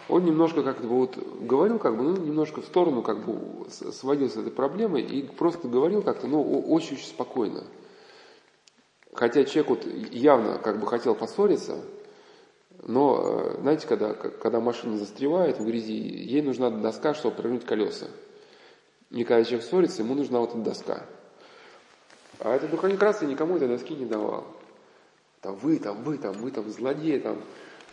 он 0.09 0.25
немножко 0.25 0.63
как-то 0.63 0.87
вот 0.87 1.19
говорил, 1.41 1.79
как 1.79 1.97
бы, 1.97 2.03
ну, 2.03 2.17
немножко 2.17 2.63
в 2.63 2.65
сторону, 2.65 3.03
как 3.03 3.25
бы 3.25 3.69
сводил 3.71 4.31
с 4.31 4.37
этой 4.37 4.51
проблемой 4.51 5.03
и 5.03 5.23
просто 5.23 5.69
говорил 5.69 6.03
как-то, 6.03 6.27
ну, 6.27 6.43
очень-очень 6.43 7.07
спокойно. 7.07 7.65
Хотя 9.13 9.45
человек 9.45 9.71
вот 9.71 9.87
явно 10.13 10.59
как 10.59 10.81
бы 10.81 10.87
хотел 10.87 11.15
поссориться, 11.15 11.83
но, 12.83 13.21
э, 13.23 13.61
знаете, 13.61 13.87
когда, 13.87 14.15
когда 14.15 14.61
машина 14.61 14.97
застревает 14.97 15.59
в 15.59 15.67
грязи, 15.67 15.93
ей 15.93 16.41
нужна 16.41 16.71
доска, 16.71 17.15
чтобы 17.15 17.37
провернуть 17.37 17.67
колеса. 17.67 18.07
И 19.11 19.25
когда 19.25 19.45
человек 19.45 19.67
ссорится, 19.67 20.03
ему 20.03 20.15
нужна 20.15 20.39
вот 20.41 20.51
эта 20.51 20.59
доска. 20.59 21.07
А 22.39 22.55
этот 22.55 22.71
духовник 22.71 22.99
красный 22.99 23.29
никому 23.29 23.57
этой 23.57 23.69
доски 23.69 23.95
не 23.95 24.07
давал. 24.07 24.47
Там 25.41 25.57
вы, 25.57 25.79
там 25.79 26.03
вы, 26.05 26.19
там 26.19 26.33
вы, 26.35 26.51
там 26.51 26.69
злодеи, 26.71 27.19
там 27.19 27.43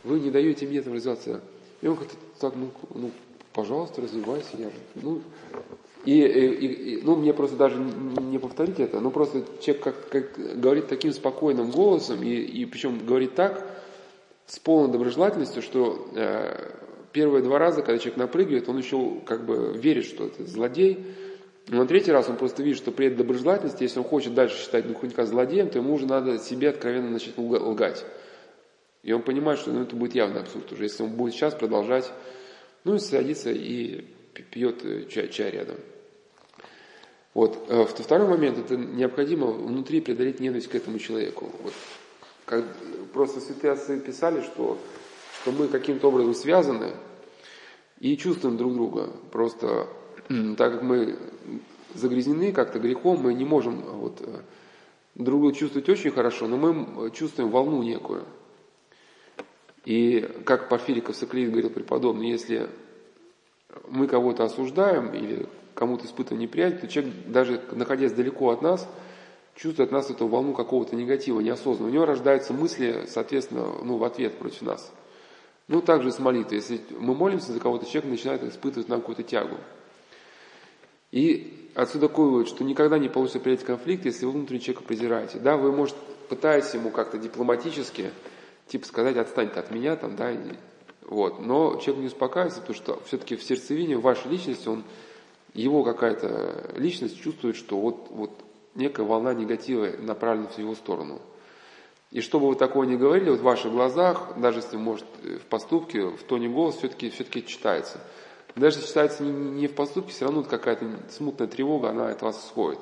вы 0.04 0.20
не 0.20 0.30
даете 0.30 0.68
мне 0.68 0.82
там 0.82 0.94
развиваться. 0.94 1.42
И 1.82 1.88
он 1.88 1.98
как-то 1.98 2.16
так, 2.40 2.54
ну, 2.56 2.70
ну, 2.94 3.12
пожалуйста, 3.54 4.02
развивайся. 4.02 4.58
Я, 4.58 4.70
ну, 4.96 5.22
и, 6.06 6.22
и, 6.22 6.66
и, 6.68 7.02
ну, 7.02 7.16
мне 7.16 7.34
просто 7.34 7.58
даже 7.58 7.78
не 7.78 8.38
повторить 8.38 8.80
это, 8.80 9.00
но 9.00 9.10
просто 9.10 9.44
человек 9.62 9.84
как, 9.84 10.10
как 10.10 10.60
говорит 10.60 10.88
таким 10.88 11.12
спокойным 11.12 11.72
голосом, 11.72 12.22
и, 12.24 12.34
и 12.34 12.66
причем 12.66 13.06
говорит 13.06 13.36
так, 13.36 13.66
с 14.46 14.60
полной 14.60 14.92
доброжелательностью, 14.92 15.64
что 15.64 16.08
э, 16.16 16.72
первые 17.12 17.44
два 17.44 17.58
раза, 17.58 17.82
когда 17.82 17.98
человек 17.98 18.18
напрыгивает, 18.18 18.70
он 18.70 18.78
еще 18.78 19.16
как 19.26 19.46
бы 19.46 19.74
верит, 19.76 20.06
что 20.06 20.26
это 20.28 20.46
злодей, 20.46 21.04
но 21.68 21.78
на 21.78 21.88
третий 21.88 22.12
раз 22.12 22.30
он 22.30 22.38
просто 22.38 22.62
видит, 22.62 22.78
что 22.78 22.92
при 22.92 23.08
этой 23.08 23.18
доброжелательности, 23.18 23.84
если 23.84 23.98
он 23.98 24.06
хочет 24.06 24.36
дальше 24.36 24.62
считать 24.62 24.88
духовника 24.88 25.26
злодеем, 25.26 25.70
то 25.70 25.80
ему 25.80 25.96
уже 25.96 26.06
надо 26.06 26.38
себе 26.38 26.70
откровенно 26.70 27.10
начать 27.10 27.36
лгать. 27.38 28.06
И 29.06 29.14
он 29.14 29.22
понимает, 29.22 29.60
что 29.60 29.72
ну, 29.72 29.84
это 29.84 29.96
будет 29.96 30.16
явный 30.16 30.42
абсурд 30.42 30.72
уже, 30.72 30.84
если 30.84 31.04
он 31.04 31.12
будет 31.12 31.36
сейчас 31.36 31.54
продолжать, 31.54 32.12
ну 32.84 32.96
и 32.96 33.00
садится 33.00 33.52
и 33.52 34.04
пьет 34.50 34.84
э, 34.84 35.06
чай, 35.06 35.30
чай 35.30 35.52
рядом. 35.52 35.76
Вот. 37.36 37.68
Э, 37.70 37.86
второй 37.86 38.28
момент, 38.28 38.58
это 38.58 38.76
необходимо 38.76 39.52
внутри 39.52 40.02
преодолеть 40.02 40.40
ненависть 40.40 40.70
к 40.70 40.76
этому 40.76 40.98
человеку. 40.98 41.52
Вот. 41.62 41.74
Как, 42.46 42.66
просто 43.14 43.42
святые 43.42 43.74
отцы 43.74 44.00
писали, 44.00 44.42
что, 44.42 44.80
что 45.40 45.52
мы 45.52 45.68
каким-то 45.68 46.08
образом 46.08 46.34
связаны 46.34 46.94
и 48.00 48.18
чувствуем 48.18 48.58
друг 48.58 48.74
друга. 48.74 49.12
Просто 49.32 49.88
так 50.58 50.74
как 50.74 50.82
мы 50.82 51.20
загрязнены 51.94 52.52
как-то 52.52 52.80
грехом, 52.80 53.22
мы 53.22 53.36
не 53.36 53.46
можем 53.46 53.82
вот, 53.82 54.20
э, 54.22 54.42
друг 55.14 55.42
друга 55.42 55.56
чувствовать 55.56 55.88
очень 55.90 56.10
хорошо, 56.10 56.48
но 56.48 56.58
мы 56.58 57.12
чувствуем 57.12 57.52
волну 57.52 57.84
некую. 57.84 58.26
И 59.86 60.22
как 60.46 60.68
Порфириков 60.68 61.16
Соклеит 61.16 61.52
говорил 61.52 61.70
преподобный, 61.70 62.30
если 62.30 62.70
мы 63.88 64.08
кого-то 64.08 64.44
осуждаем 64.44 65.14
или 65.14 65.48
кому-то 65.76 66.06
испытываем 66.06 66.42
неприятие, 66.42 66.80
то 66.80 66.88
человек, 66.88 67.14
даже 67.28 67.62
находясь 67.72 68.14
далеко 68.14 68.50
от 68.50 68.62
нас, 68.62 68.88
чувствует 69.56 69.90
от 69.90 69.94
нас 69.94 70.10
эту 70.10 70.28
волну 70.28 70.54
какого-то 70.54 70.96
негатива, 70.96 71.40
неосознанно. 71.40 71.90
У 71.90 71.94
него 71.94 72.06
рождаются 72.06 72.54
мысли, 72.54 73.06
соответственно, 73.08 73.68
ну, 73.84 73.98
в 73.98 74.04
ответ 74.04 74.38
против 74.38 74.64
нас. 74.64 74.92
Ну, 75.68 75.82
также 75.82 76.12
с 76.12 76.20
молитвой. 76.20 76.58
Если 76.58 76.82
мы 77.00 77.14
молимся 77.14 77.52
за 77.52 77.60
кого-то, 77.60 77.86
человек 77.86 78.12
начинает 78.12 78.44
испытывать 78.44 78.90
нам 78.90 79.02
какую-то 79.02 79.24
тягу. 79.24 79.58
И 81.12 81.70
отсюда 81.76 82.08
такой 82.08 82.30
вывод, 82.30 82.48
что 82.48 82.64
никогда 82.64 82.98
не 82.98 83.10
получится 83.10 83.40
преодолеть 83.40 83.66
конфликт, 83.66 84.06
если 84.06 84.26
вы 84.26 84.32
внутри 84.32 84.60
человека 84.60 84.84
презираете. 84.84 85.40
Да, 85.40 85.58
вы, 85.58 85.72
может, 85.72 85.96
пытаетесь 86.30 86.74
ему 86.74 86.90
как-то 86.90 87.18
дипломатически, 87.18 88.12
типа 88.68 88.86
сказать, 88.86 89.18
отстань 89.18 89.50
от 89.50 89.72
меня, 89.72 89.96
там, 89.96 90.16
да, 90.16 90.34
вот. 91.02 91.40
Но 91.40 91.76
человек 91.78 92.02
не 92.02 92.08
успокаивается, 92.08 92.62
потому 92.62 92.76
что 92.76 93.00
все-таки 93.06 93.36
в 93.36 93.44
сердцевине 93.44 93.98
вашей 93.98 94.30
личности 94.32 94.68
он 94.68 94.84
его 95.54 95.84
какая-то 95.84 96.74
личность 96.76 97.22
чувствует, 97.22 97.56
что 97.56 97.80
вот, 97.80 98.08
вот 98.10 98.32
некая 98.74 99.06
волна 99.06 99.34
негатива 99.34 99.90
направлена 100.00 100.48
в 100.48 100.58
его 100.58 100.76
сторону. 100.76 101.22
И 102.12 102.22
что 102.22 102.40
бы 102.40 102.48
вы 102.48 102.56
такого 102.56 102.84
ни 102.84 102.96
говорили, 102.96 103.30
вот 103.30 103.40
в 103.40 103.44
ваших 103.44 103.72
глазах, 103.72 104.38
даже 104.38 104.60
если, 104.60 104.78
может, 104.78 105.06
в 105.22 105.46
поступке, 105.50 106.06
в 106.06 106.24
тоне 106.24 106.48
голоса 106.48 106.80
все-таки 106.80 107.10
все 107.10 107.24
читается. 107.42 108.00
Даже 108.56 108.78
если 108.78 108.88
читается 108.88 109.24
не, 109.24 109.32
не 109.32 109.68
в 109.68 109.74
поступке, 109.74 110.12
все 110.12 110.26
равно 110.26 110.44
какая-то 110.44 110.88
смутная 111.10 111.48
тревога, 111.48 111.90
она 111.90 112.10
от 112.10 112.22
вас 112.22 112.44
исходит. 112.46 112.80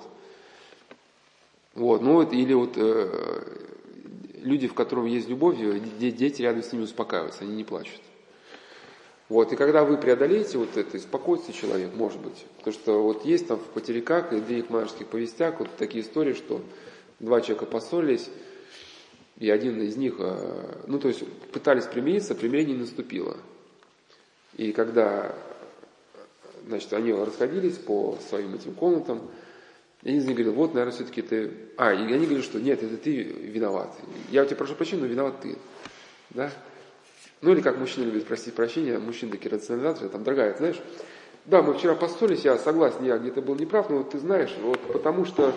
Вот, 1.73 2.01
ну 2.01 2.13
вот, 2.13 2.31
или 2.31 2.53
вот 2.53 2.73
э, 2.75 3.72
люди, 4.43 4.67
в 4.67 4.73
которых 4.73 5.07
есть 5.07 5.29
любовь, 5.29 5.57
дети 5.99 6.41
рядом 6.41 6.63
с 6.63 6.71
ними 6.71 6.83
успокаиваются, 6.83 7.43
они 7.43 7.55
не 7.55 7.63
плачут. 7.63 8.01
Вот, 9.29 9.51
и 9.51 9.55
когда 9.55 9.83
вы 9.83 9.97
преодолеете 9.97 10.57
вот 10.57 10.77
это, 10.77 10.99
спокойствие 10.99 11.55
человек, 11.55 11.95
может 11.95 12.19
быть, 12.19 12.45
потому 12.57 12.73
что 12.73 13.01
вот 13.01 13.25
есть 13.25 13.47
там 13.47 13.57
в 13.57 13.65
потеряках 13.67 14.33
и 14.33 14.41
древних 14.41 14.69
монашеских 14.69 15.07
повестях 15.07 15.59
вот 15.59 15.69
такие 15.77 16.03
истории, 16.03 16.33
что 16.33 16.61
два 17.19 17.41
человека 17.41 17.65
поссорились, 17.65 18.29
и 19.39 19.49
один 19.49 19.81
из 19.81 19.95
них, 19.97 20.15
э, 20.19 20.83
ну 20.87 20.99
то 20.99 21.07
есть 21.07 21.25
пытались 21.51 21.85
примириться, 21.85 22.35
примирение 22.35 22.75
не 22.75 22.81
наступило. 22.81 23.37
И 24.57 24.71
когда, 24.71 25.33
значит, 26.67 26.93
они 26.93 27.11
расходились 27.13 27.77
по 27.77 28.17
своим 28.29 28.53
этим 28.53 28.73
комнатам, 28.73 29.21
один 30.03 30.19
из 30.19 30.25
них 30.25 30.35
говорил, 30.35 30.53
вот, 30.53 30.73
наверное, 30.73 30.93
все-таки 30.93 31.21
ты... 31.21 31.51
А, 31.77 31.93
и 31.93 31.97
они 31.97 32.25
говорили, 32.25 32.41
что 32.41 32.59
нет, 32.59 32.83
это 32.83 32.97
ты 32.97 33.23
виноват. 33.23 33.95
Я 34.29 34.43
у 34.43 34.45
тебя 34.45 34.57
прошу 34.57 34.75
прощения, 34.75 35.03
но 35.03 35.07
виноват 35.07 35.39
ты. 35.41 35.57
Да? 36.31 36.51
Ну 37.41 37.51
или 37.51 37.61
как 37.61 37.77
мужчина 37.77 38.05
любит 38.05 38.25
просить 38.25 38.53
прощения, 38.53 38.99
мужчины 38.99 39.31
такие 39.31 39.51
рационализаторы, 39.51 40.09
там, 40.09 40.23
дорогая, 40.23 40.55
знаешь, 40.57 40.81
да, 41.45 41.61
мы 41.61 41.73
вчера 41.73 41.93
поссорились, 41.93 42.45
я 42.45 42.57
согласен, 42.57 43.03
я 43.03 43.17
где-то 43.17 43.41
был 43.41 43.55
неправ, 43.55 43.89
но 43.89 43.97
вот 43.97 44.11
ты 44.11 44.19
знаешь, 44.19 44.55
вот 44.61 44.79
потому 44.93 45.25
что 45.25 45.53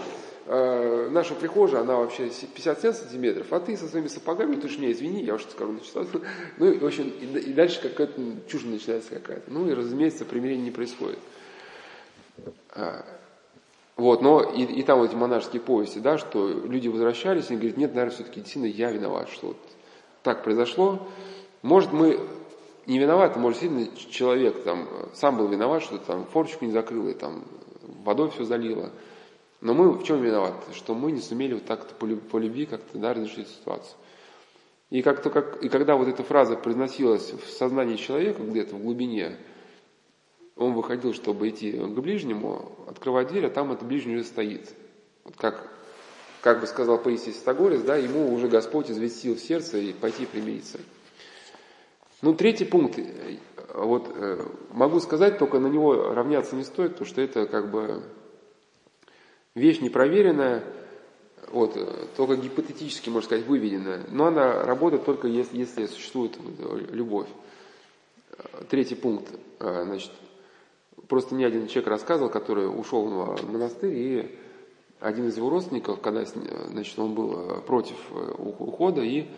э, 0.47 1.09
наша 1.11 1.35
прихожая, 1.35 1.83
она 1.83 1.97
вообще 1.97 2.29
57 2.29 2.93
сантиметров, 2.93 3.47
а 3.53 3.61
ты 3.61 3.77
со 3.77 3.87
своими 3.87 4.09
сапогами, 4.09 4.57
ты 4.57 4.69
же 4.69 4.79
мне 4.79 4.91
извини, 4.91 5.23
я 5.23 5.35
уж 5.35 5.45
скажу, 5.45 5.73
начитал. 5.73 6.07
Ну, 6.59 6.73
и, 6.73 6.79
в 6.79 6.87
общем, 6.87 7.13
и, 7.21 7.39
и 7.39 7.53
дальше 7.53 7.81
какая-то 7.81 8.21
чушь 8.49 8.65
начинается 8.65 9.11
какая-то. 9.11 9.49
Ну, 9.49 9.71
и, 9.71 9.75
разумеется, 9.75 10.25
примирение 10.25 10.65
не 10.65 10.73
происходит. 10.73 11.19
Вот, 13.97 14.21
но 14.21 14.43
и, 14.43 14.63
и 14.63 14.83
там 14.83 15.03
эти 15.03 15.15
монашеские 15.15 15.63
повести, 15.63 15.99
да, 16.01 16.19
что 16.19 16.49
люди 16.49 16.89
возвращались 16.89 17.51
и 17.51 17.57
говорят, 17.57 17.79
нет, 17.79 17.95
наверное, 17.95 18.15
все-таки 18.15 18.41
действительно 18.41 18.71
я 18.71 18.91
виноват, 18.91 19.31
что 19.31 19.49
вот 19.49 19.57
так 20.23 20.45
произошло, 20.45 21.01
может, 21.63 21.93
мы 21.93 22.21
не 22.87 22.99
виноваты, 22.99 23.39
может, 23.39 23.61
сильно 23.61 23.87
человек 24.11 24.63
там 24.63 24.87
сам 25.15 25.39
был 25.39 25.49
виноват, 25.49 25.83
что 25.83 25.99
там 25.99 26.27
форчику 26.27 26.67
не 26.67 26.73
закрыл 26.73 27.09
и 27.09 27.15
там 27.15 27.45
водой 28.05 28.31
все 28.31 28.45
залило. 28.45 28.91
Но 29.61 29.73
мы 29.73 29.91
в 29.91 30.05
чем 30.05 30.23
виноваты? 30.23 30.75
Что 30.75 30.95
мы 30.95 31.11
не 31.11 31.21
сумели 31.21 31.55
вот 31.55 31.65
так-то 31.65 31.95
по, 31.95 32.07
по 32.07 32.39
любви 32.39 32.67
как-то 32.67 32.99
да, 32.99 33.15
разрешить 33.15 33.49
ситуацию. 33.49 33.97
И, 34.91 35.03
как-то, 35.03 35.31
как, 35.31 35.63
и 35.65 35.69
когда 35.69 35.97
вот 35.97 36.07
эта 36.07 36.23
фраза 36.23 36.57
произносилась 36.57 37.33
в 37.33 37.51
сознании 37.51 37.97
человека 37.97 38.43
где-то 38.43 38.77
в 38.77 38.83
глубине, 38.83 39.37
он 40.57 40.73
выходил, 40.73 41.13
чтобы 41.13 41.49
идти 41.51 41.73
к 41.73 41.99
ближнему, 42.01 42.73
открывать 42.89 43.29
дверь, 43.29 43.47
а 43.47 43.51
там 43.51 43.73
этот 43.73 43.87
ближний 43.87 44.17
уже 44.17 44.25
стоит. 44.25 44.75
Вот 45.25 45.37
как, 45.37 45.71
как 46.41 46.61
бы 46.61 46.67
сказал 46.67 46.99
Паисий 46.99 47.33
Стагорец, 47.33 47.83
да, 47.83 47.97
ему 47.97 48.33
уже 48.33 48.49
Господь 48.49 48.91
известил 48.91 49.37
в 49.37 49.41
сердце 49.41 49.79
и 49.79 49.93
пойти 49.93 50.25
примириться. 50.25 50.79
Ну, 52.23 52.35
третий 52.35 52.65
пункт, 52.65 52.99
э, 52.99 53.37
вот 53.75 54.11
э, 54.15 54.47
могу 54.73 55.01
сказать, 55.01 55.39
только 55.39 55.59
на 55.59 55.67
него 55.67 56.15
равняться 56.15 56.57
не 56.57 56.65
стоит, 56.65 56.93
потому 56.93 57.07
что 57.07 57.21
это 57.21 57.47
как 57.47 57.71
бы 57.71 58.03
вещь 59.55 59.81
непроверенная, 59.81 60.65
вот, 61.49 61.77
э, 61.77 62.07
только 62.17 62.37
гипотетически, 62.37 63.11
можно 63.11 63.27
сказать, 63.27 63.47
выведенная, 63.47 64.07
но 64.11 64.27
она 64.27 64.65
работает 64.65 65.05
только 65.05 65.29
если, 65.29 65.59
если 65.59 65.85
существует 65.87 66.39
любовь. 66.91 67.29
Третий 68.71 68.95
пункт, 68.95 69.29
значит, 69.59 70.11
просто 71.09 71.35
не 71.35 71.45
один 71.45 71.69
человек 71.69 71.89
рассказывал, 71.89 72.31
который 72.31 72.67
ушел 72.67 73.05
в 73.05 73.51
монастырь, 73.51 73.95
и 73.95 74.39
один 75.01 75.29
из 75.29 75.37
его 75.37 75.51
родственников, 75.51 76.01
когда 76.01 76.25
значит, 76.25 76.99
он 76.99 77.15
был 77.15 77.61
против 77.67 77.97
ухода, 78.39 79.03
и 79.03 79.29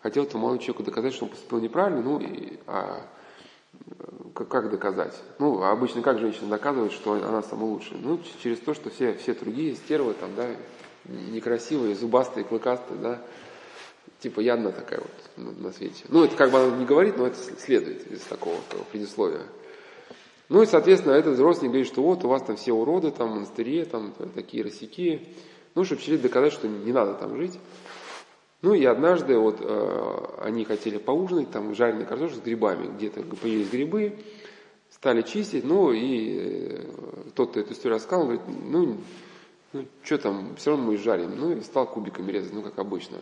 хотел 0.00 0.24
этому 0.24 0.42
молодому 0.42 0.62
человеку 0.62 0.82
доказать, 0.84 1.14
что 1.14 1.24
он 1.24 1.30
поступил 1.30 1.60
неправильно, 1.60 2.02
ну, 2.02 2.20
и, 2.20 2.58
а, 2.66 3.02
как 4.34 4.70
доказать? 4.70 5.14
Ну, 5.38 5.62
обычно 5.62 6.02
как 6.02 6.18
женщина 6.18 6.48
доказывает, 6.48 6.92
что 6.92 7.12
она 7.12 7.42
самая 7.42 7.66
лучшая? 7.66 7.98
Ну, 8.00 8.20
через 8.42 8.58
то, 8.58 8.74
что 8.74 8.90
все, 8.90 9.14
все 9.14 9.34
другие 9.34 9.74
стервы 9.74 10.14
там, 10.14 10.30
да, 10.36 10.48
некрасивые, 11.04 11.94
зубастые, 11.94 12.44
клыкастые, 12.44 12.98
да, 13.00 13.22
типа 14.20 14.40
я 14.40 14.54
одна 14.54 14.72
такая 14.72 15.00
вот 15.00 15.44
на, 15.44 15.52
на 15.68 15.72
свете. 15.72 16.04
Ну, 16.08 16.24
это 16.24 16.36
как 16.36 16.50
бы 16.50 16.58
она 16.58 16.76
не 16.76 16.84
говорит, 16.84 17.16
но 17.16 17.26
это 17.26 17.38
следует 17.58 18.10
из 18.10 18.20
такого 18.22 18.56
предисловия. 18.92 19.42
Ну 20.48 20.62
и, 20.62 20.66
соответственно, 20.66 21.12
этот 21.12 21.38
родственник 21.38 21.72
говорит, 21.72 21.88
что 21.88 22.02
вот 22.02 22.24
у 22.24 22.28
вас 22.28 22.42
там 22.42 22.56
все 22.56 22.72
уроды, 22.72 23.10
там 23.10 23.30
монастыре, 23.30 23.84
там 23.84 24.12
такие 24.34 24.62
росяки. 24.62 25.28
Ну, 25.74 25.84
чтобы 25.84 26.00
через 26.00 26.20
доказать, 26.20 26.52
что 26.52 26.68
не 26.68 26.92
надо 26.92 27.14
там 27.14 27.36
жить. 27.36 27.58
Ну 28.62 28.74
и 28.74 28.84
однажды 28.84 29.38
вот 29.38 29.58
э, 29.60 30.14
они 30.42 30.64
хотели 30.64 30.98
поужинать, 30.98 31.50
там 31.50 31.74
жареный 31.74 32.06
картошку 32.06 32.38
с 32.38 32.40
грибами, 32.40 32.86
где-то 32.96 33.22
появились 33.22 33.70
грибы, 33.70 34.18
стали 34.90 35.22
чистить, 35.22 35.64
ну 35.64 35.92
и 35.92 36.38
э, 36.38 36.84
тот, 37.34 37.50
кто 37.50 37.60
эту 37.60 37.74
историю 37.74 37.96
рассказал, 37.96 38.24
говорит, 38.24 38.42
ну 38.46 38.98
Ну, 39.72 39.84
что 40.02 40.16
там, 40.16 40.56
все 40.56 40.70
равно 40.70 40.86
мы 40.86 40.96
жарим. 40.96 41.32
Ну, 41.36 41.52
и 41.52 41.60
стал 41.60 41.86
кубиками 41.86 42.32
резать, 42.32 42.54
ну, 42.54 42.62
как 42.62 42.78
обычно. 42.78 43.18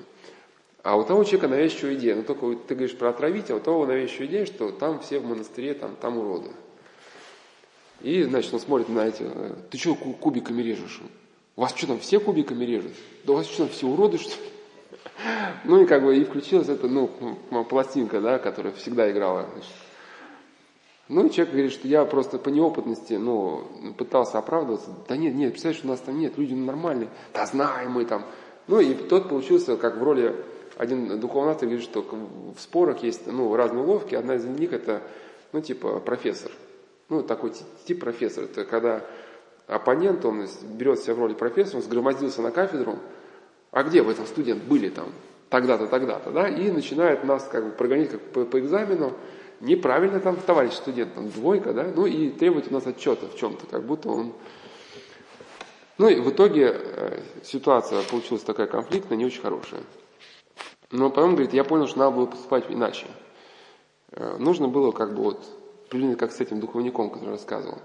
А 0.83 0.97
у 0.97 1.03
того 1.03 1.25
человека 1.25 1.49
навязчивая 1.49 1.95
идея. 1.95 2.15
Ну, 2.15 2.23
только 2.23 2.55
ты 2.69 2.75
говоришь 2.75 2.97
про 2.97 3.09
отравить, 3.09 3.51
а 3.51 3.57
у 3.57 3.61
того 3.61 3.87
навязчивая 3.87 4.27
идея, 4.29 4.47
что 4.47 4.71
там 4.71 5.01
все 5.01 5.19
в 5.19 5.27
монастыре, 5.27 5.75
там, 5.75 5.97
там 5.97 6.19
уроды. 6.19 6.51
И, 8.05 8.23
значит, 8.25 8.53
он 8.53 8.61
смотрит 8.61 8.91
на 8.91 9.07
эти, 9.07 9.23
э, 9.23 9.55
ты 9.71 9.79
что 9.79 9.95
кубиками 9.95 10.61
режешь? 10.61 11.01
У 11.57 11.63
вас 11.63 11.75
что 11.75 11.87
там, 11.87 11.99
все 12.01 12.21
кубиками 12.21 12.63
режут? 12.67 12.93
Да 13.25 13.33
у 13.33 13.37
вас 13.37 13.47
что 13.47 13.65
там, 13.65 13.71
все 13.71 13.87
уроды, 13.87 14.19
что 14.19 14.31
ли? 14.31 14.51
Ну 15.65 15.83
и 15.83 15.87
как 15.87 16.05
бы 16.05 16.15
и 16.15 16.23
включилась 16.23 16.69
эта, 16.69 16.87
ну, 16.87 17.09
пластинка, 17.65 18.21
да, 18.21 18.39
которая 18.39 18.75
всегда 18.75 19.11
играла. 19.11 19.49
Значит. 19.53 19.71
Ну 21.09 21.27
и 21.27 21.31
человек 21.31 21.53
говорит, 21.53 21.73
что 21.73 21.89
я 21.89 22.05
просто 22.05 22.39
по 22.39 22.51
неопытности, 22.51 23.15
ну, 23.15 23.65
пытался 23.97 24.37
оправдываться. 24.37 24.91
Да 25.09 25.17
нет, 25.17 25.35
нет, 25.35 25.53
представляешь, 25.53 25.85
у 25.85 25.89
нас 25.89 26.01
там 26.01 26.19
нет, 26.19 26.37
люди 26.37 26.53
нормальные. 26.53 27.09
Да 27.33 27.47
знаем 27.47 27.93
мы 27.93 28.05
там. 28.05 28.27
Ну 28.67 28.81
и 28.81 28.93
тот 28.93 29.31
получился 29.31 29.79
как 29.79 29.97
в 29.97 30.03
роли, 30.03 30.37
один 30.77 31.19
духовный 31.21 31.55
говорит, 31.55 31.83
что 31.83 32.03
в 32.03 32.61
спорах 32.61 33.03
есть, 33.03 33.27
ну, 33.27 33.57
разные 33.57 33.83
уловки. 33.83 34.15
Одна 34.15 34.35
из 34.35 34.45
них 34.45 34.75
это, 34.75 35.03
ну, 35.53 35.63
типа 35.63 36.01
профессор. 36.01 36.51
Ну, 37.15 37.23
такой 37.23 37.53
тип 37.85 38.01
профессор. 38.01 38.45
Это 38.45 38.65
когда 38.65 39.05
оппонент, 39.69 40.25
он 40.25 40.49
берет 40.73 40.99
себя 40.99 41.15
в 41.15 41.21
роли 41.21 41.35
профессора, 41.35 41.77
он 41.77 41.83
сгромоздился 41.85 42.43
на 42.43 42.51
кафедру, 42.51 42.99
а 43.71 43.85
где 43.85 44.03
в 44.03 44.09
этом 44.09 44.27
студент 44.27 44.65
были 44.65 44.89
там 44.89 45.13
тогда-то, 45.49 45.87
тогда-то, 45.87 46.33
да, 46.33 46.49
и 46.49 46.73
начинает 46.73 47.23
нас 47.23 47.45
как 47.45 47.67
бы 47.67 47.71
прогонять 47.71 48.11
как 48.11 48.21
по, 48.21 48.45
по 48.45 48.59
экзамену, 48.59 49.13
неправильно 49.61 50.19
там 50.19 50.37
товарищ 50.39 50.73
студент, 50.73 51.15
там 51.15 51.29
двойка, 51.31 51.73
да, 51.73 51.87
ну 51.95 52.05
и 52.05 52.31
требует 52.31 52.69
у 52.69 52.75
нас 52.75 52.85
отчета 52.85 53.29
в 53.29 53.37
чем-то, 53.37 53.67
как 53.69 53.85
будто 53.85 54.09
он... 54.09 54.33
Ну 55.99 56.09
и 56.09 56.19
в 56.19 56.31
итоге 56.31 56.73
э, 56.75 57.21
ситуация 57.45 58.03
получилась 58.03 58.43
такая 58.43 58.67
конфликтная, 58.67 59.17
не 59.17 59.27
очень 59.27 59.41
хорошая. 59.41 59.83
Но 60.91 61.11
потом, 61.11 61.37
говорит, 61.37 61.53
я 61.53 61.63
понял, 61.63 61.87
что 61.87 62.01
надо 62.01 62.17
было 62.17 62.27
поступать 62.27 62.65
иначе. 62.71 63.07
Э, 64.11 64.37
нужно 64.37 64.67
было 64.67 64.91
как 64.91 65.15
бы 65.15 65.23
вот, 65.23 65.64
примерно 65.89 66.17
как 66.17 66.33
с 66.33 66.41
этим 66.41 66.61
духовником, 66.61 67.11
который 67.11 67.31
рассказывал. 67.31 67.79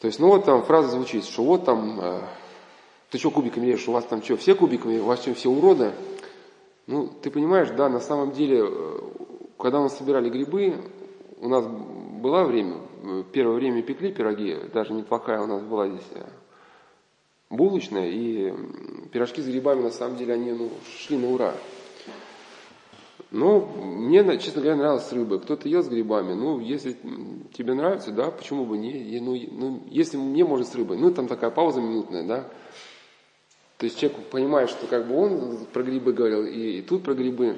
То 0.00 0.06
есть, 0.06 0.18
ну 0.18 0.28
вот 0.28 0.44
там 0.44 0.62
фраза 0.62 0.88
звучит, 0.88 1.24
что 1.24 1.44
вот 1.44 1.64
там, 1.64 2.00
э, 2.00 2.20
ты 3.10 3.18
что 3.18 3.30
кубиками 3.30 3.66
режешь, 3.66 3.88
у 3.88 3.92
вас 3.92 4.04
там 4.04 4.22
что, 4.22 4.36
все 4.36 4.54
кубиками, 4.54 4.98
у 4.98 5.04
вас 5.04 5.20
что, 5.20 5.34
все 5.34 5.50
уроды? 5.50 5.92
Ну, 6.86 7.06
ты 7.06 7.30
понимаешь, 7.30 7.68
да, 7.70 7.88
на 7.88 8.00
самом 8.00 8.32
деле, 8.32 8.62
э, 8.64 9.00
когда 9.58 9.80
мы 9.80 9.90
собирали 9.90 10.30
грибы, 10.30 10.74
у 11.40 11.48
нас 11.48 11.66
было 11.66 12.44
время, 12.44 12.78
э, 13.02 13.24
первое 13.30 13.56
время 13.56 13.82
пекли 13.82 14.10
пироги, 14.10 14.56
даже 14.72 14.94
неплохая 14.94 15.40
у 15.40 15.46
нас 15.46 15.62
была 15.62 15.88
здесь 15.88 16.02
булочная, 17.50 18.08
и 18.08 18.54
пирожки 19.12 19.42
с 19.42 19.46
грибами, 19.46 19.82
на 19.82 19.90
самом 19.90 20.16
деле, 20.16 20.34
они 20.34 20.52
ну, 20.52 20.70
шли 20.98 21.18
на 21.18 21.28
ура. 21.28 21.54
Ну, 23.30 23.60
мне, 23.60 24.24
честно 24.38 24.60
говоря, 24.60 24.76
нравилось 24.76 25.06
с 25.06 25.12
рыбой. 25.12 25.38
Кто-то 25.38 25.68
ел 25.68 25.84
с 25.84 25.88
грибами. 25.88 26.34
Ну, 26.34 26.58
если 26.58 26.96
тебе 27.56 27.74
нравится, 27.74 28.10
да, 28.10 28.30
почему 28.30 28.64
бы 28.64 28.76
не? 28.76 29.20
Ну, 29.20 29.38
ну, 29.52 29.82
если 29.88 30.16
мне 30.16 30.44
может 30.44 30.66
с 30.68 30.74
рыбой. 30.74 30.96
Ну, 30.96 31.12
там 31.12 31.28
такая 31.28 31.50
пауза 31.50 31.80
минутная, 31.80 32.24
да. 32.24 32.48
То 33.78 33.84
есть 33.84 33.98
человек 33.98 34.18
понимает, 34.26 34.68
что 34.68 34.86
как 34.86 35.06
бы 35.06 35.16
он 35.16 35.58
про 35.72 35.82
грибы 35.82 36.12
говорил, 36.12 36.44
и, 36.44 36.78
и 36.78 36.82
тут 36.82 37.02
про 37.02 37.14
грибы. 37.14 37.56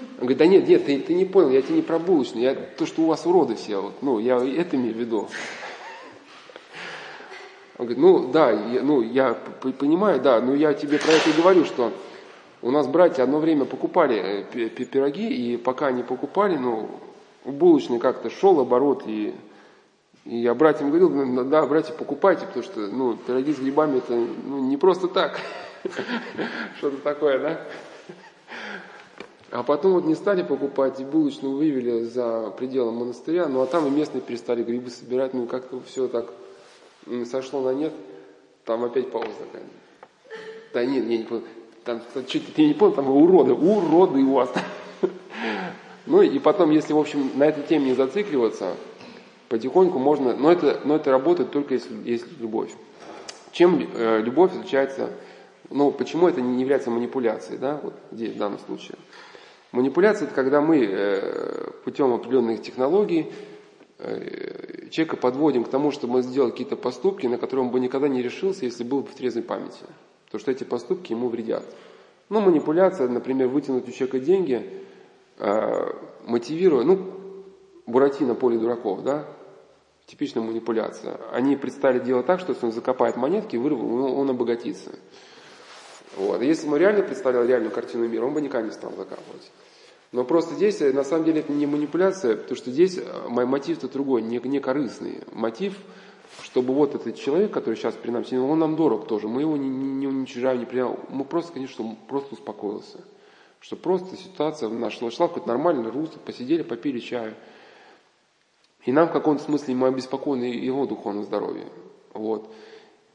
Он 0.00 0.20
говорит, 0.20 0.38
да 0.38 0.46
нет, 0.46 0.66
нет, 0.66 0.84
ты, 0.84 0.98
ты 0.98 1.14
не 1.14 1.24
понял, 1.24 1.50
я 1.50 1.62
тебе 1.62 1.76
не 1.76 1.82
про 1.82 2.00
булочную, 2.00 2.42
я 2.42 2.54
то, 2.54 2.86
что 2.86 3.02
у 3.02 3.06
вас 3.06 3.24
уроды 3.24 3.54
все, 3.54 3.80
вот, 3.80 4.02
ну, 4.02 4.18
я 4.18 4.38
это 4.38 4.74
имею 4.74 4.94
в 4.94 4.98
виду. 4.98 5.28
Он 7.78 7.86
говорит, 7.86 7.98
ну 7.98 8.32
да, 8.32 8.50
я, 8.50 8.82
ну 8.82 9.00
я 9.00 9.34
понимаю, 9.78 10.20
да, 10.20 10.40
но 10.40 10.56
я 10.56 10.74
тебе 10.74 10.98
про 10.98 11.12
это 11.12 11.30
и 11.30 11.40
говорю, 11.40 11.64
что 11.64 11.92
у 12.62 12.70
нас 12.70 12.86
братья 12.86 13.24
одно 13.24 13.40
время 13.40 13.64
покупали 13.64 14.46
э, 14.54 14.68
пироги, 14.68 15.28
и 15.28 15.56
пока 15.56 15.88
они 15.88 16.04
покупали, 16.04 16.56
ну, 16.56 16.88
в 17.44 17.52
булочной 17.52 17.98
как-то 17.98 18.30
шел 18.30 18.60
оборот, 18.60 19.02
и, 19.06 19.34
и 20.24 20.36
я 20.36 20.54
братьям 20.54 20.90
говорил, 20.90 21.10
«Ну, 21.10 21.44
да, 21.44 21.66
братья, 21.66 21.92
покупайте, 21.92 22.46
потому 22.46 22.62
что, 22.62 22.80
ну, 22.80 23.16
пироги 23.16 23.52
с 23.52 23.58
грибами 23.58 23.98
это 23.98 24.14
ну, 24.14 24.60
не 24.60 24.76
просто 24.76 25.08
так, 25.08 25.40
что-то 26.78 26.98
такое, 26.98 27.38
да? 27.40 27.60
А 29.50 29.64
потом 29.64 29.92
вот 29.92 30.04
не 30.04 30.14
стали 30.14 30.42
покупать, 30.42 31.00
и 31.00 31.04
булочную 31.04 31.56
вывели 31.56 32.04
за 32.04 32.54
пределы 32.56 32.92
монастыря, 32.92 33.48
ну 33.48 33.60
а 33.60 33.66
там 33.66 33.86
и 33.86 33.90
местные 33.90 34.22
перестали 34.22 34.62
грибы 34.62 34.88
собирать, 34.88 35.34
ну 35.34 35.46
как-то 35.46 35.80
все 35.86 36.08
так 36.08 36.32
сошло 37.30 37.60
на 37.60 37.74
нет, 37.74 37.92
там 38.64 38.82
опять 38.84 39.10
пауза 39.10 39.28
такая. 39.40 39.64
Да 40.72 40.86
нет, 40.86 41.04
не 41.04 41.18
понял. 41.18 41.42
Там, 41.84 42.00
что 42.12 42.22
ты 42.22 42.66
не 42.66 42.74
понял, 42.74 42.92
там 42.92 43.10
уроды, 43.10 43.52
уроды 43.52 44.20
у 44.20 44.34
вас. 44.34 44.52
Ну 46.04 46.20
и 46.20 46.40
потом, 46.40 46.72
если, 46.72 46.92
в 46.92 46.98
общем, 46.98 47.30
на 47.36 47.44
этой 47.44 47.62
теме 47.62 47.90
не 47.90 47.94
зацикливаться, 47.94 48.74
потихоньку 49.48 50.00
можно, 50.00 50.34
но 50.34 50.50
это, 50.50 50.80
но 50.84 50.96
это 50.96 51.12
работает 51.12 51.52
только 51.52 51.74
если 51.74 51.94
есть 52.04 52.24
любовь. 52.40 52.70
Чем 53.52 53.86
э, 53.94 54.20
любовь 54.20 54.50
отличается, 54.52 55.10
ну 55.70 55.92
почему 55.92 56.26
это 56.26 56.40
не 56.40 56.60
является 56.60 56.90
манипуляцией, 56.90 57.58
да, 57.58 57.78
вот 57.82 57.94
здесь 58.10 58.34
в 58.34 58.38
данном 58.38 58.58
случае. 58.58 58.98
Манипуляция 59.70 60.26
это 60.26 60.34
когда 60.34 60.60
мы 60.60 60.84
э, 60.84 61.70
путем 61.84 62.12
определенных 62.12 62.62
технологий 62.62 63.32
э, 63.98 64.88
человека 64.90 65.16
подводим 65.16 65.64
к 65.64 65.68
тому, 65.68 65.92
чтобы 65.92 66.14
мы 66.14 66.22
сделали 66.22 66.50
какие-то 66.50 66.76
поступки, 66.76 67.26
на 67.26 67.38
которые 67.38 67.66
он 67.66 67.72
бы 67.72 67.78
никогда 67.78 68.08
не 68.08 68.22
решился, 68.22 68.64
если 68.64 68.84
был 68.84 69.02
бы 69.02 69.08
в 69.08 69.14
трезвой 69.14 69.44
памяти. 69.44 69.84
Потому 70.32 70.40
что 70.40 70.50
эти 70.50 70.64
поступки 70.64 71.12
ему 71.12 71.28
вредят. 71.28 71.62
Ну, 72.30 72.40
манипуляция, 72.40 73.06
например, 73.06 73.48
вытянуть 73.48 73.86
у 73.86 73.92
человека 73.92 74.18
деньги, 74.18 74.82
э, 75.38 75.92
мотивируя, 76.24 76.84
ну, 76.84 77.12
Буратино 77.84 78.34
поле 78.34 78.58
дураков, 78.58 79.02
да, 79.02 79.26
типичная 80.06 80.42
манипуляция. 80.42 81.20
Они 81.32 81.54
представили 81.54 82.02
дело 82.02 82.22
так, 82.22 82.40
что 82.40 82.52
если 82.52 82.64
он 82.64 82.72
закопает 82.72 83.16
монетки, 83.16 83.56
вырвал, 83.56 84.18
он 84.18 84.30
обогатится. 84.30 84.92
Вот. 86.16 86.40
если 86.40 86.66
бы 86.66 86.74
он 86.74 86.78
реально 86.78 87.02
представлял 87.02 87.44
реальную 87.44 87.70
картину 87.70 88.08
мира, 88.08 88.24
он 88.24 88.32
бы 88.32 88.40
никогда 88.40 88.66
не 88.66 88.72
стал 88.72 88.90
закапывать. 88.92 89.50
Но 90.12 90.24
просто 90.24 90.54
здесь, 90.54 90.80
э, 90.80 90.94
на 90.94 91.04
самом 91.04 91.26
деле, 91.26 91.40
это 91.40 91.52
не 91.52 91.66
манипуляция, 91.66 92.36
потому 92.36 92.56
что 92.56 92.70
здесь 92.70 92.96
э, 92.96 93.28
мой 93.28 93.44
мотив-то 93.44 93.86
другой, 93.88 94.22
не, 94.22 94.38
не 94.38 94.60
корыстный. 94.60 95.20
Мотив 95.32 95.74
чтобы 96.40 96.74
вот 96.74 96.94
этот 96.94 97.16
человек, 97.16 97.52
который 97.52 97.74
сейчас 97.74 97.94
при 97.94 98.10
нам 98.10 98.24
сидит, 98.24 98.40
он 98.40 98.58
нам 98.58 98.76
дорог 98.76 99.06
тоже, 99.06 99.28
мы 99.28 99.42
его 99.42 99.56
не, 99.56 99.68
не 99.68 100.06
уничижаем, 100.06 100.60
не 100.60 100.66
принимаем, 100.66 100.98
мы 101.10 101.24
просто, 101.24 101.52
конечно, 101.52 101.84
он 101.84 101.96
просто 102.08 102.34
успокоился. 102.34 103.00
Что 103.60 103.76
просто 103.76 104.16
ситуация 104.16 104.68
наша 104.68 105.08
шла 105.10 105.28
какой-то 105.28 105.48
нормальный 105.48 105.90
русло, 105.90 106.18
посидели, 106.24 106.62
попили 106.62 106.98
чаю. 106.98 107.34
И 108.84 108.90
нам 108.90 109.08
в 109.08 109.12
каком-то 109.12 109.44
смысле 109.44 109.74
мы 109.76 109.88
обеспокоены 109.88 110.44
его 110.44 110.86
духовном 110.86 111.22
здоровье. 111.24 111.68
Вот. 112.12 112.52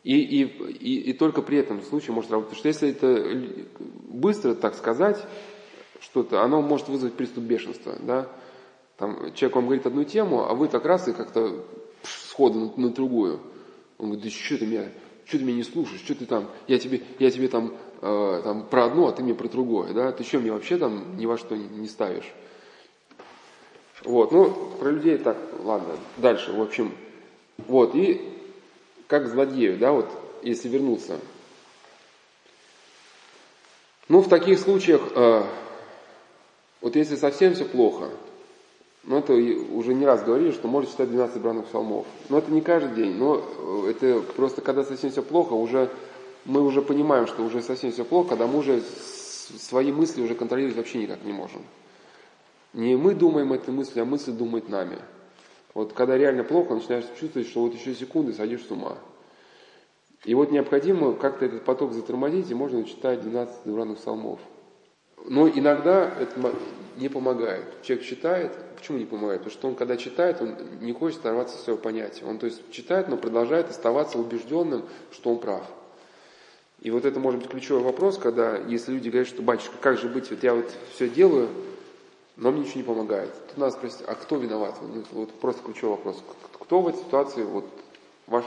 И, 0.04 0.22
и, 0.22 0.44
и, 0.44 1.10
и 1.10 1.14
только 1.14 1.42
при 1.42 1.58
этом 1.58 1.82
случае 1.82 2.14
может 2.14 2.32
работать. 2.32 2.58
Потому 2.58 2.60
что 2.60 2.86
если 2.86 2.90
это 2.92 3.68
быстро 4.08 4.56
так 4.56 4.76
сказать, 4.76 5.22
что-то, 6.00 6.42
оно 6.44 6.62
может 6.62 6.88
вызвать 6.88 7.16
приступ 7.16 7.44
бешенства. 7.44 7.96
Да? 8.02 8.30
Там, 8.96 9.34
человек 9.34 9.56
вам 9.56 9.66
говорит 9.66 9.86
одну 9.86 10.06
тему, 10.06 10.46
а 10.46 10.54
вы 10.54 10.70
так 10.70 10.86
раз 10.86 11.10
и 11.10 11.14
как-то 11.14 11.66
сходу 12.04 12.60
на, 12.60 12.84
на 12.88 12.90
другую. 12.90 13.40
Он 13.98 14.12
говорит, 14.12 14.26
да 14.26 14.30
что 14.30 14.58
ты 14.58 14.66
меня, 14.66 14.90
что 15.26 15.38
ты 15.38 15.44
меня 15.44 15.58
не 15.58 15.64
слушаешь, 15.64 16.02
что 16.02 16.16
ты 16.16 16.26
там, 16.26 16.50
я 16.68 16.78
тебе, 16.80 17.02
я 17.20 17.32
тебе 17.32 17.48
там, 17.48 17.76
э, 18.02 18.42
там 18.44 18.68
про 18.68 18.86
одно, 18.86 19.08
а 19.08 19.12
ты 19.12 19.24
мне 19.24 19.34
про 19.34 19.48
другое, 19.48 19.94
да, 19.94 20.12
ты 20.12 20.24
что, 20.24 20.40
мне 20.40 20.52
вообще 20.52 20.78
там 20.78 21.18
ни 21.18 21.26
во 21.26 21.38
что 21.38 21.56
не, 21.56 21.68
не 21.68 21.88
ставишь? 21.88 22.32
Вот, 24.04 24.32
ну, 24.32 24.52
про 24.80 24.92
людей 24.92 25.18
так, 25.18 25.38
ладно, 25.64 25.96
дальше, 26.18 26.52
в 26.52 26.62
общем, 26.62 26.94
вот, 27.58 27.96
и 27.96 28.22
как 29.08 29.28
злодею, 29.28 29.78
да, 29.78 29.92
вот, 29.92 30.08
если 30.44 30.70
вернуться. 30.70 31.20
Ну, 34.08 34.22
в 34.22 34.30
таких 34.30 34.60
случаях, 34.60 35.02
э, 35.16 35.44
вот 36.82 36.96
если 36.96 37.16
совсем 37.16 37.54
все 37.54 37.66
плохо– 37.66 38.10
но 39.08 39.20
это 39.20 39.34
уже 39.34 39.94
не 39.94 40.06
раз 40.06 40.22
говорили, 40.22 40.52
что 40.52 40.68
можно 40.68 40.92
читать 40.92 41.10
12 41.10 41.42
бранных 41.42 41.68
псалмов. 41.68 42.06
Но 42.28 42.40
это 42.40 42.52
не 42.52 42.60
каждый 42.60 42.94
день, 42.94 43.16
но 43.16 43.38
э, 43.38 43.92
это 43.92 44.20
просто 44.36 44.62
когда 44.62 44.84
совсем 44.84 45.12
все 45.12 45.24
плохо, 45.24 45.54
уже 45.54 45.90
мы 46.44 46.62
уже 46.62 46.82
понимаем, 46.82 47.26
что 47.26 47.44
уже 47.44 47.62
совсем 47.62 47.94
все 47.94 48.04
плохо, 48.04 48.30
когда 48.30 48.48
мы 48.48 48.60
уже 48.60 48.84
свои 49.60 49.94
мысли 49.94 50.22
уже 50.22 50.36
контролировать 50.36 50.76
вообще 50.76 51.00
никак 51.00 51.24
не 51.24 51.32
можем. 51.32 51.64
Не 52.74 52.98
мы 52.98 53.16
думаем 53.16 53.54
этой 53.54 53.74
мыслью, 53.74 54.04
а 54.04 54.06
мысль 54.06 54.34
думает 54.34 54.68
нами. 54.68 54.98
Вот 55.74 55.94
когда 55.94 56.18
реально 56.18 56.44
плохо, 56.44 56.76
начинаешь 56.76 57.06
чувствовать, 57.18 57.48
что 57.48 57.62
вот 57.62 57.74
еще 57.74 57.96
секунды 57.96 58.34
сойдешь 58.34 58.66
с 58.66 58.72
ума. 58.72 58.98
И 60.26 60.36
вот 60.36 60.52
необходимо 60.52 61.14
как-то 61.14 61.46
этот 61.46 61.64
поток 61.64 61.94
затормозить, 61.94 62.52
и 62.52 62.56
можно 62.56 62.84
читать 62.84 63.22
12 63.22 63.68
бранных 63.68 64.00
псалмов. 64.00 64.42
Но 65.28 65.48
иногда 65.48 66.12
это 66.20 66.54
не 66.96 67.10
помогает. 67.10 67.66
Человек 67.84 68.06
читает, 68.06 68.52
почему 68.76 68.98
не 68.98 69.06
помогает? 69.06 69.42
Потому 69.42 69.58
что 69.58 69.68
он, 69.68 69.76
когда 69.76 69.98
читает, 69.98 70.42
он 70.42 70.56
не 70.82 70.94
хочет 70.94 71.20
оторваться 71.20 71.56
от 71.56 71.62
своего 71.62 71.82
понятия. 71.82 72.26
Он, 72.26 72.40
то 72.40 72.46
есть, 72.46 72.72
читает, 72.72 73.08
но 73.08 73.18
продолжает 73.18 73.70
оставаться 73.70 74.18
убежденным, 74.18 74.84
что 75.12 75.32
он 75.32 75.40
прав. 75.40 75.64
И 76.80 76.92
вот 76.92 77.06
это 77.06 77.20
может 77.20 77.42
быть 77.42 77.50
ключевой 77.50 77.84
вопрос, 77.84 78.18
когда, 78.18 78.58
если 78.58 78.94
люди 78.94 79.10
говорят, 79.10 79.28
что, 79.28 79.42
батюшка, 79.42 79.76
как 79.82 79.98
же 79.98 80.08
быть, 80.08 80.30
вот 80.30 80.44
я 80.44 80.54
вот 80.54 80.72
все 80.94 81.10
делаю, 81.10 81.50
но 82.36 82.52
мне 82.52 82.62
ничего 82.62 82.78
не 82.78 82.84
помогает. 82.84 83.34
Тут 83.50 83.58
надо 83.58 83.72
спросить, 83.74 84.04
а 84.08 84.14
кто 84.16 84.38
виноват? 84.38 84.76
Ну, 84.82 85.04
вот 85.12 85.32
просто 85.40 85.64
ключевой 85.64 85.98
вопрос. 85.98 86.24
Кто 86.54 86.82
в 86.82 86.88
этой 86.88 87.00
ситуации, 87.00 87.44
вот, 87.44 87.66
ваш 88.28 88.46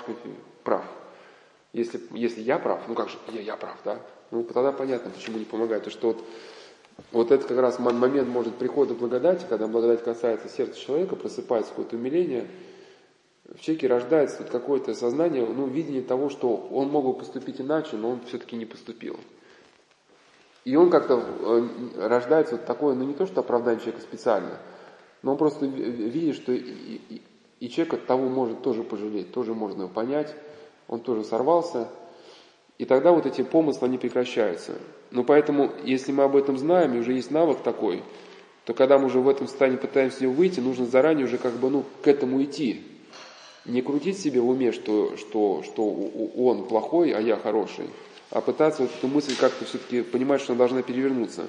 прав? 0.63 0.85
Если, 1.73 2.01
если 2.13 2.41
я 2.41 2.59
прав, 2.59 2.81
ну 2.89 2.95
как 2.95 3.09
же, 3.09 3.19
я, 3.33 3.41
я 3.41 3.57
прав, 3.57 3.77
да? 3.85 4.01
Ну, 4.31 4.45
тогда 4.45 4.73
понятно, 4.73 5.11
почему 5.11 5.39
не 5.39 5.45
помогает. 5.45 5.85
Потому 5.85 5.99
что 5.99 6.09
вот, 6.09 6.25
вот 7.13 7.31
это 7.31 7.47
как 7.47 7.59
раз 7.59 7.79
момент 7.79 8.29
может 8.29 8.55
прихода 8.57 8.95
благодати, 8.95 9.47
когда 9.49 9.67
благодать 9.67 10.03
касается 10.03 10.49
сердца 10.49 10.79
человека, 10.79 11.17
просыпается 11.17 11.71
какое-то 11.71 11.97
умиление, 11.97 12.47
в 13.45 13.61
человеке 13.61 13.89
рождается 13.89 14.43
вот 14.43 14.51
какое-то 14.51 14.95
сознание, 14.95 15.45
ну, 15.45 15.67
видение 15.67 16.03
того, 16.03 16.31
что 16.31 16.69
он 16.71 16.89
мог 16.89 17.05
бы 17.05 17.15
поступить 17.15 17.61
иначе, 17.61 17.97
но 17.97 18.11
он 18.11 18.21
все-таки 18.27 18.57
не 18.57 18.65
поступил. 18.65 19.19
И 20.65 20.77
он 20.77 20.91
как-то 20.91 21.21
э, 21.21 21.69
рождается 22.07 22.57
вот 22.57 22.67
такое, 22.67 22.95
ну 22.95 23.05
не 23.05 23.15
то, 23.15 23.27
что 23.27 23.41
оправдание 23.41 23.81
человека 23.81 24.03
специально, 24.03 24.59
но 25.23 25.33
он 25.33 25.39
просто 25.39 25.67
видит, 25.67 26.37
что 26.37 26.53
и, 26.53 27.01
и, 27.59 27.69
человек 27.69 27.95
от 27.95 28.07
того 28.07 28.29
может 28.29 28.63
тоже 28.63 28.83
пожалеть, 28.83 29.33
тоже 29.33 29.55
можно 29.55 29.83
его 29.83 29.91
понять, 29.91 30.35
он 30.87 31.01
тоже 31.01 31.25
сорвался, 31.25 31.89
и 32.79 32.85
тогда 32.85 33.13
вот 33.13 33.27
эти 33.27 33.43
помыслы, 33.43 33.89
они 33.89 33.99
прекращаются. 33.99 34.75
Но 35.11 35.25
поэтому, 35.25 35.73
если 35.85 36.13
мы 36.13 36.25
об 36.25 36.37
этом 36.37 36.57
знаем, 36.59 36.95
и 36.95 36.99
уже 36.99 37.13
есть 37.13 37.31
навык 37.31 37.63
такой, 37.63 38.03
то 38.65 38.75
когда 38.75 38.99
мы 38.99 39.07
уже 39.07 39.19
в 39.19 39.29
этом 39.29 39.49
состоянии 39.49 39.79
пытаемся 39.79 40.25
его 40.25 40.33
выйти, 40.33 40.61
нужно 40.61 40.87
заранее 40.87 41.27
уже 41.27 41.39
как 41.39 41.55
бы, 41.55 41.71
ну, 41.71 41.85
к 42.03 42.07
этому 42.07 42.43
идти. 42.43 42.83
Не 43.65 43.83
крутить 43.83 44.19
себе 44.19 44.41
в 44.41 44.49
уме, 44.49 44.73
что, 44.73 45.17
что, 45.17 45.63
что 45.65 45.85
он 45.85 46.67
плохой, 46.67 47.11
а 47.13 47.21
я 47.21 47.37
хороший, 47.37 47.87
а 48.31 48.41
пытаться 48.41 48.83
вот 48.83 48.91
эту 48.97 49.09
мысль 49.09 49.35
как-то 49.37 49.65
все-таки 49.65 50.03
понимать, 50.03 50.41
что 50.41 50.53
она 50.53 50.59
должна 50.59 50.83
перевернуться. 50.83 51.47